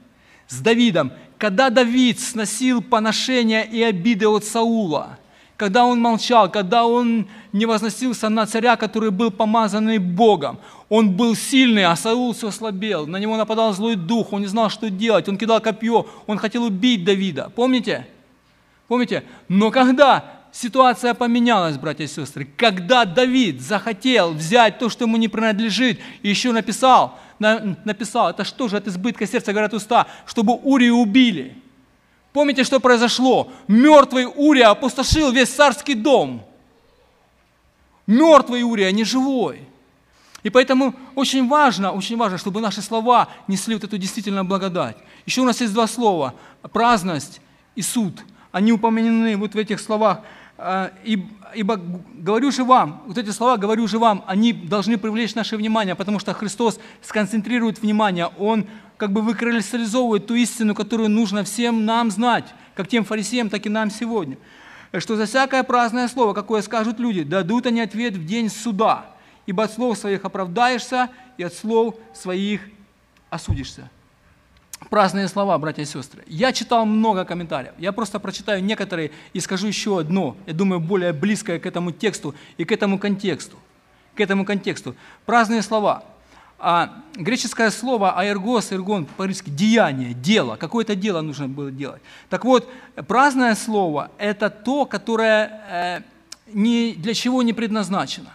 С 0.47 0.59
Давидом. 0.59 1.13
Когда 1.37 1.69
Давид 1.69 2.19
сносил 2.19 2.81
поношения 2.81 3.61
и 3.61 3.81
обиды 3.81 4.27
от 4.27 4.43
Саула– 4.43 5.17
когда 5.57 5.85
он 5.85 6.01
молчал, 6.01 6.49
когда 6.51 6.85
он 6.85 7.27
не 7.53 7.65
возносился 7.65 8.29
на 8.29 8.45
царя, 8.45 8.75
который 8.75 9.11
был 9.11 9.31
помазанный 9.31 9.97
Богом. 9.97 10.59
Он 10.89 11.11
был 11.11 11.35
сильный, 11.35 11.85
а 11.85 11.95
Саул 11.95 12.33
все 12.33 12.51
слабел. 12.51 13.07
На 13.07 13.17
него 13.17 13.37
нападал 13.37 13.73
злой 13.73 13.95
дух, 13.95 14.33
он 14.33 14.41
не 14.41 14.47
знал, 14.47 14.69
что 14.69 14.89
делать. 14.89 15.29
Он 15.29 15.37
кидал 15.37 15.61
копье, 15.61 16.05
он 16.27 16.37
хотел 16.37 16.63
убить 16.63 17.05
Давида. 17.05 17.51
Помните? 17.55 18.05
Помните? 18.87 19.23
Но 19.47 19.71
когда 19.71 20.25
ситуация 20.51 21.13
поменялась, 21.13 21.77
братья 21.77 22.03
и 22.03 22.07
сестры, 22.07 22.47
когда 22.57 23.05
Давид 23.05 23.61
захотел 23.61 24.33
взять 24.33 24.77
то, 24.77 24.89
что 24.89 25.05
ему 25.05 25.17
не 25.17 25.29
принадлежит, 25.29 25.99
и 26.21 26.29
еще 26.29 26.51
написал, 26.51 27.17
на, 27.39 27.77
написал, 27.85 28.29
это 28.29 28.43
что 28.43 28.67
же 28.67 28.77
от 28.77 28.87
избытка 28.87 29.25
сердца, 29.25 29.53
говорят 29.53 29.73
уста, 29.73 30.07
чтобы 30.25 30.53
Урию 30.53 30.95
убили– 30.95 31.57
Помните, 32.35 32.65
что 32.65 32.81
произошло? 32.81 33.49
Мертвый 33.69 34.25
Урия 34.25 34.69
опустошил 34.69 35.31
весь 35.31 35.47
царский 35.47 35.93
дом. 35.93 36.45
Мертвый 38.07 38.63
Урия, 38.63 38.91
не 38.91 39.05
живой. 39.05 39.61
И 40.43 40.49
поэтому 40.49 40.93
очень 41.15 41.47
важно, 41.47 41.93
очень 41.93 42.17
важно, 42.17 42.37
чтобы 42.37 42.59
наши 42.59 42.81
слова 42.81 43.29
несли 43.47 43.75
вот 43.75 43.85
эту 43.85 43.97
действительно 43.97 44.43
благодать. 44.43 44.97
Еще 45.25 45.39
у 45.39 45.45
нас 45.45 45.61
есть 45.61 45.71
два 45.71 45.87
слова– 45.87 46.33
праздность 46.73 47.39
и 47.73 47.81
суд. 47.81 48.21
Они 48.51 48.73
упомянены 48.73 49.37
вот 49.37 49.53
в 49.53 49.57
этих 49.57 49.79
словах. 49.79 50.19
А, 50.57 50.93
ибо 51.03 51.79
говорю 52.13 52.51
же 52.51 52.63
вам, 52.63 53.03
вот 53.07 53.17
эти 53.17 53.29
слова 53.31 53.57
говорю 53.57 53.87
же 53.87 53.99
вам, 53.99 54.23
они 54.25 54.53
должны 54.53 54.97
привлечь 54.97 55.35
наше 55.35 55.57
внимание, 55.57 55.95
потому 55.95 56.19
что 56.19 56.33
Христос 56.33 56.79
сконцентрирует 57.01 57.81
внимание, 57.81 58.29
Он 58.39 58.65
как 58.95 59.11
бы 59.11 59.21
выкристаллизовывает 59.21 60.27
ту 60.27 60.35
истину, 60.35 60.73
которую 60.73 61.09
нужно 61.09 61.43
всем 61.43 61.85
нам 61.85 62.09
знать, 62.09 62.45
как 62.73 62.87
тем 62.87 63.03
фарисеям, 63.03 63.49
так 63.49 63.65
и 63.65 63.69
нам 63.69 63.91
сегодня. 63.91 64.37
Что 64.97 65.17
за 65.17 65.25
всякое 65.25 65.63
праздное 65.63 66.07
слово, 66.07 66.33
какое 66.33 66.61
скажут 66.61 66.99
люди, 66.99 67.23
дадут 67.23 67.65
они 67.65 67.81
ответ 67.81 68.15
в 68.15 68.25
день 68.25 68.49
суда, 68.49 69.07
ибо 69.45 69.65
от 69.65 69.73
слов 69.73 69.97
своих 69.97 70.23
оправдаешься, 70.23 71.09
и 71.37 71.43
от 71.43 71.53
слов 71.53 71.95
своих 72.13 72.61
осудишься. 73.29 73.89
Праздные 74.89 75.27
слова, 75.27 75.57
братья 75.57 75.83
и 75.83 75.85
сестры. 75.85 76.23
Я 76.27 76.51
читал 76.53 76.85
много 76.85 77.25
комментариев. 77.25 77.73
Я 77.77 77.91
просто 77.91 78.19
прочитаю 78.19 78.63
некоторые 78.63 79.11
и 79.33 79.39
скажу 79.39 79.67
еще 79.67 79.99
одно, 79.99 80.35
я 80.45 80.53
думаю, 80.53 80.79
более 80.79 81.13
близкое 81.13 81.59
к 81.59 81.65
этому 81.65 81.91
тексту 81.91 82.35
и 82.57 82.65
к 82.65 82.71
этому 82.71 82.99
контексту. 82.99 83.57
К 84.15 84.21
этому 84.21 84.45
контексту. 84.45 84.95
Праздные 85.25 85.61
слова– 85.61 86.03
а 86.57 87.03
греческое 87.15 87.69
слово 87.69 88.17
аэргос, 88.17 88.71
эргон, 88.71 89.05
по-русски 89.05 89.49
деяние, 89.49 90.13
дело, 90.13 90.55
какое-то 90.55 90.95
дело 90.95 91.21
нужно 91.21 91.47
было 91.47 91.69
делать. 91.69 92.01
Так 92.29 92.45
вот, 92.45 92.69
праздное 93.07 93.55
слово– 93.55 94.11
это 94.17 94.49
то, 94.49 94.85
которое 94.85 95.61
э, 95.69 96.01
ни 96.53 96.93
для 96.93 97.13
чего 97.13 97.43
не 97.43 97.53
предназначено. 97.53 98.31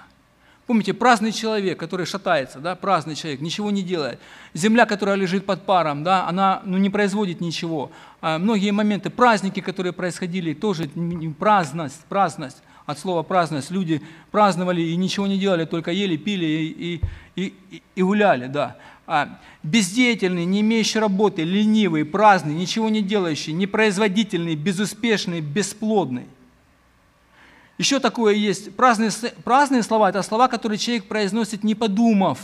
Помните, 0.71 0.95
праздный 0.95 1.33
человек, 1.33 1.81
который 1.81 2.07
шатается, 2.07 2.61
да, 2.61 2.77
праздный 2.77 3.16
человек, 3.16 3.41
ничего 3.41 3.73
не 3.73 3.83
делает. 3.83 4.21
Земля, 4.55 4.87
которая 4.87 5.16
лежит 5.16 5.45
под 5.45 5.66
паром, 5.66 6.05
да, 6.05 6.29
она 6.29 6.62
ну, 6.64 6.79
не 6.79 6.91
производит 6.91 7.41
ничего. 7.41 7.91
А 8.21 8.39
многие 8.39 8.71
моменты, 8.71 9.11
праздники, 9.11 9.59
которые 9.59 9.93
происходили, 9.93 10.55
тоже 10.55 10.89
праздность, 11.41 12.05
праздность 12.09 12.59
от 12.87 13.01
слова 13.01 13.25
праздность. 13.25 13.73
Люди 13.73 14.01
праздновали 14.31 14.81
и 14.81 14.95
ничего 14.95 15.27
не 15.27 15.41
делали, 15.41 15.64
только 15.64 15.91
ели, 15.91 16.16
пили 16.16 16.47
и, 16.47 17.03
и, 17.35 17.55
и, 17.73 17.83
и 17.97 18.03
гуляли, 18.05 18.47
да. 18.47 18.77
А 19.09 19.41
бездеятельный, 19.64 20.45
не 20.45 20.61
имеющий 20.61 21.01
работы, 21.01 21.43
ленивый, 21.43 22.05
праздный, 22.05 22.55
ничего 22.55 22.91
не 22.91 23.03
делающий, 23.03 23.53
непроизводительный, 23.53 24.55
безуспешный, 24.55 25.41
бесплодный. 25.41 26.29
Еще 27.81 27.99
такое 27.99 28.35
есть. 28.35 28.76
Праздные, 28.76 29.11
праздные 29.43 29.83
слова– 29.83 30.09
это 30.11 30.20
слова, 30.20 30.49
которые 30.49 30.76
человек 30.76 31.07
произносит, 31.07 31.64
не 31.64 31.74
подумав. 31.74 32.39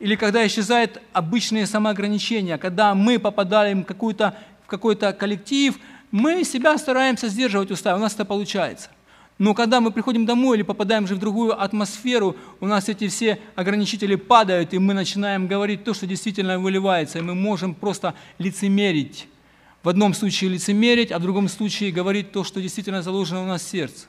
Или 0.00 0.16
когда 0.16 0.46
исчезают 0.46 0.98
обычные 1.12 1.66
самоограничения, 1.66 2.56
когда 2.56 2.94
мы 2.94 3.18
попадаем 3.18 3.82
в, 3.82 3.84
какой-то, 3.84 4.34
в 4.64 4.68
какой-то 4.68 5.12
коллектив, 5.12 5.78
мы 6.10 6.42
себя 6.44 6.78
стараемся 6.78 7.28
сдерживать 7.28 7.70
уста, 7.70 7.94
у 7.94 7.98
нас 7.98 8.14
это 8.14 8.24
получается– 8.24 8.88
но 9.38 9.54
когда 9.54 9.80
мы 9.80 9.90
приходим 9.90 10.24
домой 10.24 10.56
или 10.56 10.62
попадаем 10.62 11.08
же 11.08 11.16
в 11.16 11.18
другую 11.18 11.60
атмосферу, 11.60 12.36
у 12.60 12.66
нас 12.66 12.88
эти 12.88 13.08
все 13.08 13.40
ограничители 13.56 14.14
падают, 14.14 14.72
и 14.72 14.78
мы 14.78 14.94
начинаем 14.94 15.48
говорить 15.48 15.82
то, 15.82 15.94
что 15.94 16.06
действительно 16.06 16.60
выливается, 16.60 17.18
и 17.18 17.22
мы 17.22 17.34
можем 17.34 17.74
просто 17.74 18.14
лицемерить. 18.38 19.26
В 19.82 19.88
одном 19.88 20.14
случае 20.14 20.50
лицемерить, 20.50 21.10
а 21.10 21.18
в 21.18 21.22
другом 21.22 21.48
случае 21.48 21.90
говорить 21.90 22.30
то, 22.30 22.44
что 22.44 22.60
действительно 22.60 23.02
заложено 23.02 23.42
у 23.42 23.46
нас 23.46 23.62
в 23.62 23.68
сердце. 23.68 24.06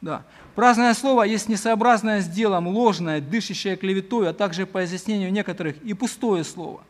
Да. 0.00 0.22
Праздное 0.54 0.94
слово 0.94 1.24
есть 1.24 1.48
несообразное 1.48 2.20
с 2.20 2.26
делом, 2.28 2.68
ложное, 2.68 3.20
дышащее 3.20 3.76
клеветой, 3.76 4.28
а 4.28 4.32
также 4.32 4.66
по 4.66 4.84
изъяснению 4.84 5.32
некоторых 5.32 5.76
и 5.82 5.94
пустое 5.94 6.44
слово. 6.44 6.82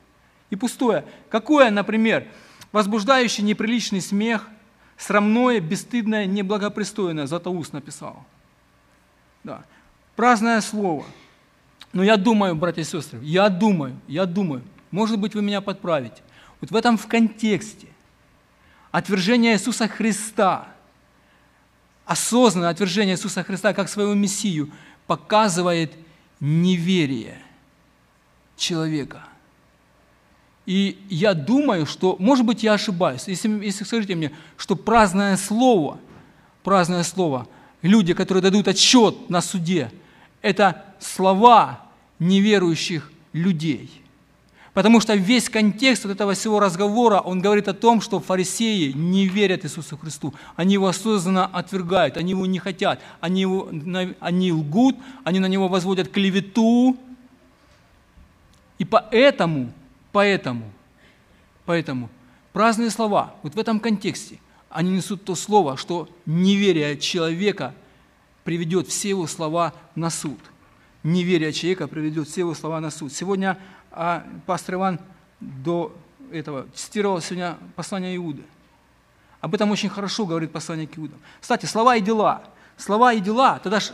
И 0.50 0.56
пустое. 0.56 1.04
Какое, 1.30 1.70
например, 1.70 2.26
возбуждающий 2.72 3.42
неприличный 3.42 4.00
смех– 4.00 4.48
Срамное, 4.98 5.60
бесстыдное, 5.60 6.26
неблагопристойное, 6.26 7.26
Златоуст 7.26 7.72
написал. 7.72 8.24
Да. 9.44 9.62
Праздное 10.16 10.60
слово. 10.60 11.04
Но 11.92 12.02
я 12.02 12.16
думаю, 12.16 12.56
братья 12.56 12.82
и 12.82 12.84
сестры, 12.84 13.20
я 13.22 13.48
думаю, 13.48 13.96
я 14.08 14.26
думаю, 14.26 14.62
может 14.90 15.18
быть, 15.18 15.36
вы 15.36 15.42
меня 15.42 15.60
подправите. 15.60 16.20
Вот 16.60 16.72
в 16.72 16.76
этом 16.76 16.98
в 16.98 17.06
контексте 17.06 17.86
отвержение 18.90 19.54
Иисуса 19.54 19.86
Христа, 19.86 20.66
осознанное 22.08 22.70
отвержение 22.70 23.14
Иисуса 23.14 23.44
Христа 23.44 23.72
как 23.72 23.88
своего 23.88 24.14
Мессию 24.14 24.70
показывает 25.06 25.92
неверие 26.40 27.40
человека– 28.56 29.22
и 30.68 30.98
я 31.08 31.32
думаю, 31.32 31.86
что, 31.86 32.16
может 32.18 32.44
быть, 32.44 32.62
я 32.62 32.74
ошибаюсь, 32.74 33.26
если, 33.26 33.48
если 33.64 33.84
скажите 33.84 34.14
мне, 34.14 34.32
что 34.58 34.76
праздное 34.76 35.38
слово, 35.38 35.98
праздное 36.62 37.04
слово, 37.04 37.48
люди, 37.80 38.12
которые 38.12 38.42
дадут 38.42 38.68
отчет 38.68 39.30
на 39.30 39.40
суде, 39.40 39.90
это 40.42 40.84
слова 41.00 41.80
неверующих 42.18 43.10
людей. 43.32 43.90
Потому 44.78 45.00
что 45.00 45.16
весь 45.16 45.50
контекст 45.50 46.04
вот 46.04 46.12
этого 46.12 46.34
всего 46.34 46.60
разговора, 46.60 47.18
он 47.18 47.40
говорит 47.40 47.66
о 47.66 47.74
том, 47.74 48.00
что 48.00 48.20
фарисеи 48.20 48.92
не 48.92 49.26
верят 49.26 49.64
Иисусу 49.64 49.96
Христу. 49.96 50.34
Они 50.54 50.74
его 50.74 50.86
осознанно 50.86 51.46
отвергают, 51.46 52.16
они 52.16 52.30
его 52.30 52.46
не 52.46 52.60
хотят, 52.60 53.00
они, 53.20 53.40
его, 53.40 53.68
они 54.20 54.52
лгут, 54.52 54.94
они 55.24 55.40
на 55.40 55.46
него 55.46 55.66
возводят 55.66 56.10
клевету. 56.10 56.96
И 58.78 58.84
поэтому 58.84 59.72
Поэтому, 60.12 60.70
поэтому 61.66 62.08
праздные 62.52 62.90
слова, 62.90 63.34
вот 63.42 63.56
в 63.56 63.58
этом 63.58 63.80
контексте, 63.80 64.38
они 64.70 64.92
несут 64.92 65.24
то 65.24 65.34
слово, 65.34 65.76
что 65.76 66.08
неверие 66.24 66.96
человека 66.98 67.74
приведет 68.44 68.86
все 68.86 69.08
его 69.08 69.26
слова 69.26 69.74
на 69.96 70.08
суд. 70.08 70.38
Неверие 71.02 71.52
человека 71.52 71.88
приведет 71.88 72.28
все 72.28 72.42
его 72.42 72.54
слова 72.54 72.80
на 72.80 72.92
суд. 72.92 73.12
Сегодня 73.12 73.58
а, 73.90 74.24
пастор 74.46 74.76
Иван 74.76 75.00
до 75.40 75.94
этого 76.32 76.66
цитировал 76.74 77.20
сегодня 77.20 77.56
послание 77.76 78.16
Иуды. 78.16 78.42
Об 79.40 79.54
этом 79.54 79.70
очень 79.70 79.88
хорошо 79.88 80.26
говорит 80.26 80.52
послание 80.52 80.86
к 80.86 80.98
Иудам. 80.98 81.18
Кстати, 81.40 81.66
слова 81.66 81.96
и 81.96 82.00
дела. 82.00 82.42
Слова 82.76 83.12
и 83.12 83.20
дела, 83.20 83.58
тогда 83.62 83.80
ж 83.80 83.90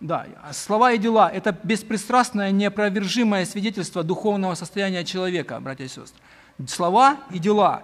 да, 0.00 0.26
слова 0.52 0.92
и 0.92 0.98
дела– 0.98 1.28
это 1.34 1.56
беспристрастное, 1.64 2.52
неопровержимое 2.52 3.44
свидетельство 3.44 4.04
духовного 4.04 4.54
состояния 4.54 5.04
человека, 5.04 5.58
братья 5.58 5.84
и 5.84 5.88
сестры. 5.88 6.20
Слова 6.68 7.18
и 7.30 7.40
дела. 7.40 7.82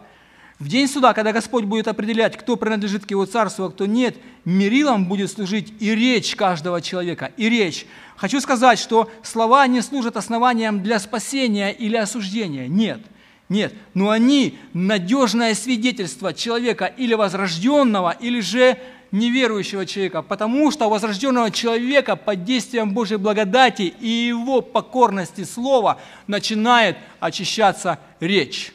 В 0.61 0.68
день 0.68 0.86
суда, 0.86 1.14
когда 1.14 1.32
Господь 1.32 1.64
будет 1.64 1.88
определять, 1.88 2.36
кто 2.36 2.57
принадлежит 2.57 3.05
к 3.05 3.11
Его 3.11 3.26
царству, 3.26 3.64
а 3.64 3.70
кто 3.70 3.86
нет, 3.86 4.16
мерилом 4.44 5.07
будет 5.07 5.30
служить 5.32 5.72
и 5.80 5.94
речь 5.94 6.36
каждого 6.36 6.80
человека, 6.80 7.32
и 7.36 7.48
речь. 7.48 7.86
Хочу 8.16 8.40
сказать, 8.40 8.78
что 8.78 9.11
слова 9.22 9.66
не 9.66 9.82
служат 9.82 10.16
основанием 10.16 10.80
для 10.82 11.00
спасения 11.00 11.72
или 11.72 11.96
осуждения. 11.96 12.68
Нет, 12.68 13.00
нет. 13.48 13.74
Но 13.94 14.11
они 14.11 14.57
надежное 14.72 15.55
свидетельство 15.55 16.32
человека 16.32 16.86
или 16.86 17.14
возрожденного, 17.14 18.12
или 18.12 18.40
же 18.40 18.78
неверующего 19.11 19.86
человека, 19.86 20.22
потому 20.22 20.70
что 20.70 20.86
у 20.86 20.90
возрожденного 20.90 21.50
человека 21.50 22.14
под 22.14 22.44
действием 22.44 22.94
Божьей 22.94 23.16
благодати 23.16 23.94
и 24.00 24.09
его 24.09 24.61
покорности 24.61 25.42
слова 25.42 26.00
начинает 26.28 26.96
очищаться 27.18 27.98
речь. 28.20 28.72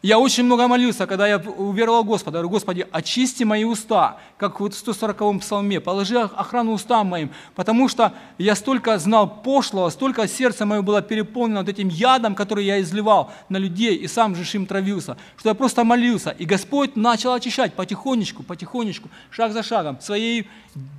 Я 0.00 0.20
очень 0.20 0.44
много 0.44 0.68
молился, 0.68 1.08
когда 1.08 1.26
я 1.26 1.38
уверовал 1.38 2.04
Господа. 2.04 2.38
Говорю, 2.38 2.50
Господи, 2.50 2.86
очисти 2.92 3.42
мои 3.42 3.64
уста, 3.64 4.20
как 4.36 4.60
вот 4.60 4.72
в 4.72 4.88
140-м 4.88 5.40
псалме. 5.40 5.80
Положи 5.80 6.16
охрану 6.16 6.72
устам 6.72 7.08
моим, 7.08 7.30
потому 7.56 7.88
что 7.88 8.12
я 8.38 8.54
столько 8.54 8.96
знал 8.98 9.42
пошлого, 9.42 9.90
столько 9.90 10.28
сердце 10.28 10.64
мое 10.66 10.82
было 10.82 11.02
переполнено 11.02 11.60
вот 11.60 11.68
этим 11.68 11.88
ядом, 11.88 12.36
который 12.36 12.64
я 12.64 12.80
изливал 12.80 13.32
на 13.48 13.56
людей 13.56 13.96
и 13.96 14.06
сам 14.06 14.36
же 14.36 14.44
им 14.56 14.66
травился, 14.66 15.16
что 15.36 15.48
я 15.48 15.54
просто 15.56 15.82
молился. 15.82 16.30
И 16.30 16.44
Господь 16.44 16.94
начал 16.94 17.32
очищать 17.32 17.74
потихонечку, 17.74 18.44
потихонечку, 18.44 19.08
шаг 19.30 19.52
за 19.52 19.64
шагом, 19.64 20.00
своей 20.00 20.48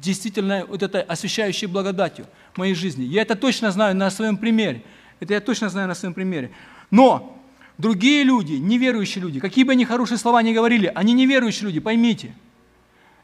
действительно 0.02 0.66
вот 0.68 0.84
этой 0.84 1.04
освящающей 1.04 1.68
благодатью 1.68 2.26
моей 2.58 2.74
жизни. 2.74 3.06
Я 3.06 3.22
это 3.22 3.38
точно 3.38 3.72
знаю 3.72 3.96
на 3.96 4.10
своем 4.12 4.36
примере. 4.36 4.84
Это 5.22 5.36
я 5.36 5.40
точно 5.40 5.70
знаю 5.70 5.88
на 5.88 5.96
своем 5.96 6.14
примере. 6.14 6.52
Но 6.92 7.39
Другие 7.80 8.24
люди, 8.24 8.56
неверующие 8.56 9.22
люди, 9.22 9.40
какие 9.40 9.64
бы 9.64 9.72
они 9.72 9.86
хорошие 9.86 10.18
слова 10.18 10.44
ни 10.44 10.52
говорили, 10.52 10.92
они 10.94 11.14
неверующие 11.14 11.64
люди, 11.64 11.80
поймите. 11.80 12.36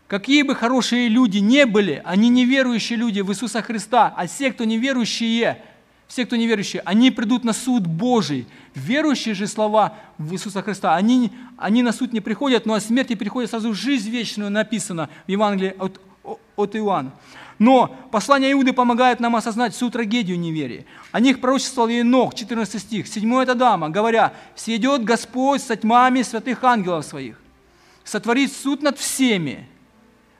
Какие 0.07 0.43
бы 0.43 0.55
хорошие 0.55 1.09
люди 1.09 1.39
не 1.39 1.65
были, 1.65 2.01
они 2.05 2.29
неверующие 2.29 2.97
люди 2.97 3.19
в 3.19 3.29
Иисуса 3.29 3.61
Христа, 3.61 4.13
а 4.15 4.27
все, 4.27 4.53
кто 4.53 4.63
неверующие, 4.63 5.61
все, 6.07 6.25
кто 6.25 6.37
неверующие, 6.37 6.81
они 6.85 7.11
придут 7.11 7.43
на 7.43 7.51
суд 7.51 7.85
Божий. 7.85 8.47
Верующие 8.75 9.35
же 9.35 9.47
слова 9.47 9.97
в 10.17 10.31
Иисуса 10.31 10.61
Христа, 10.61 10.95
они, 10.95 11.33
они 11.57 11.83
на 11.83 11.91
суд 11.91 12.13
не 12.13 12.21
приходят, 12.21 12.65
но 12.65 12.75
о 12.75 12.79
смерти 12.79 13.15
приходят 13.15 13.49
сразу 13.49 13.73
жизнь 13.73 14.09
вечную, 14.09 14.49
написано 14.49 15.09
в 15.27 15.31
Евангелии 15.31 15.75
от, 15.77 15.99
от 16.55 16.75
Иоанна. 16.77 17.11
Но 17.57 17.95
послание 18.11 18.51
Иуды 18.51 18.73
помогает 18.73 19.19
нам 19.19 19.35
осознать 19.35 19.73
всю 19.73 19.89
трагедию 19.89 20.37
неверия. 20.37 20.85
О 21.11 21.19
них 21.19 21.39
пророчествовал 21.39 21.87
Енох, 21.87 22.35
14 22.35 22.81
стих, 22.81 23.07
7 23.07 23.41
это 23.41 23.55
дама, 23.55 23.89
говоря, 23.89 24.33
«Съедет 24.55 25.03
Господь 25.05 25.61
со 25.61 25.75
тьмами 25.75 26.21
святых 26.21 26.63
ангелов 26.63 27.05
своих, 27.05 27.39
сотворит 28.03 28.51
суд 28.51 28.81
над 28.81 28.97
всеми, 28.97 29.69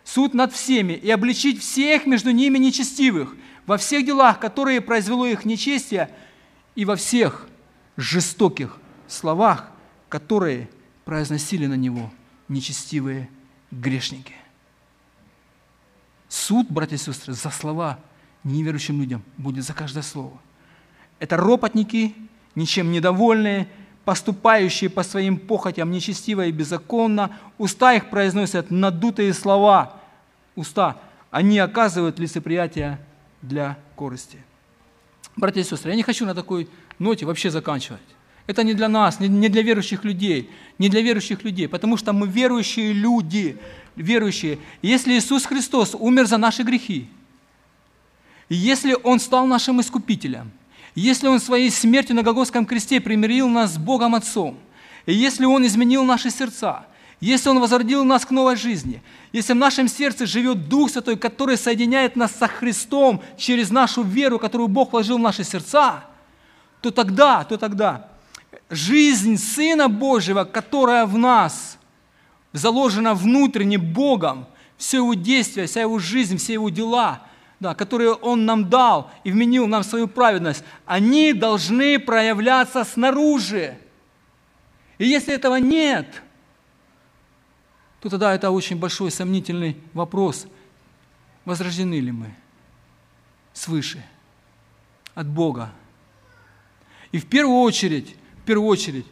суд 0.03 0.33
над 0.33 0.53
всеми, 0.53 0.93
и 0.93 1.09
обличить 1.09 1.61
всех 1.61 2.05
между 2.05 2.31
ними 2.31 2.57
нечестивых, 2.57 3.35
во 3.65 3.77
всех 3.77 4.05
делах, 4.05 4.39
которые 4.39 4.81
произвело 4.81 5.25
их 5.25 5.45
нечестие, 5.45 6.09
и 6.75 6.83
во 6.83 6.97
всех 6.97 7.47
жестоких 7.95 8.77
словах, 9.07 9.71
которые 10.09 10.69
произносили 11.05 11.65
на 11.65 11.75
него 11.75 12.11
нечестивые 12.49 13.29
грешники. 13.71 14.33
Суд, 16.29 16.67
братья 16.69 16.95
и 16.95 16.99
сестры, 16.99 17.33
за 17.33 17.49
слова 17.49 17.99
неверующим 18.43 18.99
людям 18.99 19.23
будет 19.37 19.63
за 19.63 19.73
каждое 19.73 20.03
слово. 20.03 20.37
Это 21.19 21.37
ропотники, 21.37 22.15
ничем 22.55 22.91
недовольные, 22.91 23.67
поступающие 24.05 24.89
по 24.89 25.03
своим 25.03 25.37
похотям 25.37 25.91
нечестиво 25.91 26.45
и 26.45 26.51
беззаконно. 26.51 27.37
Уста 27.57 27.93
их 27.93 28.09
произносят 28.09 28.71
надутые 28.71 29.33
слова. 29.33 29.99
Уста. 30.55 30.97
Они 31.31 31.59
оказывают 31.59 32.19
лицеприятие 32.19 32.99
для 33.41 33.77
корысти. 33.95 34.39
Братья 35.35 35.61
и 35.61 35.63
сестры, 35.63 35.91
я 35.91 35.97
не 35.97 36.03
хочу 36.03 36.25
на 36.25 36.33
такой 36.33 36.69
ноте 36.99 37.25
вообще 37.25 37.49
заканчивать. 37.49 37.99
Это 38.47 38.63
не 38.63 38.73
для 38.73 38.87
нас, 38.87 39.19
не 39.19 39.49
для 39.49 39.63
верующих 39.63 40.03
людей, 40.03 40.51
не 40.77 40.87
для 40.87 41.01
верующих 41.01 41.43
людей, 41.43 41.67
потому 41.67 41.97
что 41.97 42.13
мы 42.13 42.27
верующие 42.27 42.93
люди, 42.93 43.57
верующие. 43.95 44.59
Если 44.81 45.17
Иисус 45.17 45.45
Христос 45.45 45.95
умер 45.95 46.27
за 46.27 46.37
наши 46.37 46.63
грехи, 46.63 47.07
если 48.49 48.95
Он 49.03 49.19
стал 49.19 49.47
нашим 49.47 49.81
искупителем, 49.81 50.51
если 50.93 51.27
Он 51.27 51.39
своей 51.39 51.71
смертью 51.71 52.15
на 52.15 52.23
Голгофском 52.23 52.65
кресте 52.65 53.01
примирил 53.01 53.47
нас 53.47 53.73
с 53.73 53.77
Богом 53.77 54.15
Отцом, 54.15 54.57
и 55.05 55.13
если 55.13 55.45
Он 55.45 55.65
изменил 55.65 56.03
наши 56.03 56.29
сердца, 56.29 56.85
если 57.19 57.49
Он 57.49 57.59
возродил 57.59 58.03
нас 58.03 58.25
к 58.25 58.31
новой 58.31 58.55
жизни, 58.55 59.01
если 59.31 59.53
в 59.53 59.57
нашем 59.57 59.87
сердце 59.87 60.25
живет 60.25 60.69
Дух 60.69 60.91
Святой, 60.91 61.17
который 61.17 61.57
соединяет 61.57 62.15
нас 62.15 62.31
со 62.31 62.47
Христом 62.47 63.21
через 63.37 63.69
нашу 63.69 64.03
веру, 64.03 64.39
которую 64.39 64.67
Бог 64.67 64.91
вложил 64.91 65.17
в 65.17 65.21
наши 65.21 65.43
сердца, 65.43 66.03
то 66.81 66.91
тогда, 66.91 67.43
то 67.43 67.57
тогда 67.57 68.09
жизнь 68.69 69.37
Сына 69.37 69.89
Божьего, 69.89 70.43
которая 70.43 71.05
в 71.05 71.17
нас 71.17 71.77
заложена 72.57 73.13
внутренне 73.13 73.77
Богом, 73.77 74.47
все 74.77 74.97
его 74.97 75.13
действия, 75.13 75.65
вся 75.65 75.81
его 75.81 75.99
жизнь, 75.99 76.37
все 76.37 76.53
его 76.53 76.69
дела, 76.69 77.23
да, 77.59 77.75
которые 77.75 78.13
Он 78.13 78.45
нам 78.45 78.69
дал 78.69 79.11
и 79.23 79.31
вменил 79.31 79.67
нам 79.67 79.83
свою 79.83 80.07
праведность, 80.07 80.63
они 80.85 81.33
должны 81.33 81.99
проявляться 81.99 82.83
снаружи. 82.83 83.77
И 84.97 85.05
если 85.05 85.33
этого 85.33 85.55
нет, 85.55 86.21
то 88.01 88.09
тогда 88.09 88.33
это 88.33 88.51
очень 88.51 88.77
большой 88.77 89.11
сомнительный 89.11 89.77
вопрос, 89.93 90.47
возрождены 91.43 91.99
ли 91.99 92.11
мы 92.11 92.33
свыше 93.53 94.03
от 95.13 95.27
Бога. 95.27 95.71
И 97.11 97.19
в 97.19 97.27
первую 97.27 97.59
очередь 97.59 98.15
в 98.45 98.47
первую 98.47 98.67
очередь 98.67 99.07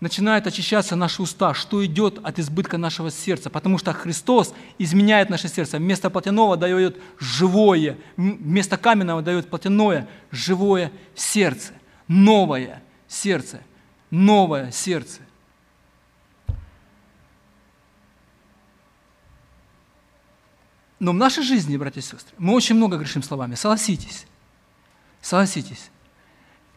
начинают 0.00 0.46
очищаться 0.46 0.96
наши 0.96 1.22
уста, 1.22 1.54
что 1.54 1.84
идет 1.84 2.18
от 2.22 2.38
избытка 2.38 2.78
нашего 2.78 3.10
сердца, 3.10 3.50
потому 3.50 3.78
что 3.78 3.92
Христос 3.92 4.54
изменяет 4.78 5.30
наше 5.30 5.48
сердце. 5.48 5.78
Вместо 5.78 6.10
плотяного 6.10 6.56
дает 6.56 7.00
живое, 7.18 7.98
вместо 8.16 8.76
каменного 8.76 9.22
дает 9.22 9.48
плотяное, 9.48 10.08
живое 10.30 10.92
сердце, 11.14 11.72
новое 12.08 12.82
сердце, 13.08 13.60
новое 14.10 14.70
сердце. 14.70 15.20
Но 20.98 21.12
в 21.12 21.14
нашей 21.14 21.42
жизни, 21.42 21.76
братья 21.76 22.00
и 22.00 22.02
сестры, 22.02 22.34
мы 22.38 22.54
очень 22.54 22.74
много 22.74 22.96
грешим 22.96 23.22
словами. 23.22 23.54
Согласитесь. 23.54 24.26
Согласитесь. 25.20 25.90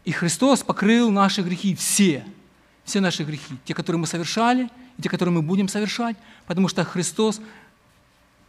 И 0.04 0.12
Христос 0.12 0.62
покрыл 0.62 1.10
наши 1.10 1.42
грехи 1.42 1.76
все, 1.76 2.26
все 2.90 3.00
наши 3.00 3.24
грехи, 3.24 3.56
те, 3.66 3.74
которые 3.74 4.00
мы 4.00 4.08
совершали, 4.08 4.70
и 4.98 5.02
те, 5.02 5.10
которые 5.10 5.34
мы 5.34 5.42
будем 5.42 5.68
совершать, 5.68 6.16
потому 6.48 6.68
что 6.68 6.84
Христос, 6.84 7.40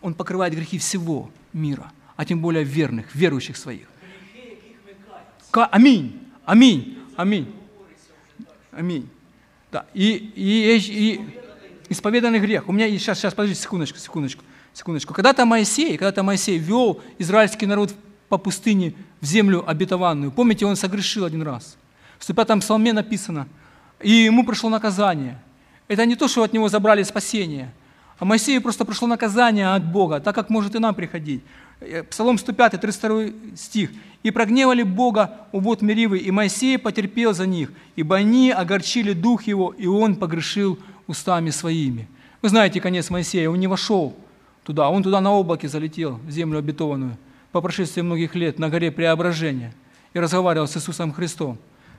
Он 0.01 0.15
покрывает 0.15 0.55
грехи 0.55 0.79
всего 0.79 1.31
мира, 1.53 1.93
а 2.17 2.25
тем 2.25 2.41
более 2.41 2.65
верных, 2.65 3.15
верующих 3.15 3.57
своих. 3.57 3.87
Аминь, 5.53 6.19
аминь, 6.45 6.99
аминь, 7.17 7.55
аминь. 8.73 9.09
Да, 9.71 9.87
и, 9.95 10.33
и, 10.35 10.77
и 10.77 11.41
исповеданный 11.91 12.41
грех. 12.41 12.69
У 12.69 12.73
меня 12.73 12.89
сейчас, 12.89 13.19
сейчас, 13.19 13.35
подождите, 13.35 13.63
секундочку, 13.63 13.99
секундочку, 13.99 14.43
секундочку. 14.73 15.15
Когда-то 15.15 15.45
Моисей, 15.45 15.99
когда-то 15.99 16.23
Моисей 16.23 16.59
вел 16.59 17.01
израильский 17.19 17.67
народ 17.67 17.95
по 18.29 18.39
пустыне 18.39 18.95
в 19.21 19.27
землю 19.27 19.69
обетованную. 19.69 20.33
Помните, 20.33 20.65
он 20.65 20.77
согрешил 20.77 21.25
один 21.25 21.43
раз. 21.43 21.77
В 22.19 22.25
105 22.25 22.61
псалме 22.61 22.93
написано, 22.93 23.47
и 24.03 24.11
ему 24.11 24.45
пришло 24.45 24.71
наказание. 24.71 25.39
Это 25.89 26.07
не 26.07 26.17
то, 26.17 26.29
что 26.29 26.43
от 26.43 26.53
него 26.53 26.69
забрали 26.69 27.03
спасение, 27.03 27.73
а 28.19 28.25
Моисею 28.25 28.63
просто 28.63 28.85
пришло 28.85 29.09
наказание 29.09 29.75
от 29.75 29.85
Бога, 29.85 30.21
так 30.21 30.35
как 30.35 30.51
может 30.51 30.75
и 30.75 30.79
нам 30.79 30.95
приходить. 30.95 31.43
Э, 31.81 32.03
Псалом 32.03 32.39
105, 32.39 32.81
32 32.81 33.57
стих. 33.57 33.91
«И 34.23 34.31
прогневали 34.31 34.83
Бога 34.83 35.47
у 35.53 35.61
вод 35.61 35.81
Меривы, 35.81 36.19
и 36.19 36.31
Моисей 36.31 36.79
потерпел 36.79 37.33
за 37.33 37.47
них, 37.47 37.73
ибо 37.97 38.17
они 38.17 38.51
огорчили 38.51 39.15
дух 39.15 39.45
его, 39.45 39.71
и 39.71 39.87
он 39.87 40.17
погрешил 40.17 40.79
устами 41.07 41.51
своими». 41.51 42.07
Вы 42.43 42.51
знаете 42.51 42.81
конец 42.81 43.11
Моисея, 43.11 43.49
он 43.49 43.59
не 43.59 43.67
вошел 43.67 44.15
туда, 44.65 44.91
он 44.91 45.03
туда 45.03 45.21
на 45.21 45.33
облаке 45.33 45.69
залетел, 45.69 46.21
в 46.27 46.31
землю 46.31 46.59
обетованную– 46.59 47.17
по 47.53 47.61
прошествии 47.61 48.03
многих 48.03 48.35
лет 48.35 48.59
на 48.59 48.69
горе 48.69 48.91
Преображения 48.91 49.75
и 50.13 50.21
разговаривал 50.21 50.67
с 50.67 50.77
Иисусом 50.77 51.13
Христом. 51.13 51.59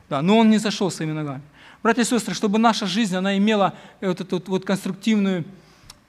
Да, 0.10 0.22
но 0.22 0.38
он 0.38 0.49
не 0.49 0.58
зашел 0.58 0.91
своими 0.91 1.14
ногами. 1.14 1.41
Братья 1.84 2.04
и 2.04 2.06
сестры, 2.06 2.36
чтобы 2.36 2.60
наша 2.60 2.86
жизнь, 2.86 3.16
она 3.16 3.38
имела 3.38 3.74
вот 4.02 4.22
эту 4.22 4.44
вот 4.46 4.66
конструктивную 4.66 5.46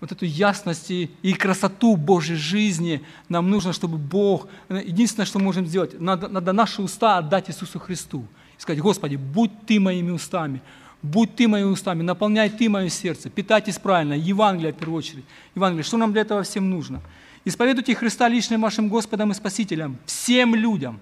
вот 0.02 0.10
эту 0.10 0.24
ясность 0.24 0.90
и, 0.90 1.32
красоту 1.38 1.94
Божьей 1.96 2.34
жизни, 2.34 3.02
нам 3.28 3.48
нужно, 3.48 3.72
чтобы 3.72 3.98
Бог, 3.98 4.48
единственное, 4.68 5.26
что 5.26 5.38
мы 5.38 5.44
можем 5.44 5.64
сделать, 5.64 5.98
надо, 6.00 6.26
надо 6.26 6.52
наши 6.52 6.82
уста 6.82 7.18
отдать 7.18 7.48
Иисусу 7.48 7.78
Христу. 7.78 8.26
И 8.58 8.60
сказать, 8.60 8.82
Господи, 8.82 9.14
будь 9.14 9.52
Ты 9.64 9.78
моими 9.78 10.10
устами, 10.10 10.60
будь 11.02 11.36
Ты 11.36 11.46
моими 11.46 11.68
устами, 11.68 12.02
наполняй 12.02 12.50
Ты 12.50 12.68
мое 12.68 12.88
сердце, 12.88 13.30
питайтесь 13.30 13.78
правильно, 13.78 14.14
Евангелие 14.14 14.72
в 14.72 14.76
первую 14.76 14.98
очередь. 14.98 15.24
Евангелие, 15.54 15.84
что 15.84 15.96
нам 15.98 16.10
для 16.10 16.22
этого 16.22 16.42
всем 16.42 16.68
нужно? 16.68 17.00
Исповедуйте 17.44 17.94
Христа 17.94 18.28
личным 18.28 18.60
вашим 18.60 18.88
Господом 18.88 19.30
и 19.30 19.34
Спасителем 19.34 19.98
всем 20.04 20.56
людям. 20.56 20.98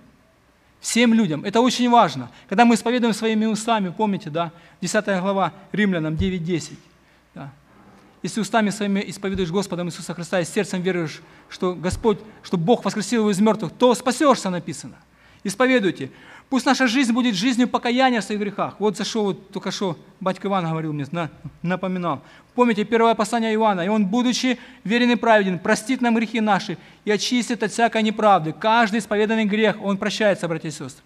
Всем 0.81 1.13
людям. 1.13 1.45
Это 1.45 1.61
очень 1.61 1.91
важно. 1.91 2.31
Когда 2.49 2.65
мы 2.65 2.75
исповедуем 2.75 3.13
своими 3.13 3.45
устами, 3.45 3.93
помните, 3.97 4.31
да, 4.31 4.51
10 4.81 5.05
глава 5.21 5.53
Римлянам 5.73 6.15
9.10. 6.15 6.73
Да. 7.35 7.51
Если 8.23 8.41
устами 8.41 8.71
своими 8.71 9.03
исповедуешь 9.07 9.51
Господом 9.51 9.89
Иисуса 9.89 10.15
Христа 10.15 10.41
и 10.41 10.45
сердцем 10.45 10.81
веруешь, 10.81 11.23
что 11.49 11.75
Господь, 11.75 12.19
что 12.43 12.57
Бог 12.57 12.85
воскресил 12.85 13.21
его 13.23 13.31
из 13.31 13.41
мертвых, 13.41 13.73
то 13.73 13.95
спасешься, 13.95 14.49
написано. 14.49 14.97
Исповедуйте. 15.45 16.11
Пусть 16.51 16.67
наша 16.67 16.89
жизнь 16.89 17.13
будет 17.13 17.37
жизнью 17.37 17.69
покаяния 17.69 18.21
в 18.21 18.25
своих 18.25 18.41
грехах. 18.41 18.75
Вот 18.81 18.97
за 18.97 19.05
что 19.05 19.23
вот 19.23 19.51
только 19.51 19.71
что 19.71 19.97
батька 20.19 20.49
Иван 20.49 20.69
говорил 20.69 20.93
мне, 20.93 21.07
напоминал. 21.63 22.23
Помните, 22.57 22.85
первое 22.85 23.15
послание 23.15 23.55
Ивана. 23.55 23.83
«И 23.83 23.89
он, 23.89 24.07
будучи 24.07 24.59
верен 24.83 25.13
и 25.13 25.15
праведен, 25.15 25.61
простит 25.61 26.01
нам 26.01 26.17
грехи 26.17 26.41
наши 26.41 26.77
и 27.05 27.11
очистит 27.13 27.63
от 27.63 27.71
всякой 27.71 28.03
неправды. 28.03 28.53
Каждый 28.53 28.99
исповеданный 28.99 29.45
грех, 29.45 29.77
он 29.81 29.97
прощается, 29.97 30.49
братья 30.49 30.69
и 30.69 30.73
сестры 30.73 31.05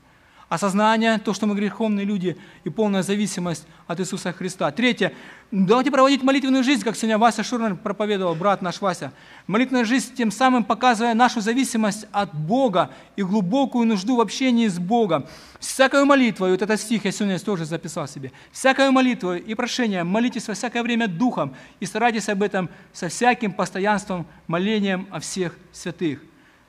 осознание, 0.54 1.18
то, 1.18 1.34
что 1.34 1.46
мы 1.46 1.54
греховные 1.54 2.06
люди, 2.06 2.36
и 2.64 2.70
полная 2.70 3.02
зависимость 3.02 3.66
от 3.86 4.00
Иисуса 4.00 4.32
Христа. 4.32 4.70
Третье. 4.70 5.12
Давайте 5.50 5.90
проводить 5.90 6.22
молитвенную 6.22 6.64
жизнь, 6.64 6.82
как 6.82 6.96
сегодня 6.96 7.18
Вася 7.18 7.44
Шурнер 7.44 7.76
проповедовал, 7.76 8.34
брат 8.34 8.62
наш 8.62 8.80
Вася. 8.80 9.12
Молитвенная 9.46 9.84
жизнь, 9.84 10.14
тем 10.14 10.30
самым 10.30 10.64
показывая 10.64 11.14
нашу 11.14 11.40
зависимость 11.40 12.06
от 12.10 12.34
Бога 12.34 12.90
и 13.16 13.22
глубокую 13.22 13.86
нужду 13.86 14.16
в 14.16 14.20
общении 14.20 14.66
с 14.66 14.78
Богом. 14.78 15.26
Всякую 15.60 16.06
молитву, 16.06 16.46
вот 16.46 16.62
этот 16.62 16.80
стих 16.80 17.04
я 17.04 17.12
сегодня 17.12 17.38
тоже 17.38 17.64
записал 17.66 18.08
себе, 18.08 18.32
всякую 18.50 18.90
молитву 18.92 19.34
и 19.34 19.54
прошение 19.54 20.02
молитесь 20.02 20.48
во 20.48 20.54
всякое 20.54 20.82
время 20.82 21.06
Духом 21.06 21.54
и 21.80 21.86
старайтесь 21.86 22.28
об 22.28 22.42
этом 22.42 22.68
со 22.92 23.08
всяким 23.08 23.52
постоянством, 23.52 24.26
молением 24.46 25.06
о 25.10 25.20
всех 25.20 25.56
святых. 25.72 26.20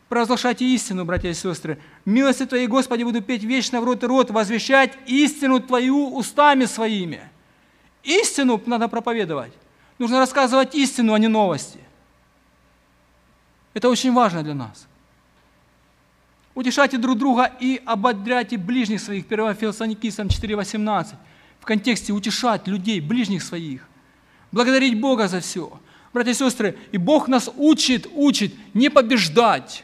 Провозглашайте 0.10 0.66
истину, 0.66 1.04
братья 1.04 1.30
и 1.30 1.34
сестры. 1.34 1.80
Милости 2.06 2.46
Твоей, 2.46 2.68
Господи, 2.68 3.04
буду 3.04 3.22
петь 3.22 3.44
вечно 3.44 3.82
в 3.82 3.84
рот 3.84 4.04
и 4.04 4.08
рот, 4.08 4.30
возвещать 4.30 4.98
истину 5.08 5.60
Твою 5.60 6.16
устами 6.16 6.66
своими. 6.66 7.22
Истину 8.04 8.62
надо 8.68 8.88
проповедовать. 8.88 9.54
Нужно 9.98 10.20
рассказывать 10.20 10.76
истину, 10.76 11.14
а 11.14 11.20
не 11.20 11.28
новости. 11.28 11.80
Это 13.74 13.90
очень 13.90 14.14
важно 14.14 14.44
для 14.44 14.54
нас. 14.54 14.88
Утешайте 16.54 16.98
друг 16.98 17.18
друга 17.18 17.52
и 17.60 17.82
ободряйте 17.86 18.58
ближних 18.58 19.02
своих. 19.02 19.26
1 19.30 19.56
Фессалоникийцам 19.56 20.28
4.18. 20.28 21.16
В 21.60 21.66
контексте 21.66 22.14
утешать 22.14 22.68
людей, 22.68 23.02
ближних 23.02 23.44
своих. 23.44 23.88
Благодарить 24.52 25.00
Бога 25.00 25.28
за 25.28 25.42
все. 25.42 25.80
Братья 26.14 26.32
и 26.32 26.36
сестры, 26.36 26.78
и 26.94 26.98
Бог 26.98 27.28
нас 27.28 27.50
учит, 27.58 28.08
учит 28.14 28.54
не 28.74 28.90
побеждать, 28.90 29.84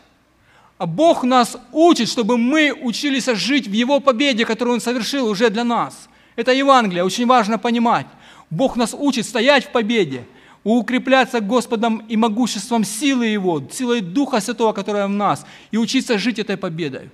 а 0.82 0.88
Бог 0.88 1.24
нас 1.24 1.58
учит, 1.72 2.10
чтобы 2.10 2.40
мы 2.40 2.74
учились 2.74 3.28
жить 3.28 3.68
в 3.68 3.72
Его 3.72 4.00
победе, 4.00 4.48
которую 4.48 4.74
Он 4.74 4.82
совершил 4.82 5.28
уже 5.28 5.52
для 5.52 5.64
нас. 5.64 6.10
Это 6.36 6.54
Евангелие, 6.54 7.04
очень 7.04 7.28
важно 7.28 7.60
понимать. 7.60 8.08
Бог 8.50 8.76
нас 8.76 8.96
учит 8.98 9.28
стоять 9.28 9.66
в 9.66 9.70
победе, 9.70 10.26
укрепляться 10.64 11.40
Господом 11.40 12.04
и 12.10 12.18
могуществом 12.18 12.84
силы 12.84 13.28
Его, 13.28 13.62
силой 13.72 14.02
Духа 14.02 14.42
Святого, 14.42 14.74
которая 14.74 15.06
в 15.06 15.12
нас, 15.12 15.46
и 15.70 15.78
учиться 15.78 16.18
жить 16.18 16.40
этой 16.40 16.58
победой. 16.58 17.12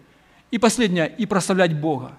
И 0.49 0.57
последнее, 0.59 1.13
и 1.17 1.25
прославлять 1.25 1.77
Бога. 1.77 2.13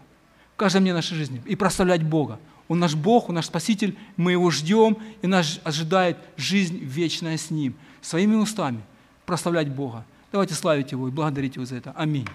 В 0.55 0.59
каждом 0.59 0.83
дне 0.83 0.93
нашей 0.93 1.15
жизни. 1.15 1.41
И 1.47 1.57
прославлять 1.57 2.03
Бога. 2.03 2.39
Он 2.69 2.79
наш 2.79 2.95
Бог, 2.95 3.31
Он 3.31 3.37
наш 3.37 3.47
Спаситель, 3.47 3.97
мы 4.19 4.33
Его 4.33 4.51
ждем, 4.51 4.99
и 5.23 5.27
нас 5.27 5.61
ожидает 5.65 6.19
жизнь 6.37 6.79
вечная 6.83 7.39
с 7.39 7.51
Ним. 7.51 7.75
Своими 8.03 8.35
устами 8.35 8.83
прославлять 9.25 9.71
Бога. 9.71 10.05
Давайте 10.31 10.55
славить 10.55 10.93
Его 10.93 11.09
и 11.09 11.11
благодарить 11.11 11.57
Его 11.57 11.65
за 11.65 11.77
это. 11.77 11.93
Аминь. 11.93 12.27